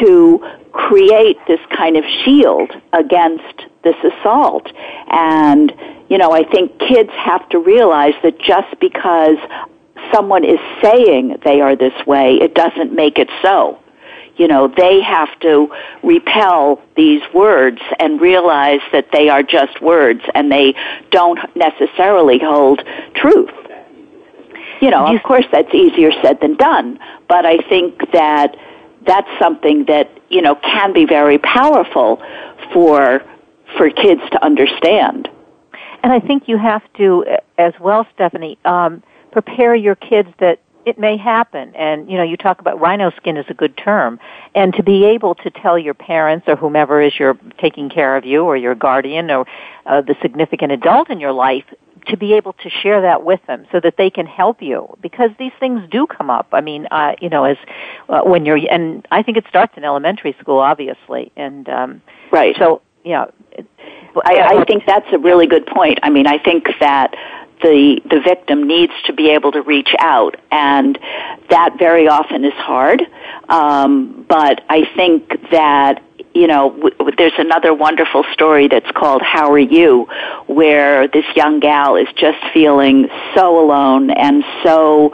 to 0.00 0.46
create 0.72 1.38
this 1.48 1.60
kind 1.76 1.96
of 1.96 2.04
shield 2.24 2.70
against 2.92 3.64
this 3.82 3.96
assault 4.04 4.70
and 5.10 5.72
you 6.10 6.18
know, 6.18 6.32
I 6.32 6.42
think 6.42 6.76
kids 6.80 7.10
have 7.12 7.48
to 7.50 7.58
realize 7.58 8.14
that 8.24 8.38
just 8.40 8.78
because 8.80 9.36
someone 10.12 10.44
is 10.44 10.58
saying 10.82 11.38
they 11.44 11.60
are 11.60 11.76
this 11.76 11.94
way, 12.04 12.34
it 12.34 12.54
doesn't 12.54 12.92
make 12.92 13.18
it 13.18 13.30
so. 13.40 13.78
You 14.36 14.48
know, 14.48 14.66
they 14.66 15.00
have 15.02 15.38
to 15.40 15.72
repel 16.02 16.82
these 16.96 17.22
words 17.32 17.80
and 18.00 18.20
realize 18.20 18.80
that 18.90 19.12
they 19.12 19.28
are 19.28 19.44
just 19.44 19.80
words 19.80 20.22
and 20.34 20.50
they 20.50 20.74
don't 21.10 21.38
necessarily 21.54 22.40
hold 22.40 22.82
truth. 23.14 23.50
You 24.80 24.90
know, 24.90 25.14
of 25.14 25.22
course 25.22 25.44
that's 25.52 25.72
easier 25.74 26.10
said 26.22 26.40
than 26.40 26.56
done, 26.56 26.98
but 27.28 27.46
I 27.46 27.58
think 27.58 28.10
that 28.12 28.56
that's 29.02 29.28
something 29.38 29.84
that, 29.84 30.10
you 30.28 30.42
know, 30.42 30.56
can 30.56 30.92
be 30.92 31.04
very 31.04 31.38
powerful 31.38 32.20
for 32.72 33.22
for 33.76 33.90
kids 33.90 34.22
to 34.32 34.44
understand. 34.44 35.28
And 36.02 36.12
I 36.12 36.20
think 36.20 36.48
you 36.48 36.56
have 36.58 36.82
to, 36.94 37.24
as 37.58 37.74
well, 37.80 38.06
Stephanie, 38.14 38.58
um, 38.64 39.02
prepare 39.32 39.74
your 39.74 39.94
kids 39.94 40.28
that 40.38 40.60
it 40.86 40.98
may 40.98 41.16
happen. 41.16 41.74
And, 41.74 42.10
you 42.10 42.16
know, 42.16 42.22
you 42.22 42.36
talk 42.36 42.60
about 42.60 42.80
rhino 42.80 43.10
skin 43.10 43.36
is 43.36 43.44
a 43.48 43.54
good 43.54 43.76
term. 43.76 44.18
And 44.54 44.72
to 44.74 44.82
be 44.82 45.04
able 45.04 45.34
to 45.36 45.50
tell 45.50 45.78
your 45.78 45.94
parents 45.94 46.46
or 46.48 46.56
whomever 46.56 47.02
is 47.02 47.18
your 47.18 47.38
taking 47.58 47.90
care 47.90 48.16
of 48.16 48.24
you 48.24 48.44
or 48.44 48.56
your 48.56 48.74
guardian 48.74 49.30
or 49.30 49.46
uh, 49.86 50.00
the 50.00 50.16
significant 50.22 50.72
adult 50.72 51.10
in 51.10 51.20
your 51.20 51.32
life 51.32 51.64
to 52.06 52.16
be 52.16 52.32
able 52.32 52.54
to 52.54 52.70
share 52.70 53.02
that 53.02 53.24
with 53.24 53.40
them 53.46 53.66
so 53.70 53.78
that 53.78 53.98
they 53.98 54.08
can 54.08 54.26
help 54.26 54.62
you 54.62 54.96
because 55.02 55.30
these 55.38 55.52
things 55.60 55.82
do 55.90 56.06
come 56.06 56.30
up. 56.30 56.48
I 56.52 56.62
mean, 56.62 56.88
uh, 56.90 57.12
you 57.20 57.28
know, 57.28 57.44
as 57.44 57.58
uh, 58.08 58.22
when 58.22 58.46
you're, 58.46 58.58
and 58.70 59.06
I 59.10 59.22
think 59.22 59.36
it 59.36 59.44
starts 59.48 59.74
in 59.76 59.84
elementary 59.84 60.34
school, 60.40 60.58
obviously. 60.58 61.30
And, 61.36 61.68
um, 61.68 62.02
right. 62.30 62.56
So, 62.58 62.80
yeah. 63.04 63.26
I, 64.24 64.58
I 64.58 64.64
think 64.64 64.84
that's 64.86 65.06
a 65.12 65.18
really 65.18 65.46
good 65.46 65.66
point. 65.66 66.00
I 66.02 66.10
mean, 66.10 66.26
I 66.26 66.38
think 66.38 66.66
that 66.80 67.14
the 67.62 68.00
the 68.08 68.20
victim 68.20 68.66
needs 68.66 68.92
to 69.06 69.12
be 69.12 69.30
able 69.30 69.52
to 69.52 69.62
reach 69.62 69.94
out, 69.98 70.36
and 70.50 70.98
that 71.50 71.76
very 71.78 72.08
often 72.08 72.44
is 72.44 72.54
hard. 72.54 73.02
Um, 73.48 74.24
but 74.28 74.62
I 74.68 74.84
think 74.96 75.50
that 75.50 76.02
you 76.34 76.46
know, 76.46 76.70
w- 76.70 77.16
there's 77.16 77.38
another 77.38 77.74
wonderful 77.74 78.24
story 78.32 78.68
that's 78.68 78.90
called 78.92 79.22
How 79.22 79.50
Are 79.52 79.58
You, 79.58 80.08
where 80.46 81.08
this 81.08 81.24
young 81.34 81.60
gal 81.60 81.96
is 81.96 82.06
just 82.16 82.38
feeling 82.52 83.08
so 83.34 83.58
alone 83.64 84.10
and 84.10 84.44
so 84.62 85.12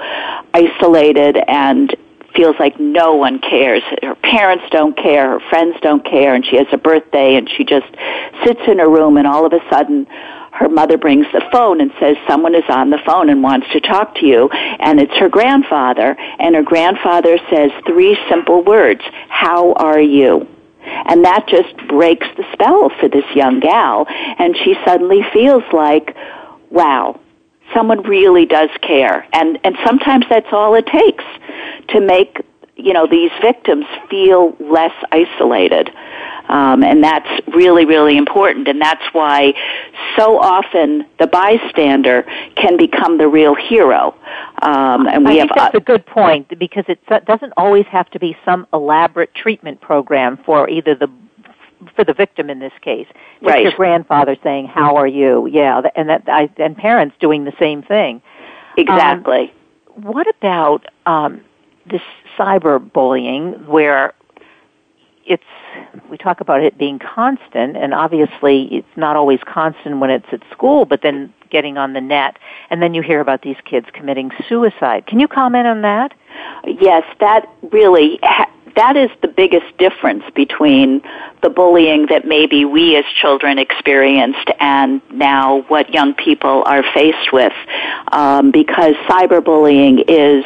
isolated 0.53 1.37
and 1.49 1.95
feels 2.37 2.57
like 2.59 2.78
no 2.78 3.14
one 3.14 3.39
cares. 3.41 3.82
Her 4.03 4.14
parents 4.14 4.64
don't 4.70 4.97
care, 4.97 5.39
her 5.39 5.49
friends 5.49 5.76
don't 5.80 6.05
care, 6.05 6.34
and 6.34 6.45
she 6.45 6.57
has 6.57 6.66
a 6.72 6.78
birthday 6.78 7.37
and 7.37 7.49
she 7.49 7.64
just 7.64 7.87
sits 8.45 8.61
in 8.68 8.78
her 8.78 8.89
room 8.89 9.16
and 9.16 9.26
all 9.26 9.47
of 9.47 9.53
a 9.53 9.61
sudden 9.70 10.07
her 10.57 10.68
mother 10.70 10.97
brings 10.97 11.26
the 11.32 11.43
phone 11.53 11.82
and 11.82 11.93
says 12.01 12.16
someone 12.26 12.55
is 12.55 12.64
on 12.68 12.89
the 12.89 12.99
phone 13.05 13.28
and 13.28 13.43
wants 13.43 13.66
to 13.72 13.80
talk 13.80 14.14
to 14.16 14.26
you. 14.26 14.49
And 14.49 14.99
it's 14.99 15.12
her 15.18 15.28
grandfather. 15.28 16.16
And 16.39 16.55
her 16.55 16.62
grandfather 16.62 17.39
says 17.51 17.70
three 17.87 18.16
simple 18.30 18.64
words 18.64 19.03
how 19.28 19.74
are 19.74 20.01
you? 20.01 20.49
And 20.82 21.24
that 21.26 21.47
just 21.47 21.76
breaks 21.89 22.26
the 22.39 22.45
spell 22.53 22.91
for 23.01 23.09
this 23.09 23.24
young 23.34 23.61
gal. 23.61 24.07
And 24.09 24.57
she 24.57 24.74
suddenly 24.84 25.22
feels 25.32 25.64
like 25.72 26.16
wow 26.70 27.20
someone 27.74 28.03
really 28.03 28.47
does 28.47 28.70
care. 28.80 29.26
And 29.32 29.59
and 29.64 29.76
sometimes 29.84 30.24
that's 30.30 30.53
all 30.53 30.74
it 30.74 30.87
takes 30.87 31.24
to 31.89 32.01
make 32.01 32.41
you 32.76 32.93
know 32.93 33.07
these 33.07 33.30
victims 33.43 33.87
feel 34.11 34.57
less 34.61 34.95
isolated 35.12 35.91
um, 36.49 36.84
and 36.84 37.03
that's 37.03 37.28
really, 37.49 37.84
really 37.84 38.16
important. 38.16 38.68
And 38.68 38.80
that's 38.80 39.03
why 39.12 39.55
so 40.16 40.39
often 40.39 41.05
the 41.18 41.26
bystander 41.26 42.24
can 42.55 42.76
become 42.76 43.18
the 43.18 43.28
real 43.28 43.55
hero. 43.55 44.14
Um, 44.62 45.07
and 45.07 45.24
we 45.24 45.32
I 45.32 45.41
have 45.41 45.49
think 45.49 45.57
that's 45.57 45.74
a 45.74 45.80
good 45.80 46.07
point 46.07 46.59
because 46.59 46.84
it 46.89 47.01
doesn't 47.26 47.53
always 47.57 47.87
have 47.87 48.09
to 48.11 48.18
be 48.18 48.37
some 48.45 48.66
elaborate 48.72 49.34
treatment 49.34 49.80
program 49.80 50.39
for 50.45 50.68
either 50.68 50.95
the 50.95 51.09
for 51.95 52.05
the 52.05 52.14
victim 52.14 52.49
in 52.49 52.59
this 52.59 52.72
case. 52.80 53.07
Just 53.41 53.51
right. 53.51 53.62
your 53.62 53.72
grandfather 53.72 54.37
saying, 54.43 54.66
"How 54.66 54.97
are 54.97 55.07
you?" 55.07 55.47
Yeah, 55.47 55.82
and 55.95 56.09
that 56.09 56.22
I, 56.26 56.49
and 56.57 56.76
parents 56.76 57.16
doing 57.20 57.45
the 57.45 57.53
same 57.59 57.82
thing. 57.82 58.22
Exactly. 58.78 59.53
Um, 59.97 60.03
what 60.03 60.26
about 60.28 60.87
um, 61.05 61.43
this 61.91 62.03
cyberbullying, 62.39 63.66
where 63.66 64.14
it's 65.26 65.45
we 66.09 66.16
talk 66.16 66.41
about 66.41 66.62
it 66.62 66.78
being 66.78 66.99
constant 66.99 67.76
and 67.76 67.93
obviously 67.93 68.68
it's 68.72 68.97
not 68.97 69.16
always 69.16 69.41
constant 69.45 69.99
when 69.99 70.09
it's 70.09 70.26
at 70.32 70.41
school 70.53 70.84
but 70.84 71.03
then 71.03 71.32
getting 71.51 71.76
on 71.76 71.93
the 71.93 72.01
net 72.01 72.39
and 72.70 72.80
then 72.80 72.95
you 72.95 73.03
hear 73.03 73.20
about 73.20 73.43
these 73.43 73.57
kids 73.64 73.87
committing 73.93 74.30
suicide. 74.49 75.07
Can 75.07 75.20
you 75.20 75.28
comment 75.28 75.66
on 75.66 75.82
that? 75.82 76.14
Yes 76.64 77.03
that 77.20 77.51
really 77.70 78.20
that 78.76 78.97
is 78.97 79.11
the 79.22 79.28
biggest 79.28 79.76
difference 79.78 80.22
between 80.34 81.03
the 81.43 81.49
bullying 81.49 82.07
that 82.07 82.26
maybe 82.26 82.64
we 82.64 82.97
as 82.97 83.05
children 83.20 83.59
experienced 83.59 84.51
and 84.61 85.01
now 85.11 85.62
what 85.62 85.93
young 85.93 86.14
people 86.14 86.62
are 86.66 86.84
faced 86.95 87.32
with 87.32 87.55
um, 88.12 88.51
because 88.51 88.95
cyberbullying 89.09 90.05
is 90.09 90.45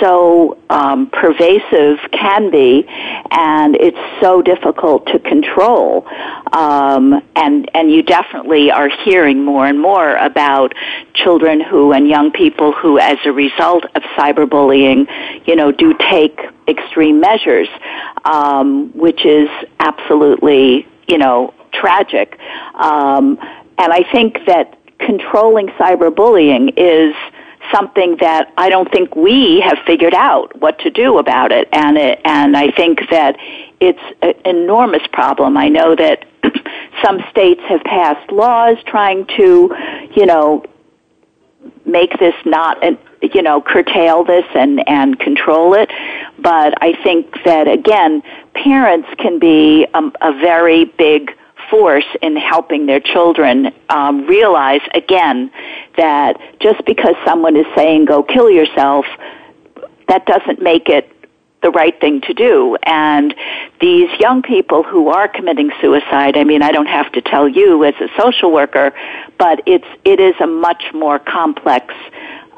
so 0.00 0.58
um, 0.70 1.10
pervasive 1.10 1.98
can 2.12 2.50
be, 2.50 2.84
and 3.30 3.76
it's 3.76 3.98
so 4.20 4.42
difficult 4.42 5.06
to 5.06 5.18
control. 5.18 6.06
Um, 6.52 7.22
and 7.36 7.70
and 7.74 7.90
you 7.90 8.02
definitely 8.02 8.70
are 8.70 8.88
hearing 9.04 9.44
more 9.44 9.66
and 9.66 9.80
more 9.80 10.16
about 10.16 10.74
children 11.14 11.60
who 11.60 11.92
and 11.92 12.08
young 12.08 12.30
people 12.30 12.72
who, 12.72 12.98
as 12.98 13.18
a 13.24 13.32
result 13.32 13.84
of 13.94 14.02
cyberbullying, 14.16 15.06
you 15.46 15.56
know, 15.56 15.72
do 15.72 15.94
take 16.10 16.40
extreme 16.66 17.20
measures, 17.20 17.68
um, 18.24 18.90
which 18.94 19.24
is 19.24 19.48
absolutely 19.80 20.86
you 21.08 21.18
know 21.18 21.52
tragic. 21.72 22.38
Um, 22.74 23.38
and 23.78 23.92
I 23.92 24.04
think 24.10 24.38
that 24.46 24.78
controlling 24.98 25.68
cyberbullying 25.68 26.74
is 26.76 27.14
something 27.72 28.16
that 28.20 28.52
I 28.56 28.68
don't 28.68 28.90
think 28.90 29.14
we 29.14 29.60
have 29.60 29.78
figured 29.86 30.14
out 30.14 30.58
what 30.60 30.78
to 30.80 30.90
do 30.90 31.18
about 31.18 31.52
it. 31.52 31.68
And 31.72 31.96
it, 31.98 32.20
and 32.24 32.56
I 32.56 32.70
think 32.70 33.00
that 33.10 33.36
it's 33.80 34.02
an 34.22 34.34
enormous 34.44 35.06
problem. 35.12 35.56
I 35.56 35.68
know 35.68 35.94
that 35.94 36.24
some 37.04 37.20
states 37.30 37.60
have 37.68 37.82
passed 37.82 38.30
laws 38.30 38.76
trying 38.86 39.26
to, 39.36 39.74
you 40.14 40.26
know, 40.26 40.64
make 41.84 42.18
this 42.18 42.34
not 42.44 42.82
an, 42.84 42.98
you 43.22 43.42
know 43.42 43.60
curtail 43.60 44.24
this 44.24 44.44
and 44.54 44.86
and 44.88 45.18
control 45.18 45.74
it 45.74 45.90
but 46.38 46.72
i 46.82 46.92
think 47.02 47.34
that 47.44 47.66
again 47.66 48.22
parents 48.54 49.08
can 49.18 49.38
be 49.38 49.86
a, 49.94 50.02
a 50.20 50.32
very 50.38 50.84
big 50.84 51.32
force 51.70 52.06
in 52.22 52.36
helping 52.36 52.86
their 52.86 53.00
children 53.00 53.72
um, 53.88 54.26
realize 54.26 54.80
again 54.94 55.50
that 55.96 56.40
just 56.60 56.84
because 56.84 57.14
someone 57.24 57.56
is 57.56 57.66
saying 57.74 58.04
go 58.04 58.22
kill 58.22 58.50
yourself, 58.50 59.04
that 60.08 60.26
doesn't 60.26 60.62
make 60.62 60.88
it 60.88 61.10
the 61.62 61.70
right 61.70 61.98
thing 62.00 62.20
to 62.22 62.34
do. 62.34 62.76
And 62.84 63.34
these 63.80 64.08
young 64.20 64.42
people 64.42 64.82
who 64.82 65.08
are 65.08 65.28
committing 65.28 65.70
suicide, 65.80 66.36
I 66.36 66.44
mean, 66.44 66.62
I 66.62 66.70
don't 66.70 66.86
have 66.86 67.10
to 67.12 67.20
tell 67.20 67.48
you 67.48 67.84
as 67.84 67.94
a 68.00 68.08
social 68.18 68.52
worker, 68.52 68.92
but 69.38 69.62
it's 69.66 69.86
it 70.04 70.20
is 70.20 70.34
a 70.40 70.46
much 70.46 70.84
more 70.94 71.18
complex 71.18 71.94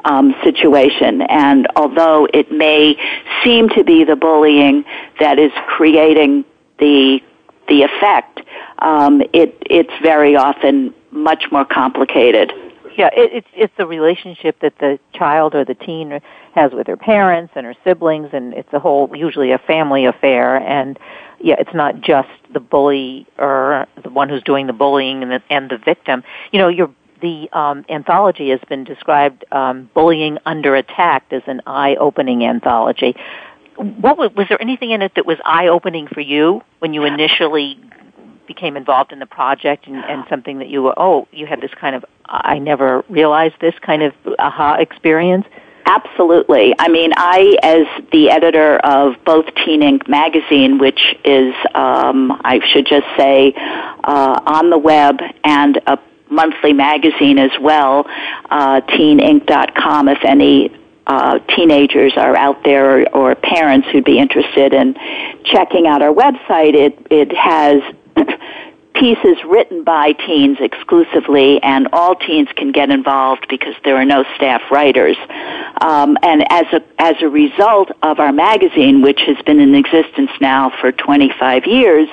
um, 0.05 0.35
situation. 0.43 1.21
And 1.23 1.67
although 1.75 2.27
it 2.33 2.51
may 2.51 2.97
seem 3.43 3.69
to 3.69 3.83
be 3.83 4.03
the 4.03 4.15
bullying 4.15 4.85
that 5.19 5.39
is 5.39 5.51
creating 5.67 6.45
the 6.79 7.21
the 7.67 7.83
effect, 7.83 8.41
um, 8.79 9.21
it, 9.33 9.57
it's 9.61 9.93
very 10.01 10.35
often 10.35 10.93
much 11.11 11.45
more 11.51 11.65
complicated. 11.65 12.51
Yeah, 12.97 13.09
it, 13.15 13.31
it's 13.33 13.47
it's 13.53 13.73
the 13.77 13.85
relationship 13.85 14.59
that 14.59 14.77
the 14.79 14.99
child 15.13 15.55
or 15.55 15.63
the 15.63 15.75
teen 15.75 16.19
has 16.53 16.73
with 16.73 16.87
her 16.87 16.97
parents 16.97 17.53
and 17.55 17.65
her 17.65 17.75
siblings, 17.85 18.29
and 18.33 18.53
it's 18.53 18.71
a 18.73 18.79
whole 18.79 19.09
usually 19.15 19.51
a 19.51 19.57
family 19.57 20.05
affair. 20.05 20.57
And 20.57 20.99
yeah, 21.39 21.55
it's 21.57 21.73
not 21.73 22.01
just 22.01 22.29
the 22.53 22.59
bully 22.59 23.27
or 23.37 23.87
the 24.03 24.09
one 24.09 24.27
who's 24.27 24.43
doing 24.43 24.67
the 24.67 24.73
bullying 24.73 25.23
and 25.23 25.31
the, 25.31 25.41
and 25.49 25.69
the 25.69 25.77
victim. 25.77 26.23
You 26.51 26.59
know, 26.59 26.67
your 26.67 26.91
the 27.21 27.49
um, 27.53 27.85
anthology 27.87 28.49
has 28.49 28.59
been 28.67 28.83
described 28.83 29.45
um, 29.51 29.89
bullying 29.93 30.37
under 30.45 30.75
attack 30.75 31.23
as 31.31 31.43
an 31.45 31.61
eye-opening 31.67 32.43
anthology 32.43 33.15
what 33.81 34.17
was, 34.17 34.31
was 34.35 34.47
there 34.49 34.61
anything 34.61 34.91
in 34.91 35.01
it 35.01 35.13
that 35.15 35.25
was 35.25 35.37
eye 35.43 35.67
opening 35.67 36.07
for 36.07 36.21
you 36.21 36.61
when 36.79 36.93
you 36.93 37.03
initially 37.03 37.79
became 38.47 38.75
involved 38.77 39.11
in 39.11 39.19
the 39.19 39.25
project 39.25 39.87
and, 39.87 39.95
and 39.95 40.25
something 40.29 40.59
that 40.59 40.67
you 40.67 40.81
were 40.83 40.93
oh 40.97 41.27
you 41.31 41.45
had 41.45 41.61
this 41.61 41.71
kind 41.79 41.95
of 41.95 42.03
I 42.25 42.59
never 42.59 43.03
realized 43.09 43.55
this 43.59 43.75
kind 43.81 44.03
of 44.03 44.13
aha 44.39 44.75
experience? 44.79 45.45
Absolutely. 45.85 46.73
I 46.77 46.87
mean, 46.87 47.11
I, 47.17 47.57
as 47.63 47.85
the 48.11 48.29
editor 48.29 48.77
of 48.77 49.15
both 49.25 49.45
Teen 49.65 49.81
Ink 49.81 50.07
magazine, 50.07 50.77
which 50.77 51.01
is, 51.25 51.53
um, 51.73 52.39
I 52.45 52.61
should 52.71 52.85
just 52.85 53.07
say, 53.17 53.53
uh, 53.55 54.41
on 54.45 54.69
the 54.69 54.77
web 54.77 55.19
and 55.43 55.81
a 55.87 55.97
monthly 56.29 56.71
magazine 56.71 57.39
as 57.39 57.51
well, 57.59 58.05
uh, 58.49 58.81
teenink.com, 58.81 60.07
if 60.07 60.19
any 60.23 60.69
uh, 61.11 61.39
teenagers 61.39 62.13
are 62.15 62.37
out 62.37 62.63
there 62.63 63.01
or, 63.01 63.31
or 63.31 63.35
parents 63.35 63.85
who'd 63.91 64.05
be 64.05 64.17
interested 64.17 64.73
in 64.73 64.95
checking 65.43 65.85
out 65.85 66.01
our 66.01 66.13
website, 66.13 66.73
it, 66.73 66.97
it 67.09 67.35
has 67.35 67.81
pieces 68.95 69.37
written 69.45 69.83
by 69.83 70.13
teens 70.13 70.57
exclusively, 70.61 71.61
and 71.63 71.89
all 71.91 72.15
teens 72.15 72.47
can 72.55 72.71
get 72.71 72.89
involved 72.89 73.45
because 73.49 73.75
there 73.83 73.97
are 73.97 74.05
no 74.05 74.23
staff 74.37 74.61
writers. 74.71 75.17
Um, 75.81 76.17
and 76.23 76.45
as 76.49 76.65
a 76.71 76.81
as 76.97 77.15
a 77.21 77.27
result 77.27 77.91
of 78.03 78.21
our 78.21 78.31
magazine, 78.31 79.01
which 79.01 79.19
has 79.27 79.35
been 79.45 79.59
in 79.59 79.75
existence 79.75 80.31
now 80.39 80.71
for 80.79 80.93
25 80.93 81.65
years, 81.65 82.07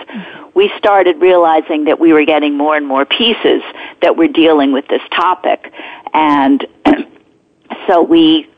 we 0.55 0.73
started 0.77 1.21
realizing 1.21 1.85
that 1.85 2.01
we 2.01 2.13
were 2.13 2.25
getting 2.25 2.57
more 2.57 2.77
and 2.77 2.87
more 2.87 3.05
pieces 3.05 3.63
that 4.03 4.17
were 4.17 4.29
dealing 4.29 4.73
with 4.73 4.89
this 4.89 5.03
topic, 5.15 5.73
and 6.13 6.67
so 7.87 8.03
we 8.03 8.49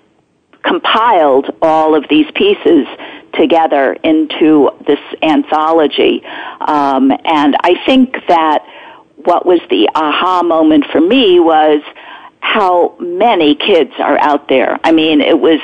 compiled 0.62 1.56
all 1.62 1.94
of 1.94 2.04
these 2.08 2.30
pieces 2.34 2.86
together 3.34 3.94
into 4.02 4.70
this 4.86 4.98
anthology. 5.22 6.22
Um, 6.60 7.10
and 7.24 7.56
I 7.62 7.80
think 7.86 8.14
that 8.28 8.64
what 9.16 9.46
was 9.46 9.60
the 9.70 9.88
aha 9.94 10.42
moment 10.42 10.86
for 10.90 11.00
me 11.00 11.40
was 11.40 11.82
how 12.40 12.96
many 12.98 13.54
kids 13.54 13.92
are 13.98 14.18
out 14.18 14.48
there. 14.48 14.78
I 14.82 14.92
mean, 14.92 15.20
it 15.20 15.38
was 15.38 15.60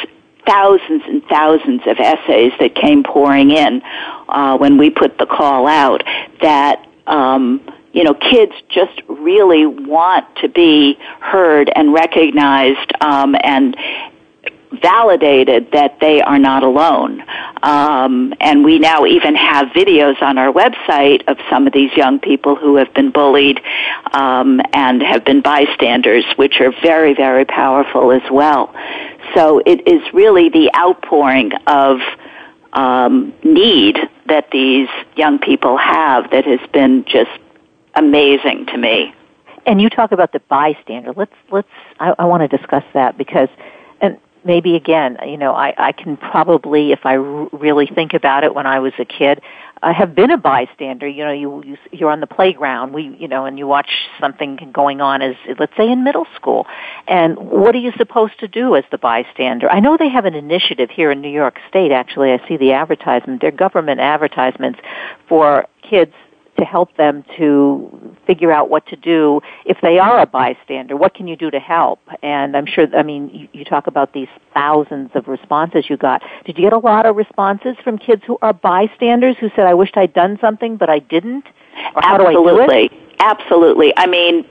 thousands 0.46 1.02
and 1.06 1.24
thousands 1.24 1.82
of 1.86 1.98
essays 1.98 2.52
that 2.60 2.74
came 2.74 3.02
pouring 3.02 3.50
in 3.50 3.82
uh, 4.28 4.56
when 4.56 4.78
we 4.78 4.90
put 4.90 5.18
the 5.18 5.26
call 5.26 5.66
out 5.66 6.02
that 6.40 6.86
um, 7.06 7.60
you 7.92 8.04
know 8.04 8.14
kids 8.14 8.52
just 8.68 9.00
really 9.08 9.66
want 9.66 10.24
to 10.36 10.48
be 10.48 10.96
heard 11.20 11.70
and 11.74 11.92
recognized 11.92 12.92
um, 13.00 13.34
and 13.42 13.76
validated 14.80 15.72
that 15.72 16.00
they 16.00 16.20
are 16.20 16.38
not 16.38 16.62
alone. 16.62 17.22
Um, 17.62 18.34
and 18.40 18.64
we 18.64 18.78
now 18.78 19.06
even 19.06 19.34
have 19.34 19.68
videos 19.68 20.20
on 20.22 20.38
our 20.38 20.52
website 20.52 21.26
of 21.28 21.38
some 21.50 21.66
of 21.66 21.72
these 21.72 21.92
young 21.96 22.18
people 22.18 22.56
who 22.56 22.76
have 22.76 22.92
been 22.94 23.10
bullied 23.10 23.60
um, 24.12 24.60
and 24.72 25.02
have 25.02 25.24
been 25.24 25.40
bystanders, 25.40 26.24
which 26.36 26.60
are 26.60 26.72
very, 26.82 27.14
very 27.14 27.44
powerful 27.44 28.12
as 28.12 28.22
well. 28.30 28.74
So 29.34 29.60
it 29.66 29.86
is 29.86 30.02
really 30.12 30.48
the 30.48 30.70
outpouring 30.74 31.52
of 31.66 32.00
um, 32.72 33.32
need 33.42 33.96
that 34.26 34.50
these 34.50 34.88
young 35.16 35.38
people 35.38 35.76
have 35.76 36.30
that 36.30 36.44
has 36.44 36.60
been 36.72 37.04
just 37.04 37.30
amazing 37.94 38.66
to 38.66 38.76
me. 38.76 39.14
And 39.66 39.80
you 39.80 39.90
talk 39.90 40.12
about 40.12 40.32
the 40.32 40.40
bystander. 40.48 41.12
Let's 41.16 41.32
let's. 41.50 41.68
I, 41.98 42.14
I 42.18 42.24
want 42.26 42.48
to 42.48 42.56
discuss 42.56 42.84
that 42.94 43.18
because, 43.18 43.48
maybe 44.46 44.76
again, 44.76 45.18
you 45.26 45.36
know, 45.36 45.54
I, 45.54 45.74
I 45.76 45.92
can 45.92 46.16
probably, 46.16 46.92
if 46.92 47.04
I 47.04 47.16
r- 47.16 47.48
really 47.52 47.86
think 47.86 48.14
about 48.14 48.44
it, 48.44 48.54
when 48.54 48.66
I 48.66 48.78
was 48.78 48.92
a 48.98 49.04
kid, 49.04 49.42
I 49.82 49.92
have 49.92 50.14
been 50.14 50.30
a 50.30 50.38
bystander. 50.38 51.06
You 51.06 51.24
know, 51.24 51.32
you, 51.32 51.62
you 51.64 51.76
you're 51.92 52.10
on 52.10 52.20
the 52.20 52.26
playground, 52.26 52.94
we, 52.94 53.14
you 53.18 53.28
know, 53.28 53.44
and 53.44 53.58
you 53.58 53.66
watch 53.66 53.90
something 54.18 54.58
going 54.72 55.00
on 55.00 55.20
as, 55.20 55.36
let's 55.58 55.76
say, 55.76 55.90
in 55.90 56.02
middle 56.02 56.26
school. 56.34 56.66
And 57.06 57.36
what 57.36 57.74
are 57.74 57.78
you 57.78 57.92
supposed 57.98 58.38
to 58.40 58.48
do 58.48 58.74
as 58.74 58.84
the 58.90 58.98
bystander? 58.98 59.70
I 59.70 59.80
know 59.80 59.96
they 59.98 60.08
have 60.08 60.24
an 60.24 60.34
initiative 60.34 60.90
here 60.90 61.10
in 61.10 61.20
New 61.20 61.30
York 61.30 61.58
State. 61.68 61.92
Actually, 61.92 62.32
I 62.32 62.48
see 62.48 62.56
the 62.56 62.72
advertisement. 62.72 63.42
They're 63.42 63.50
government 63.50 64.00
advertisements 64.00 64.78
for 65.28 65.66
kids 65.82 66.14
to 66.58 66.64
help 66.64 66.96
them 66.96 67.24
to 67.36 68.16
figure 68.26 68.52
out 68.52 68.70
what 68.70 68.86
to 68.86 68.96
do 68.96 69.40
if 69.64 69.78
they 69.82 69.98
are 69.98 70.20
a 70.20 70.26
bystander. 70.26 70.96
What 70.96 71.14
can 71.14 71.28
you 71.28 71.36
do 71.36 71.50
to 71.50 71.60
help? 71.60 72.00
And 72.22 72.56
I'm 72.56 72.66
sure, 72.66 72.86
I 72.96 73.02
mean, 73.02 73.30
you, 73.30 73.48
you 73.52 73.64
talk 73.64 73.86
about 73.86 74.12
these 74.12 74.28
thousands 74.54 75.10
of 75.14 75.28
responses 75.28 75.88
you 75.88 75.96
got. 75.96 76.22
Did 76.44 76.56
you 76.58 76.64
get 76.64 76.72
a 76.72 76.78
lot 76.78 77.06
of 77.06 77.16
responses 77.16 77.76
from 77.84 77.98
kids 77.98 78.22
who 78.26 78.38
are 78.42 78.52
bystanders 78.52 79.36
who 79.38 79.50
said, 79.50 79.66
I 79.66 79.74
wished 79.74 79.96
I'd 79.96 80.14
done 80.14 80.38
something, 80.40 80.76
but 80.76 80.88
I 80.88 80.98
didn't? 80.98 81.46
Or 81.94 82.04
Absolutely. 82.04 82.88
do 82.88 82.88
do? 82.88 82.96
Absolutely. 83.20 83.92
I 83.96 84.06
mean, 84.06 84.44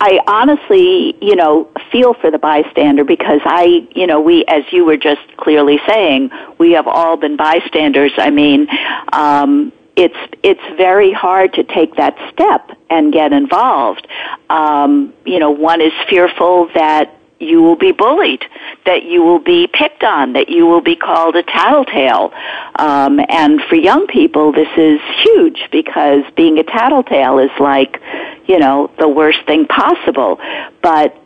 I 0.00 0.20
honestly, 0.26 1.16
you 1.20 1.34
know, 1.34 1.68
feel 1.90 2.14
for 2.14 2.30
the 2.30 2.38
bystander 2.38 3.04
because 3.04 3.40
I, 3.44 3.88
you 3.94 4.06
know, 4.06 4.20
we, 4.20 4.44
as 4.46 4.64
you 4.70 4.84
were 4.84 4.96
just 4.96 5.20
clearly 5.36 5.80
saying, 5.86 6.30
we 6.58 6.72
have 6.72 6.86
all 6.86 7.16
been 7.16 7.36
bystanders. 7.36 8.12
I 8.16 8.30
mean, 8.30 8.68
um, 9.12 9.72
it's 9.98 10.38
it's 10.44 10.76
very 10.76 11.12
hard 11.12 11.52
to 11.54 11.64
take 11.64 11.96
that 11.96 12.16
step 12.32 12.70
and 12.88 13.12
get 13.12 13.32
involved. 13.32 14.06
Um, 14.48 15.12
you 15.26 15.40
know, 15.40 15.50
one 15.50 15.80
is 15.80 15.92
fearful 16.08 16.70
that 16.74 17.12
you 17.40 17.62
will 17.62 17.76
be 17.76 17.90
bullied, 17.92 18.44
that 18.84 19.02
you 19.02 19.22
will 19.22 19.40
be 19.40 19.66
picked 19.66 20.04
on, 20.04 20.32
that 20.34 20.48
you 20.48 20.66
will 20.66 20.80
be 20.80 20.94
called 20.94 21.34
a 21.36 21.42
tattletale. 21.42 22.32
Um, 22.76 23.20
and 23.28 23.60
for 23.68 23.74
young 23.74 24.06
people, 24.06 24.52
this 24.52 24.68
is 24.76 25.00
huge 25.22 25.68
because 25.70 26.22
being 26.36 26.58
a 26.58 26.64
tattletale 26.64 27.38
is 27.38 27.50
like, 27.60 28.00
you 28.46 28.58
know, 28.58 28.90
the 28.98 29.08
worst 29.08 29.38
thing 29.46 29.66
possible. 29.66 30.40
But 30.80 31.16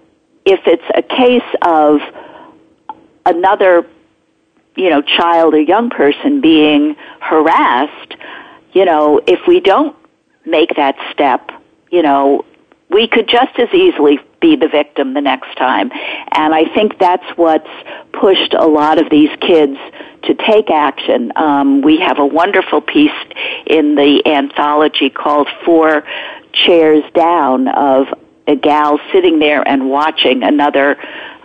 if 0.45 0.61
it's 0.67 0.85
a 0.95 1.03
case 1.03 1.57
of 1.63 2.01
another, 3.25 3.87
you 4.77 4.91
know, 4.91 5.03
child 5.03 5.55
or 5.55 5.61
young 5.61 5.91
person 5.91 6.41
being 6.41 6.97
harassed, 7.21 8.15
you 8.73 8.85
know, 8.85 9.21
if 9.27 9.41
we 9.47 9.61
don't 9.61 9.97
make 10.45 10.75
that 10.77 10.97
step, 11.13 11.51
you 11.91 12.03
know, 12.03 12.45
we 12.91 13.09
could 13.09 13.29
just 13.29 13.59
as 13.59 13.69
easily 13.73 14.19
be 14.41 14.57
the 14.57 14.69
victim 14.69 15.15
the 15.15 15.21
next 15.21 15.57
time. 15.57 15.91
And 16.33 16.55
I 16.55 16.65
think 16.75 16.99
that's 16.99 17.27
what's 17.37 17.69
pushed 18.13 18.55
a 18.55 18.67
lot 18.67 18.99
of 18.99 19.09
these 19.09 19.31
kids 19.41 19.79
to 20.25 20.35
take 20.35 20.71
action. 20.71 21.33
Um, 21.37 21.81
we 21.81 22.01
have 22.01 22.19
a 22.19 22.27
wonderful 22.27 22.81
piece 22.81 23.11
in 23.67 23.95
the 23.95 24.23
anthology 24.27 25.11
called 25.11 25.49
Four 25.65 26.05
Chairs 26.53 27.05
Down 27.15 27.69
of 27.69 28.09
a 28.47 28.57
gal 28.57 28.99
sitting 29.13 29.39
there 29.39 29.67
and 29.67 29.89
watching 29.89 30.43
another 30.43 30.97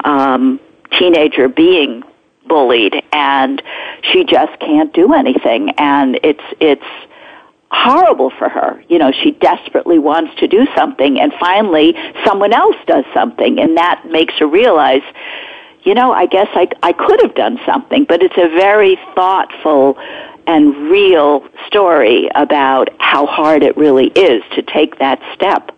um, 0.03 0.59
teenager 0.97 1.47
being 1.47 2.03
bullied 2.47 2.93
and 3.11 3.61
she 4.01 4.23
just 4.23 4.57
can't 4.59 4.93
do 4.93 5.13
anything 5.13 5.69
and 5.77 6.17
it's 6.23 6.43
it's 6.61 6.85
horrible 7.71 8.31
for 8.31 8.49
her. 8.49 8.83
You 8.87 8.97
know, 8.97 9.11
she 9.11 9.31
desperately 9.31 9.99
wants 9.99 10.35
to 10.39 10.47
do 10.47 10.65
something 10.75 11.19
and 11.19 11.33
finally 11.39 11.95
someone 12.25 12.53
else 12.53 12.77
does 12.85 13.05
something 13.13 13.59
and 13.59 13.77
that 13.77 14.05
makes 14.09 14.33
her 14.35 14.47
realize, 14.47 15.01
you 15.83 15.93
know, 15.93 16.11
I 16.11 16.25
guess 16.25 16.47
I, 16.53 16.69
I 16.83 16.93
could 16.93 17.21
have 17.21 17.35
done 17.35 17.59
something, 17.65 18.05
but 18.05 18.23
it's 18.23 18.37
a 18.37 18.49
very 18.49 18.97
thoughtful 19.15 19.97
and 20.47 20.75
real 20.89 21.45
story 21.67 22.29
about 22.33 22.89
how 22.99 23.25
hard 23.25 23.63
it 23.63 23.75
really 23.75 24.07
is 24.07 24.41
to 24.55 24.61
take 24.61 24.97
that 24.99 25.21
step. 25.33 25.71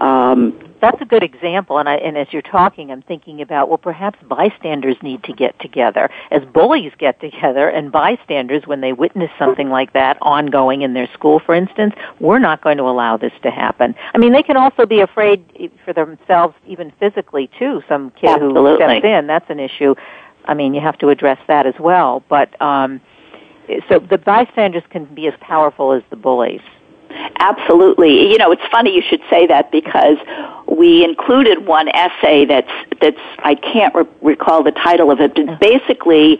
Um, 0.00 0.58
that's 0.82 1.00
a 1.00 1.04
good 1.06 1.22
example. 1.22 1.78
And, 1.78 1.88
I, 1.88 1.94
and 1.94 2.18
as 2.18 2.26
you're 2.32 2.42
talking, 2.42 2.90
I'm 2.90 3.02
thinking 3.02 3.40
about 3.40 3.68
well, 3.68 3.78
perhaps 3.78 4.18
bystanders 4.28 4.96
need 5.00 5.22
to 5.24 5.32
get 5.32 5.58
together, 5.60 6.10
as 6.30 6.44
bullies 6.44 6.92
get 6.98 7.20
together, 7.20 7.68
and 7.68 7.90
bystanders, 7.90 8.66
when 8.66 8.80
they 8.82 8.92
witness 8.92 9.30
something 9.38 9.70
like 9.70 9.92
that 9.94 10.18
ongoing 10.20 10.82
in 10.82 10.92
their 10.92 11.08
school, 11.14 11.38
for 11.38 11.54
instance, 11.54 11.94
we're 12.20 12.40
not 12.40 12.60
going 12.62 12.76
to 12.76 12.82
allow 12.82 13.16
this 13.16 13.32
to 13.44 13.50
happen. 13.50 13.94
I 14.12 14.18
mean, 14.18 14.32
they 14.32 14.42
can 14.42 14.56
also 14.56 14.84
be 14.84 15.00
afraid 15.00 15.70
for 15.84 15.92
themselves, 15.92 16.54
even 16.66 16.92
physically, 16.98 17.48
too. 17.58 17.82
Some 17.88 18.10
kid 18.10 18.30
Absolutely. 18.30 18.72
who 18.72 18.76
steps 18.76 19.04
in, 19.04 19.26
that's 19.28 19.48
an 19.48 19.60
issue. 19.60 19.94
I 20.46 20.54
mean, 20.54 20.74
you 20.74 20.80
have 20.80 20.98
to 20.98 21.08
address 21.08 21.38
that 21.46 21.66
as 21.66 21.74
well. 21.78 22.24
But 22.28 22.60
um, 22.60 23.00
so 23.88 24.00
the 24.00 24.18
bystanders 24.18 24.82
can 24.90 25.04
be 25.14 25.28
as 25.28 25.34
powerful 25.40 25.92
as 25.92 26.02
the 26.10 26.16
bullies. 26.16 26.60
Absolutely. 27.38 28.30
You 28.30 28.38
know, 28.38 28.52
it's 28.52 28.62
funny 28.70 28.94
you 28.94 29.02
should 29.02 29.22
say 29.28 29.46
that 29.46 29.70
because 29.70 30.16
we 30.66 31.04
included 31.04 31.66
one 31.66 31.88
essay 31.88 32.44
that's 32.44 32.70
that's 33.00 33.20
I 33.40 33.54
can't 33.54 33.94
re- 33.94 34.04
recall 34.20 34.62
the 34.62 34.72
title 34.72 35.10
of 35.10 35.20
it, 35.20 35.34
but 35.34 35.48
uh-huh. 35.48 35.58
basically 35.60 36.38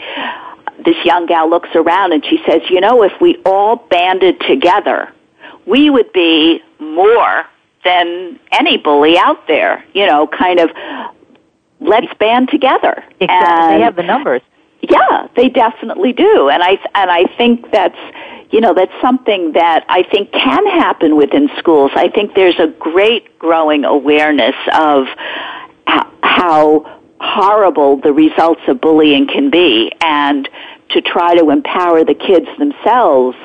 this 0.85 0.97
young 1.05 1.27
gal 1.27 1.49
looks 1.49 1.71
around 1.75 2.13
and 2.13 2.25
she 2.25 2.41
says, 2.47 2.63
"You 2.71 2.81
know, 2.81 3.03
if 3.03 3.13
we 3.21 3.37
all 3.45 3.77
banded 3.77 4.41
together, 4.41 5.13
we 5.67 5.91
would 5.91 6.13
be 6.13 6.63
more 6.79 7.45
than 7.85 8.39
any 8.53 8.79
bully 8.79 9.19
out 9.19 9.47
there." 9.47 9.85
You 9.93 10.07
know, 10.07 10.27
kind 10.27 10.61
of 10.61 10.71
let's 11.81 12.13
band 12.15 12.49
together. 12.49 13.05
Exactly. 13.21 13.27
And 13.29 13.75
they 13.75 13.85
have 13.85 13.97
the 13.97 14.03
numbers. 14.03 14.43
Yeah, 14.83 15.29
they 15.37 15.49
definitely 15.49 16.13
do, 16.13 16.49
and 16.49 16.63
I 16.63 16.79
and 16.95 17.11
I 17.11 17.25
think 17.37 17.71
that's 17.71 17.99
you 18.53 18.61
know 18.61 18.75
that's 18.75 18.93
something 19.01 19.53
that 19.53 19.85
I 19.89 20.03
think 20.05 20.31
can 20.31 20.67
happen 20.67 21.17
within 21.17 21.49
schools. 21.59 21.91
I 21.95 22.09
think 22.09 22.35
there's 22.35 22.59
a 22.59 22.69
great 22.69 23.39
growing 23.39 23.85
awareness 23.85 24.55
of 24.73 25.07
how 25.87 27.01
horrible 27.21 27.97
the 27.97 28.13
results 28.13 28.61
of 28.69 28.81
bullying 28.81 29.27
can 29.27 29.51
be, 29.51 29.91
and 30.05 30.49
to 30.91 31.01
try 31.01 31.35
to 31.35 31.51
empower 31.51 32.05
the 32.05 32.15
kids 32.15 32.47
themselves 32.59 33.37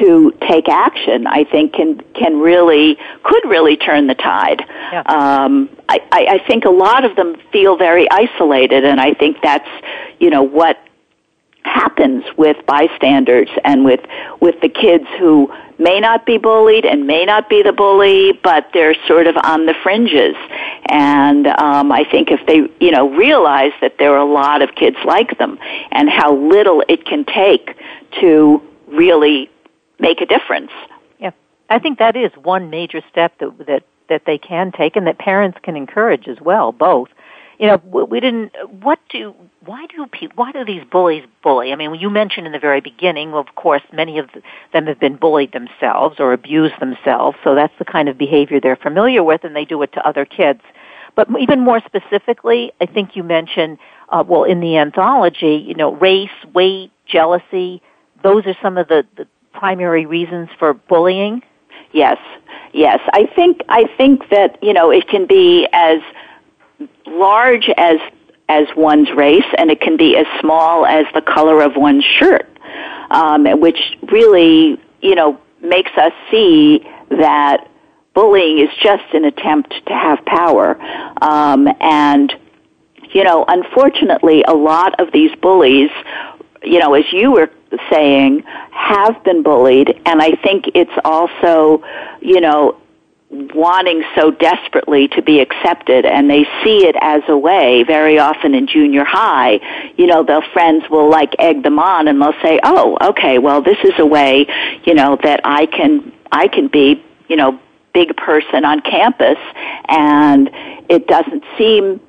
to 0.00 0.32
take 0.48 0.68
action, 0.68 1.26
I 1.26 1.44
think 1.44 1.74
can 1.74 2.00
can 2.14 2.40
really 2.40 2.98
could 3.22 3.44
really 3.46 3.76
turn 3.76 4.06
the 4.06 4.14
tide. 4.14 4.60
Yeah. 4.92 5.02
Um, 5.06 5.70
I, 5.88 6.00
I 6.12 6.38
think 6.46 6.64
a 6.64 6.70
lot 6.70 7.04
of 7.04 7.16
them 7.16 7.36
feel 7.52 7.76
very 7.76 8.10
isolated, 8.10 8.84
and 8.84 9.00
I 9.00 9.14
think 9.14 9.38
that's 9.42 9.68
you 10.18 10.30
know 10.30 10.42
what 10.42 10.78
happens 11.64 12.24
with 12.36 12.56
bystanders 12.66 13.48
and 13.64 13.84
with 13.84 14.00
with 14.40 14.60
the 14.60 14.68
kids 14.68 15.04
who 15.18 15.52
may 15.78 16.00
not 16.00 16.26
be 16.26 16.38
bullied 16.38 16.84
and 16.84 17.06
may 17.06 17.24
not 17.24 17.48
be 17.48 17.62
the 17.62 17.72
bully, 17.72 18.32
but 18.42 18.68
they're 18.74 18.96
sort 19.06 19.26
of 19.26 19.36
on 19.44 19.66
the 19.66 19.74
fringes. 19.82 20.34
And 20.86 21.46
um, 21.46 21.92
I 21.92 22.04
think 22.04 22.30
if 22.30 22.44
they, 22.46 22.68
you 22.84 22.90
know, 22.90 23.08
realize 23.10 23.72
that 23.80 23.96
there 23.98 24.12
are 24.14 24.18
a 24.18 24.32
lot 24.32 24.62
of 24.62 24.74
kids 24.74 24.96
like 25.04 25.38
them 25.38 25.58
and 25.92 26.08
how 26.08 26.34
little 26.34 26.82
it 26.88 27.04
can 27.04 27.24
take 27.24 27.76
to 28.20 28.62
really 28.88 29.50
make 29.98 30.20
a 30.20 30.26
difference. 30.26 30.70
Yeah, 31.18 31.30
I 31.68 31.78
think 31.78 31.98
that 31.98 32.16
is 32.16 32.32
one 32.42 32.70
major 32.70 33.02
step 33.10 33.38
that 33.38 33.66
that 33.66 33.82
that 34.08 34.22
they 34.24 34.38
can 34.38 34.72
take 34.72 34.96
and 34.96 35.06
that 35.06 35.18
parents 35.18 35.58
can 35.62 35.76
encourage 35.76 36.28
as 36.28 36.40
well. 36.40 36.72
Both, 36.72 37.08
you 37.58 37.66
know, 37.66 37.76
we 37.76 38.20
didn't. 38.20 38.52
What 38.82 38.98
do? 39.10 39.34
Why 39.64 39.86
do 39.86 40.06
people? 40.06 40.36
Why 40.36 40.52
do 40.52 40.64
these 40.64 40.84
bullies 40.90 41.24
bully? 41.42 41.72
I 41.72 41.76
mean, 41.76 41.94
you 41.94 42.10
mentioned 42.10 42.46
in 42.46 42.52
the 42.52 42.58
very 42.58 42.80
beginning, 42.80 43.34
of 43.34 43.46
course, 43.56 43.82
many 43.92 44.18
of 44.18 44.30
them 44.72 44.86
have 44.86 45.00
been 45.00 45.16
bullied 45.16 45.52
themselves 45.52 46.20
or 46.20 46.32
abused 46.32 46.78
themselves, 46.80 47.36
so 47.42 47.54
that's 47.54 47.72
the 47.78 47.84
kind 47.84 48.08
of 48.08 48.16
behavior 48.16 48.60
they're 48.60 48.76
familiar 48.76 49.24
with, 49.24 49.42
and 49.44 49.56
they 49.56 49.64
do 49.64 49.82
it 49.82 49.92
to 49.94 50.06
other 50.06 50.24
kids. 50.24 50.60
But 51.16 51.28
even 51.40 51.60
more 51.60 51.80
specifically, 51.84 52.72
I 52.80 52.86
think 52.86 53.16
you 53.16 53.24
mentioned, 53.24 53.78
uh, 54.10 54.22
well, 54.26 54.44
in 54.44 54.60
the 54.60 54.76
anthology, 54.76 55.56
you 55.66 55.74
know, 55.74 55.96
race, 55.96 56.30
weight, 56.54 56.92
jealousy. 57.06 57.82
Those 58.22 58.46
are 58.46 58.56
some 58.62 58.78
of 58.78 58.86
the, 58.86 59.04
the 59.16 59.26
primary 59.52 60.06
reasons 60.06 60.48
for 60.58 60.74
bullying. 60.74 61.42
Yes, 61.92 62.18
yes. 62.72 63.00
I 63.12 63.26
think 63.34 63.62
I 63.68 63.84
think 63.96 64.28
that 64.30 64.62
you 64.62 64.72
know 64.72 64.90
it 64.90 65.08
can 65.08 65.26
be 65.26 65.66
as 65.72 66.00
large 67.06 67.68
as 67.76 67.98
as 68.48 68.66
one's 68.76 69.10
race, 69.12 69.44
and 69.58 69.70
it 69.70 69.80
can 69.80 69.96
be 69.96 70.16
as 70.16 70.26
small 70.40 70.86
as 70.86 71.04
the 71.14 71.20
color 71.20 71.62
of 71.62 71.76
one's 71.76 72.04
shirt, 72.04 72.48
um, 73.10 73.44
which 73.60 73.78
really, 74.10 74.80
you 75.02 75.14
know, 75.14 75.38
makes 75.60 75.90
us 75.96 76.12
see 76.30 76.80
that 77.10 77.68
bullying 78.14 78.58
is 78.58 78.70
just 78.82 79.04
an 79.12 79.24
attempt 79.24 79.74
to 79.86 79.92
have 79.92 80.24
power. 80.24 80.80
Um, 81.22 81.68
and, 81.80 82.34
you 83.12 83.22
know, 83.22 83.44
unfortunately, 83.46 84.42
a 84.44 84.54
lot 84.54 84.98
of 85.00 85.12
these 85.12 85.34
bullies, 85.36 85.90
you 86.62 86.78
know, 86.78 86.94
as 86.94 87.04
you 87.12 87.32
were 87.32 87.50
saying, 87.90 88.42
have 88.70 89.22
been 89.24 89.42
bullied, 89.42 90.00
and 90.06 90.22
I 90.22 90.32
think 90.42 90.64
it's 90.74 90.90
also, 91.04 91.84
you 92.20 92.40
know, 92.40 92.80
wanting 93.30 94.02
so 94.16 94.30
desperately 94.30 95.08
to 95.08 95.20
be 95.20 95.40
accepted 95.40 96.06
and 96.06 96.30
they 96.30 96.44
see 96.64 96.86
it 96.86 96.96
as 97.02 97.22
a 97.28 97.36
way 97.36 97.82
very 97.82 98.18
often 98.18 98.54
in 98.54 98.66
junior 98.66 99.04
high 99.04 99.60
you 99.98 100.06
know 100.06 100.24
their 100.24 100.40
friends 100.54 100.82
will 100.88 101.10
like 101.10 101.34
egg 101.38 101.62
them 101.62 101.78
on 101.78 102.08
and 102.08 102.22
they'll 102.22 102.40
say 102.42 102.58
oh 102.62 102.96
okay 103.02 103.38
well 103.38 103.60
this 103.60 103.76
is 103.84 103.92
a 103.98 104.06
way 104.06 104.46
you 104.84 104.94
know 104.94 105.18
that 105.22 105.42
i 105.44 105.66
can 105.66 106.10
i 106.32 106.48
can 106.48 106.68
be 106.68 107.04
you 107.28 107.36
know 107.36 107.60
big 107.98 108.16
person 108.16 108.64
on 108.64 108.80
campus. 108.80 109.38
And 109.88 110.50
it 110.88 111.06
doesn't 111.06 111.44
seem 111.56 112.00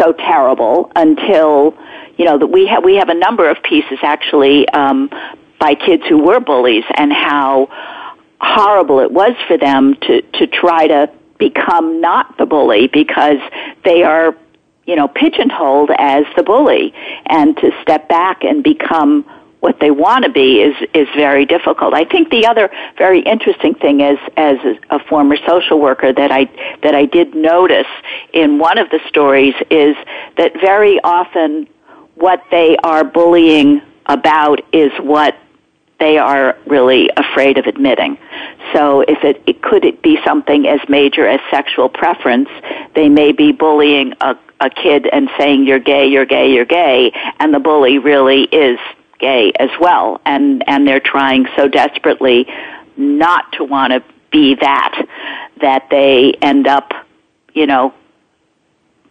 so 0.00 0.12
terrible 0.12 0.90
until 0.96 1.74
you 2.18 2.24
know 2.24 2.38
that 2.38 2.48
we 2.48 2.66
have 2.66 2.84
we 2.84 2.96
have 2.96 3.08
a 3.08 3.14
number 3.14 3.48
of 3.48 3.62
pieces 3.62 3.98
actually 4.02 4.68
um 4.70 5.08
by 5.58 5.74
kids 5.74 6.02
who 6.06 6.22
were 6.22 6.40
bullies 6.40 6.84
and 6.96 7.12
how 7.12 7.68
horrible 8.40 9.00
it 9.00 9.10
was 9.10 9.32
for 9.46 9.56
them 9.58 9.94
to 10.02 10.22
to 10.22 10.46
try 10.46 10.86
to 10.86 11.10
become 11.38 12.00
not 12.00 12.36
the 12.38 12.46
bully 12.46 12.86
because 12.86 13.38
they 13.84 14.02
are 14.02 14.34
you 14.86 14.96
know 14.96 15.08
pigeonholed 15.08 15.90
as 15.98 16.24
the 16.36 16.42
bully 16.42 16.94
and 17.26 17.56
to 17.56 17.70
step 17.82 18.08
back 18.08 18.44
and 18.44 18.62
become 18.62 19.24
what 19.60 19.80
they 19.80 19.90
want 19.90 20.24
to 20.24 20.30
be 20.30 20.60
is 20.60 20.76
is 20.94 21.08
very 21.16 21.44
difficult. 21.44 21.94
I 21.94 22.04
think 22.04 22.30
the 22.30 22.46
other 22.46 22.70
very 22.98 23.20
interesting 23.20 23.74
thing 23.74 24.00
is 24.00 24.18
as 24.36 24.58
a 24.90 24.98
former 25.08 25.36
social 25.46 25.80
worker 25.80 26.12
that 26.12 26.30
I 26.30 26.44
that 26.82 26.94
I 26.94 27.06
did 27.06 27.34
notice 27.34 27.88
in 28.32 28.58
one 28.58 28.78
of 28.78 28.90
the 28.90 29.00
stories 29.08 29.54
is 29.70 29.96
that 30.36 30.52
very 30.60 31.00
often 31.02 31.68
what 32.14 32.44
they 32.50 32.76
are 32.84 33.02
bullying 33.02 33.82
about 34.06 34.60
is 34.72 34.92
what 35.00 35.36
they 35.98 36.18
are 36.18 36.56
really 36.66 37.10
afraid 37.16 37.58
of 37.58 37.66
admitting. 37.66 38.18
So 38.72 39.00
if 39.00 39.24
it, 39.24 39.42
it 39.46 39.62
could 39.62 39.84
it 39.84 40.02
be 40.02 40.18
something 40.24 40.66
as 40.66 40.80
major 40.88 41.26
as 41.26 41.40
sexual 41.50 41.88
preference, 41.88 42.48
they 42.94 43.08
may 43.08 43.32
be 43.32 43.52
bullying 43.52 44.12
a, 44.20 44.36
a 44.60 44.70
kid 44.70 45.06
and 45.06 45.30
saying 45.38 45.66
you're 45.66 45.78
gay, 45.78 46.06
you're 46.06 46.26
gay, 46.26 46.52
you're 46.52 46.64
gay, 46.64 47.12
and 47.38 47.54
the 47.54 47.60
bully 47.60 47.98
really 47.98 48.42
is 48.44 48.78
gay 49.18 49.52
as 49.58 49.70
well, 49.80 50.20
and 50.26 50.62
and 50.68 50.86
they're 50.86 51.00
trying 51.00 51.46
so 51.56 51.68
desperately 51.68 52.46
not 52.96 53.50
to 53.52 53.64
want 53.64 53.92
to 53.92 54.02
be 54.30 54.54
that 54.56 55.06
that 55.60 55.88
they 55.90 56.34
end 56.42 56.66
up, 56.66 56.92
you 57.54 57.66
know, 57.66 57.94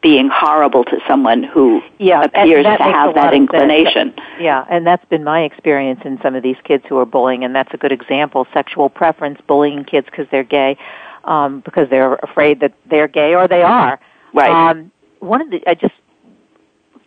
being 0.06 0.30
horrible 0.32 0.84
to 0.84 1.00
someone 1.08 1.42
who 1.42 1.82
yeah, 1.98 2.22
appears 2.22 2.64
to 2.64 2.78
have 2.78 3.16
that 3.16 3.34
inclination. 3.34 4.14
Yeah, 4.40 4.64
and 4.70 4.86
that's 4.86 5.04
been 5.06 5.24
my 5.24 5.42
experience 5.42 6.02
in 6.06 6.20
some 6.22 6.36
of 6.36 6.44
these 6.44 6.58
kids 6.64 6.84
who 6.88 7.00
are 7.00 7.08
bullying, 7.08 7.44
and 7.44 7.56
that's 7.56 7.74
a 7.74 7.78
good 7.78 7.92
example. 7.92 8.46
Sexual 8.54 8.90
preference, 8.90 9.40
bullying 9.48 9.84
kids 9.84 10.06
because 10.06 10.28
they're 10.30 10.44
gay, 10.44 10.78
um, 11.24 11.62
because 11.62 11.90
they're 11.90 12.14
afraid 12.22 12.60
that 12.60 12.74
they're 12.88 13.08
gay 13.08 13.34
or 13.34 13.48
they 13.48 13.64
are. 13.64 14.00
Right. 14.32 14.52
Um, 14.52 14.92
one 15.22 15.42
of 15.42 15.50
the, 15.50 15.68
I 15.68 15.74
just, 15.74 15.96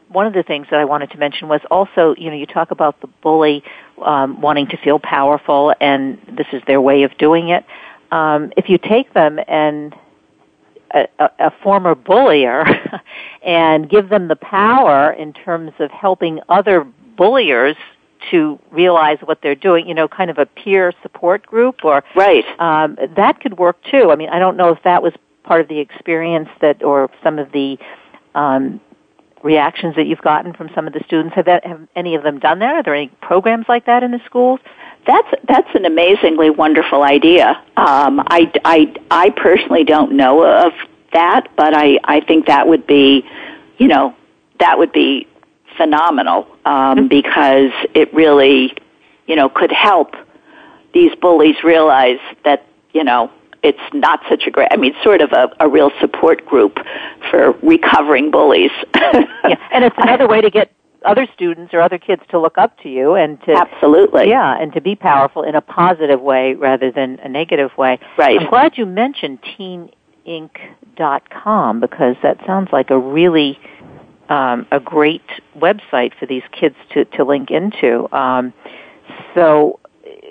one 0.08 0.26
of 0.26 0.32
the 0.32 0.42
things 0.42 0.66
that 0.72 0.80
I 0.80 0.84
wanted 0.84 1.12
to 1.12 1.18
mention 1.18 1.46
was 1.46 1.60
also, 1.70 2.16
you 2.18 2.30
know, 2.30 2.36
you 2.36 2.46
talk 2.46 2.72
about 2.72 3.00
the 3.00 3.06
bully 3.22 3.62
um, 4.04 4.40
wanting 4.40 4.66
to 4.70 4.76
feel 4.76 4.98
powerful, 4.98 5.72
and 5.80 6.18
this 6.36 6.48
is 6.52 6.62
their 6.66 6.80
way 6.80 7.04
of 7.04 7.16
doing 7.16 7.50
it. 7.50 7.64
Um, 8.10 8.52
if 8.56 8.68
you 8.68 8.76
take 8.76 9.14
them 9.14 9.38
and 9.46 9.94
a, 10.92 11.08
a, 11.38 11.50
former 11.62 11.94
bullier 11.94 12.64
and 13.42 13.88
give 13.88 14.08
them 14.08 14.28
the 14.28 14.36
power 14.36 15.12
in 15.12 15.32
terms 15.32 15.72
of 15.78 15.90
helping 15.90 16.40
other 16.48 16.84
bulliers 17.16 17.76
to 18.30 18.58
realize 18.70 19.18
what 19.24 19.40
they're 19.42 19.54
doing, 19.54 19.86
you 19.86 19.94
know, 19.94 20.08
kind 20.08 20.30
of 20.30 20.38
a 20.38 20.46
peer 20.46 20.92
support 21.02 21.46
group 21.46 21.84
or 21.84 22.02
right. 22.16 22.44
Um, 22.58 22.96
that 23.16 23.40
could 23.40 23.58
work 23.58 23.76
too. 23.90 24.10
I 24.10 24.16
mean, 24.16 24.28
I 24.28 24.38
don't 24.38 24.56
know 24.56 24.70
if 24.70 24.82
that 24.82 25.02
was 25.02 25.12
part 25.44 25.60
of 25.60 25.68
the 25.68 25.78
experience 25.78 26.48
that 26.60 26.82
or 26.82 27.10
some 27.22 27.38
of 27.38 27.52
the 27.52 27.78
um, 28.34 28.80
reactions 29.42 29.96
that 29.96 30.06
you've 30.06 30.20
gotten 30.20 30.52
from 30.52 30.70
some 30.74 30.86
of 30.86 30.92
the 30.92 31.02
students. 31.06 31.34
Have 31.34 31.46
that 31.46 31.66
have 31.66 31.86
any 31.94 32.14
of 32.14 32.22
them 32.22 32.38
done 32.38 32.58
that? 32.60 32.74
Are 32.74 32.82
there 32.82 32.94
any 32.94 33.08
programs 33.20 33.66
like 33.68 33.86
that 33.86 34.02
in 34.02 34.10
the 34.10 34.20
schools? 34.26 34.60
That's 35.06 35.28
that's 35.46 35.68
an 35.74 35.84
amazingly 35.84 36.50
wonderful 36.50 37.02
idea. 37.02 37.50
Um, 37.76 38.20
I, 38.28 38.50
I, 38.64 38.94
I 39.10 39.30
personally 39.30 39.84
don't 39.84 40.12
know 40.12 40.44
of 40.44 40.72
that, 41.12 41.48
but 41.56 41.74
I, 41.74 41.98
I 42.04 42.20
think 42.20 42.46
that 42.46 42.68
would 42.68 42.86
be, 42.86 43.24
you 43.78 43.88
know, 43.88 44.14
that 44.60 44.78
would 44.78 44.92
be 44.92 45.26
phenomenal 45.76 46.46
um, 46.64 46.74
mm-hmm. 46.74 47.06
because 47.08 47.70
it 47.94 48.12
really, 48.12 48.74
you 49.26 49.36
know, 49.36 49.48
could 49.48 49.72
help 49.72 50.14
these 50.92 51.14
bullies 51.16 51.56
realize 51.62 52.18
that 52.44 52.66
you 52.92 53.04
know 53.04 53.30
it's 53.62 53.78
not 53.92 54.20
such 54.28 54.46
a 54.46 54.50
great. 54.50 54.68
I 54.70 54.76
mean, 54.76 54.94
sort 55.02 55.20
of 55.20 55.32
a, 55.32 55.48
a 55.60 55.68
real 55.68 55.90
support 56.00 56.46
group 56.46 56.78
for 57.30 57.52
recovering 57.62 58.30
bullies. 58.30 58.70
yeah, 58.94 59.56
and 59.72 59.84
it's 59.84 59.96
another 59.98 60.28
way 60.28 60.40
to 60.40 60.50
get 60.50 60.72
other 61.04 61.26
students 61.34 61.74
or 61.74 61.80
other 61.80 61.98
kids 61.98 62.22
to 62.30 62.38
look 62.40 62.58
up 62.58 62.78
to 62.80 62.88
you 62.88 63.14
and 63.14 63.40
to 63.42 63.52
absolutely 63.52 64.28
yeah 64.28 64.60
and 64.60 64.72
to 64.72 64.80
be 64.80 64.96
powerful 64.96 65.44
in 65.44 65.54
a 65.54 65.60
positive 65.60 66.20
way 66.20 66.54
rather 66.54 66.90
than 66.90 67.20
a 67.20 67.28
negative 67.28 67.70
way 67.78 68.00
right 68.16 68.40
i'm 68.40 68.48
glad 68.48 68.76
you 68.76 68.84
mentioned 68.84 69.38
teenink.com 69.42 69.90
because 71.80 72.16
that 72.22 72.36
sounds 72.44 72.70
like 72.72 72.90
a 72.90 72.98
really 72.98 73.56
um, 74.28 74.66
a 74.72 74.80
great 74.80 75.22
website 75.56 76.12
for 76.18 76.26
these 76.26 76.42
kids 76.50 76.74
to, 76.92 77.04
to 77.04 77.22
link 77.24 77.52
into 77.52 78.12
um, 78.14 78.52
so 79.34 79.78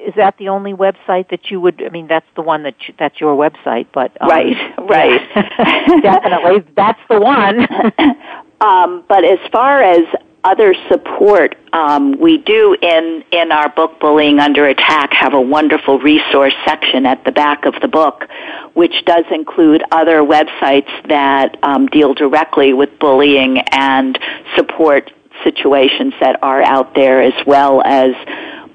is 0.08 0.16
that 0.16 0.36
the 0.38 0.50
only 0.50 0.74
website 0.74 1.30
that 1.30 1.52
you 1.52 1.62
would 1.62 1.84
i 1.84 1.90
mean 1.90 2.08
that's 2.08 2.26
the 2.36 2.42
one 2.42 2.64
that 2.64 2.76
you, 2.88 2.94
that's 2.98 3.20
your 3.20 3.36
website 3.36 3.86
but 3.94 4.12
um, 4.22 4.30
right 4.30 4.58
right. 4.90 5.22
Yeah, 5.36 6.00
definitely 6.02 6.64
that's 6.76 7.00
the 7.10 7.20
one. 7.20 7.68
Um, 8.60 9.04
but 9.08 9.24
as 9.24 9.40
far 9.52 9.84
as 9.84 10.04
other 10.44 10.74
support, 10.90 11.56
um, 11.74 12.20
we 12.20 12.38
do 12.38 12.76
in 12.82 13.24
in 13.32 13.52
our 13.52 13.70
book 13.70 14.00
"Bullying 14.00 14.40
Under 14.40 14.66
Attack" 14.66 15.14
have 15.14 15.34
a 15.34 15.42
wonderful 15.42 16.00
resource 16.00 16.56
section 16.66 17.06
at 17.06 17.24
the 17.24 17.32
back 17.32 17.66
of 17.66 17.76
the 17.82 17.88
book, 17.88 18.26
which 18.74 19.06
does 19.06 19.26
include 19.30 19.84
other 19.92 20.22
websites 20.22 20.90
that 21.08 21.58
um, 21.64 21.86
deal 21.88 22.14
directly 22.14 22.74
with 22.74 22.98
bullying 23.00 23.60
and 23.72 24.18
support 24.56 25.12
situations 25.44 26.14
that 26.20 26.40
are 26.42 26.64
out 26.64 26.96
there, 26.96 27.22
as 27.22 27.46
well 27.46 27.84
as 27.86 28.12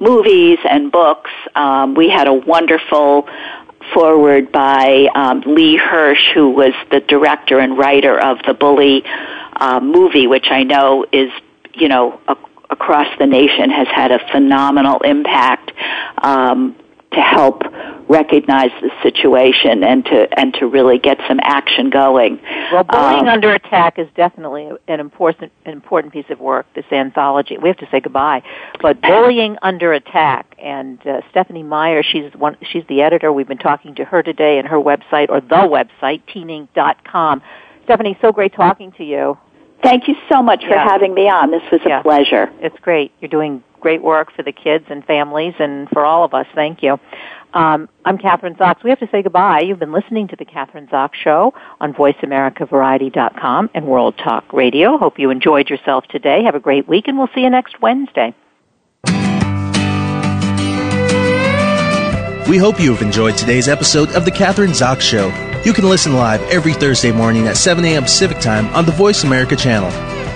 movies 0.03 0.59
and 0.69 0.91
books. 0.93 1.31
Um, 1.55 1.95
we 1.95 2.11
had 2.11 2.27
a 2.27 2.35
wonderful 2.35 3.29
forward 3.95 4.53
by 4.53 5.09
um, 5.15 5.43
Lee 5.47 5.77
Hirsch, 5.77 6.33
who 6.35 6.51
was 6.51 6.73
the 6.91 7.01
director 7.01 7.59
and 7.59 7.77
writer 7.77 8.19
of 8.19 8.39
the 8.47 8.55
Bully 8.55 9.03
uh, 9.57 9.81
movie, 9.81 10.27
which 10.27 10.47
I 10.51 10.63
know 10.63 11.07
is 11.13 11.31
you 11.75 11.89
know, 11.89 12.21
a, 12.29 12.37
across 12.71 13.07
the 13.19 13.27
nation 13.27 13.71
has 13.71 13.89
had 13.89 14.11
a 14.11 14.19
phenomenal 14.31 15.01
impact 15.01 15.73
um, 16.23 16.77
to 17.15 17.21
help 17.21 17.63
recognize 18.09 18.71
the 18.81 18.91
situation 19.03 19.83
and 19.83 20.05
to 20.05 20.29
and 20.39 20.53
to 20.55 20.67
really 20.67 20.99
get 20.99 21.19
some 21.29 21.39
action 21.43 21.91
going. 21.91 22.41
Well, 22.73 22.85
bullying 22.85 23.23
um, 23.23 23.29
under 23.29 23.53
attack 23.53 23.99
is 23.99 24.09
definitely 24.15 24.71
an 24.89 25.01
important 25.01 25.53
an 25.65 25.73
important 25.73 26.13
piece 26.13 26.27
of 26.31 26.41
work. 26.41 26.67
This 26.75 26.85
anthology. 26.93 27.57
We 27.59 27.69
have 27.69 27.79
to 27.79 27.89
say 27.91 28.01
goodbye, 28.01 28.43
but 28.81 29.01
bullying 29.03 29.57
under 29.63 29.93
attack. 29.93 30.55
And 30.59 31.05
uh, 31.07 31.23
Stephanie 31.31 31.63
Meyer, 31.63 32.03
she's 32.03 32.33
one. 32.35 32.57
She's 32.63 32.85
the 32.89 33.03
editor. 33.03 33.33
We've 33.33 33.49
been 33.49 33.59
talking 33.59 33.95
to 33.97 34.05
her 34.05 34.23
today, 34.23 34.59
and 34.59 34.69
her 34.69 34.79
website 34.79 35.31
or 35.31 35.41
the 35.41 35.67
website 35.69 36.23
teenink.com. 36.35 37.43
Stephanie, 37.85 38.17
so 38.21 38.31
great 38.31 38.55
talking 38.55 38.93
to 38.93 39.05
you. 39.05 39.37
Thank 39.83 40.07
you 40.07 40.15
so 40.31 40.43
much 40.43 40.65
for 40.65 40.79
having 40.79 41.13
me 41.13 41.29
on. 41.29 41.51
This 41.51 41.63
was 41.73 41.81
a 41.85 41.89
Yeah. 41.89 42.03
pleasure. 42.03 42.51
It's 42.61 42.79
great. 42.81 43.11
You're 43.21 43.29
doing 43.29 43.65
great 43.83 44.03
work 44.03 44.33
for 44.35 44.43
the 44.43 44.53
kids 44.53 44.87
and 44.89 45.05
families 45.05 45.55
and 45.59 45.89
for 45.91 46.05
all 46.05 46.25
of 46.25 46.33
us. 46.33 46.47
Thank 46.55 46.83
you. 46.83 46.99
Um, 47.53 47.89
I'm 48.07 48.17
Kathryn 48.17 48.57
Zox. 48.57 48.83
We 48.83 48.89
have 48.89 49.01
to 49.01 49.09
say 49.13 49.23
goodbye. 49.23 49.61
You've 49.61 49.79
been 49.79 49.93
listening 49.93 50.29
to 50.29 50.37
the 50.37 50.47
Kathryn 50.47 50.89
Zox 50.89 51.15
Show 51.15 51.53
on 51.81 51.93
VoiceAmericaVariety.com 51.93 53.71
and 53.75 53.87
World 53.87 54.17
Talk 54.17 54.51
Radio. 54.55 54.97
Hope 54.97 55.19
you 55.19 55.29
enjoyed 55.29 55.69
yourself 55.69 56.07
today. 56.09 56.45
Have 56.45 56.55
a 56.55 56.61
great 56.61 56.89
week, 56.89 57.09
and 57.09 57.19
we'll 57.19 57.29
see 57.35 57.43
you 57.43 57.51
next 57.51 57.83
Wednesday. 57.83 58.35
We 62.49 62.59
hope 62.59 62.81
you 62.81 62.93
have 62.93 63.03
enjoyed 63.03 63.37
today's 63.37 63.69
episode 63.69 64.11
of 64.13 64.25
The 64.25 64.31
Kathryn 64.31 64.71
Zox 64.71 65.01
Show. 65.01 65.27
You 65.65 65.73
can 65.73 65.89
listen 65.89 66.15
live 66.15 66.43
every 66.51 66.73
Thursday 66.73 67.13
morning 67.13 67.47
at 67.49 67.57
7 67.57 67.85
a.m. 67.85 68.03
Pacific 68.03 68.41
Time 68.41 68.67
on 68.75 68.85
the 68.85 68.93
Voice 68.93 69.25
America 69.25 69.55
channel. 69.57 70.12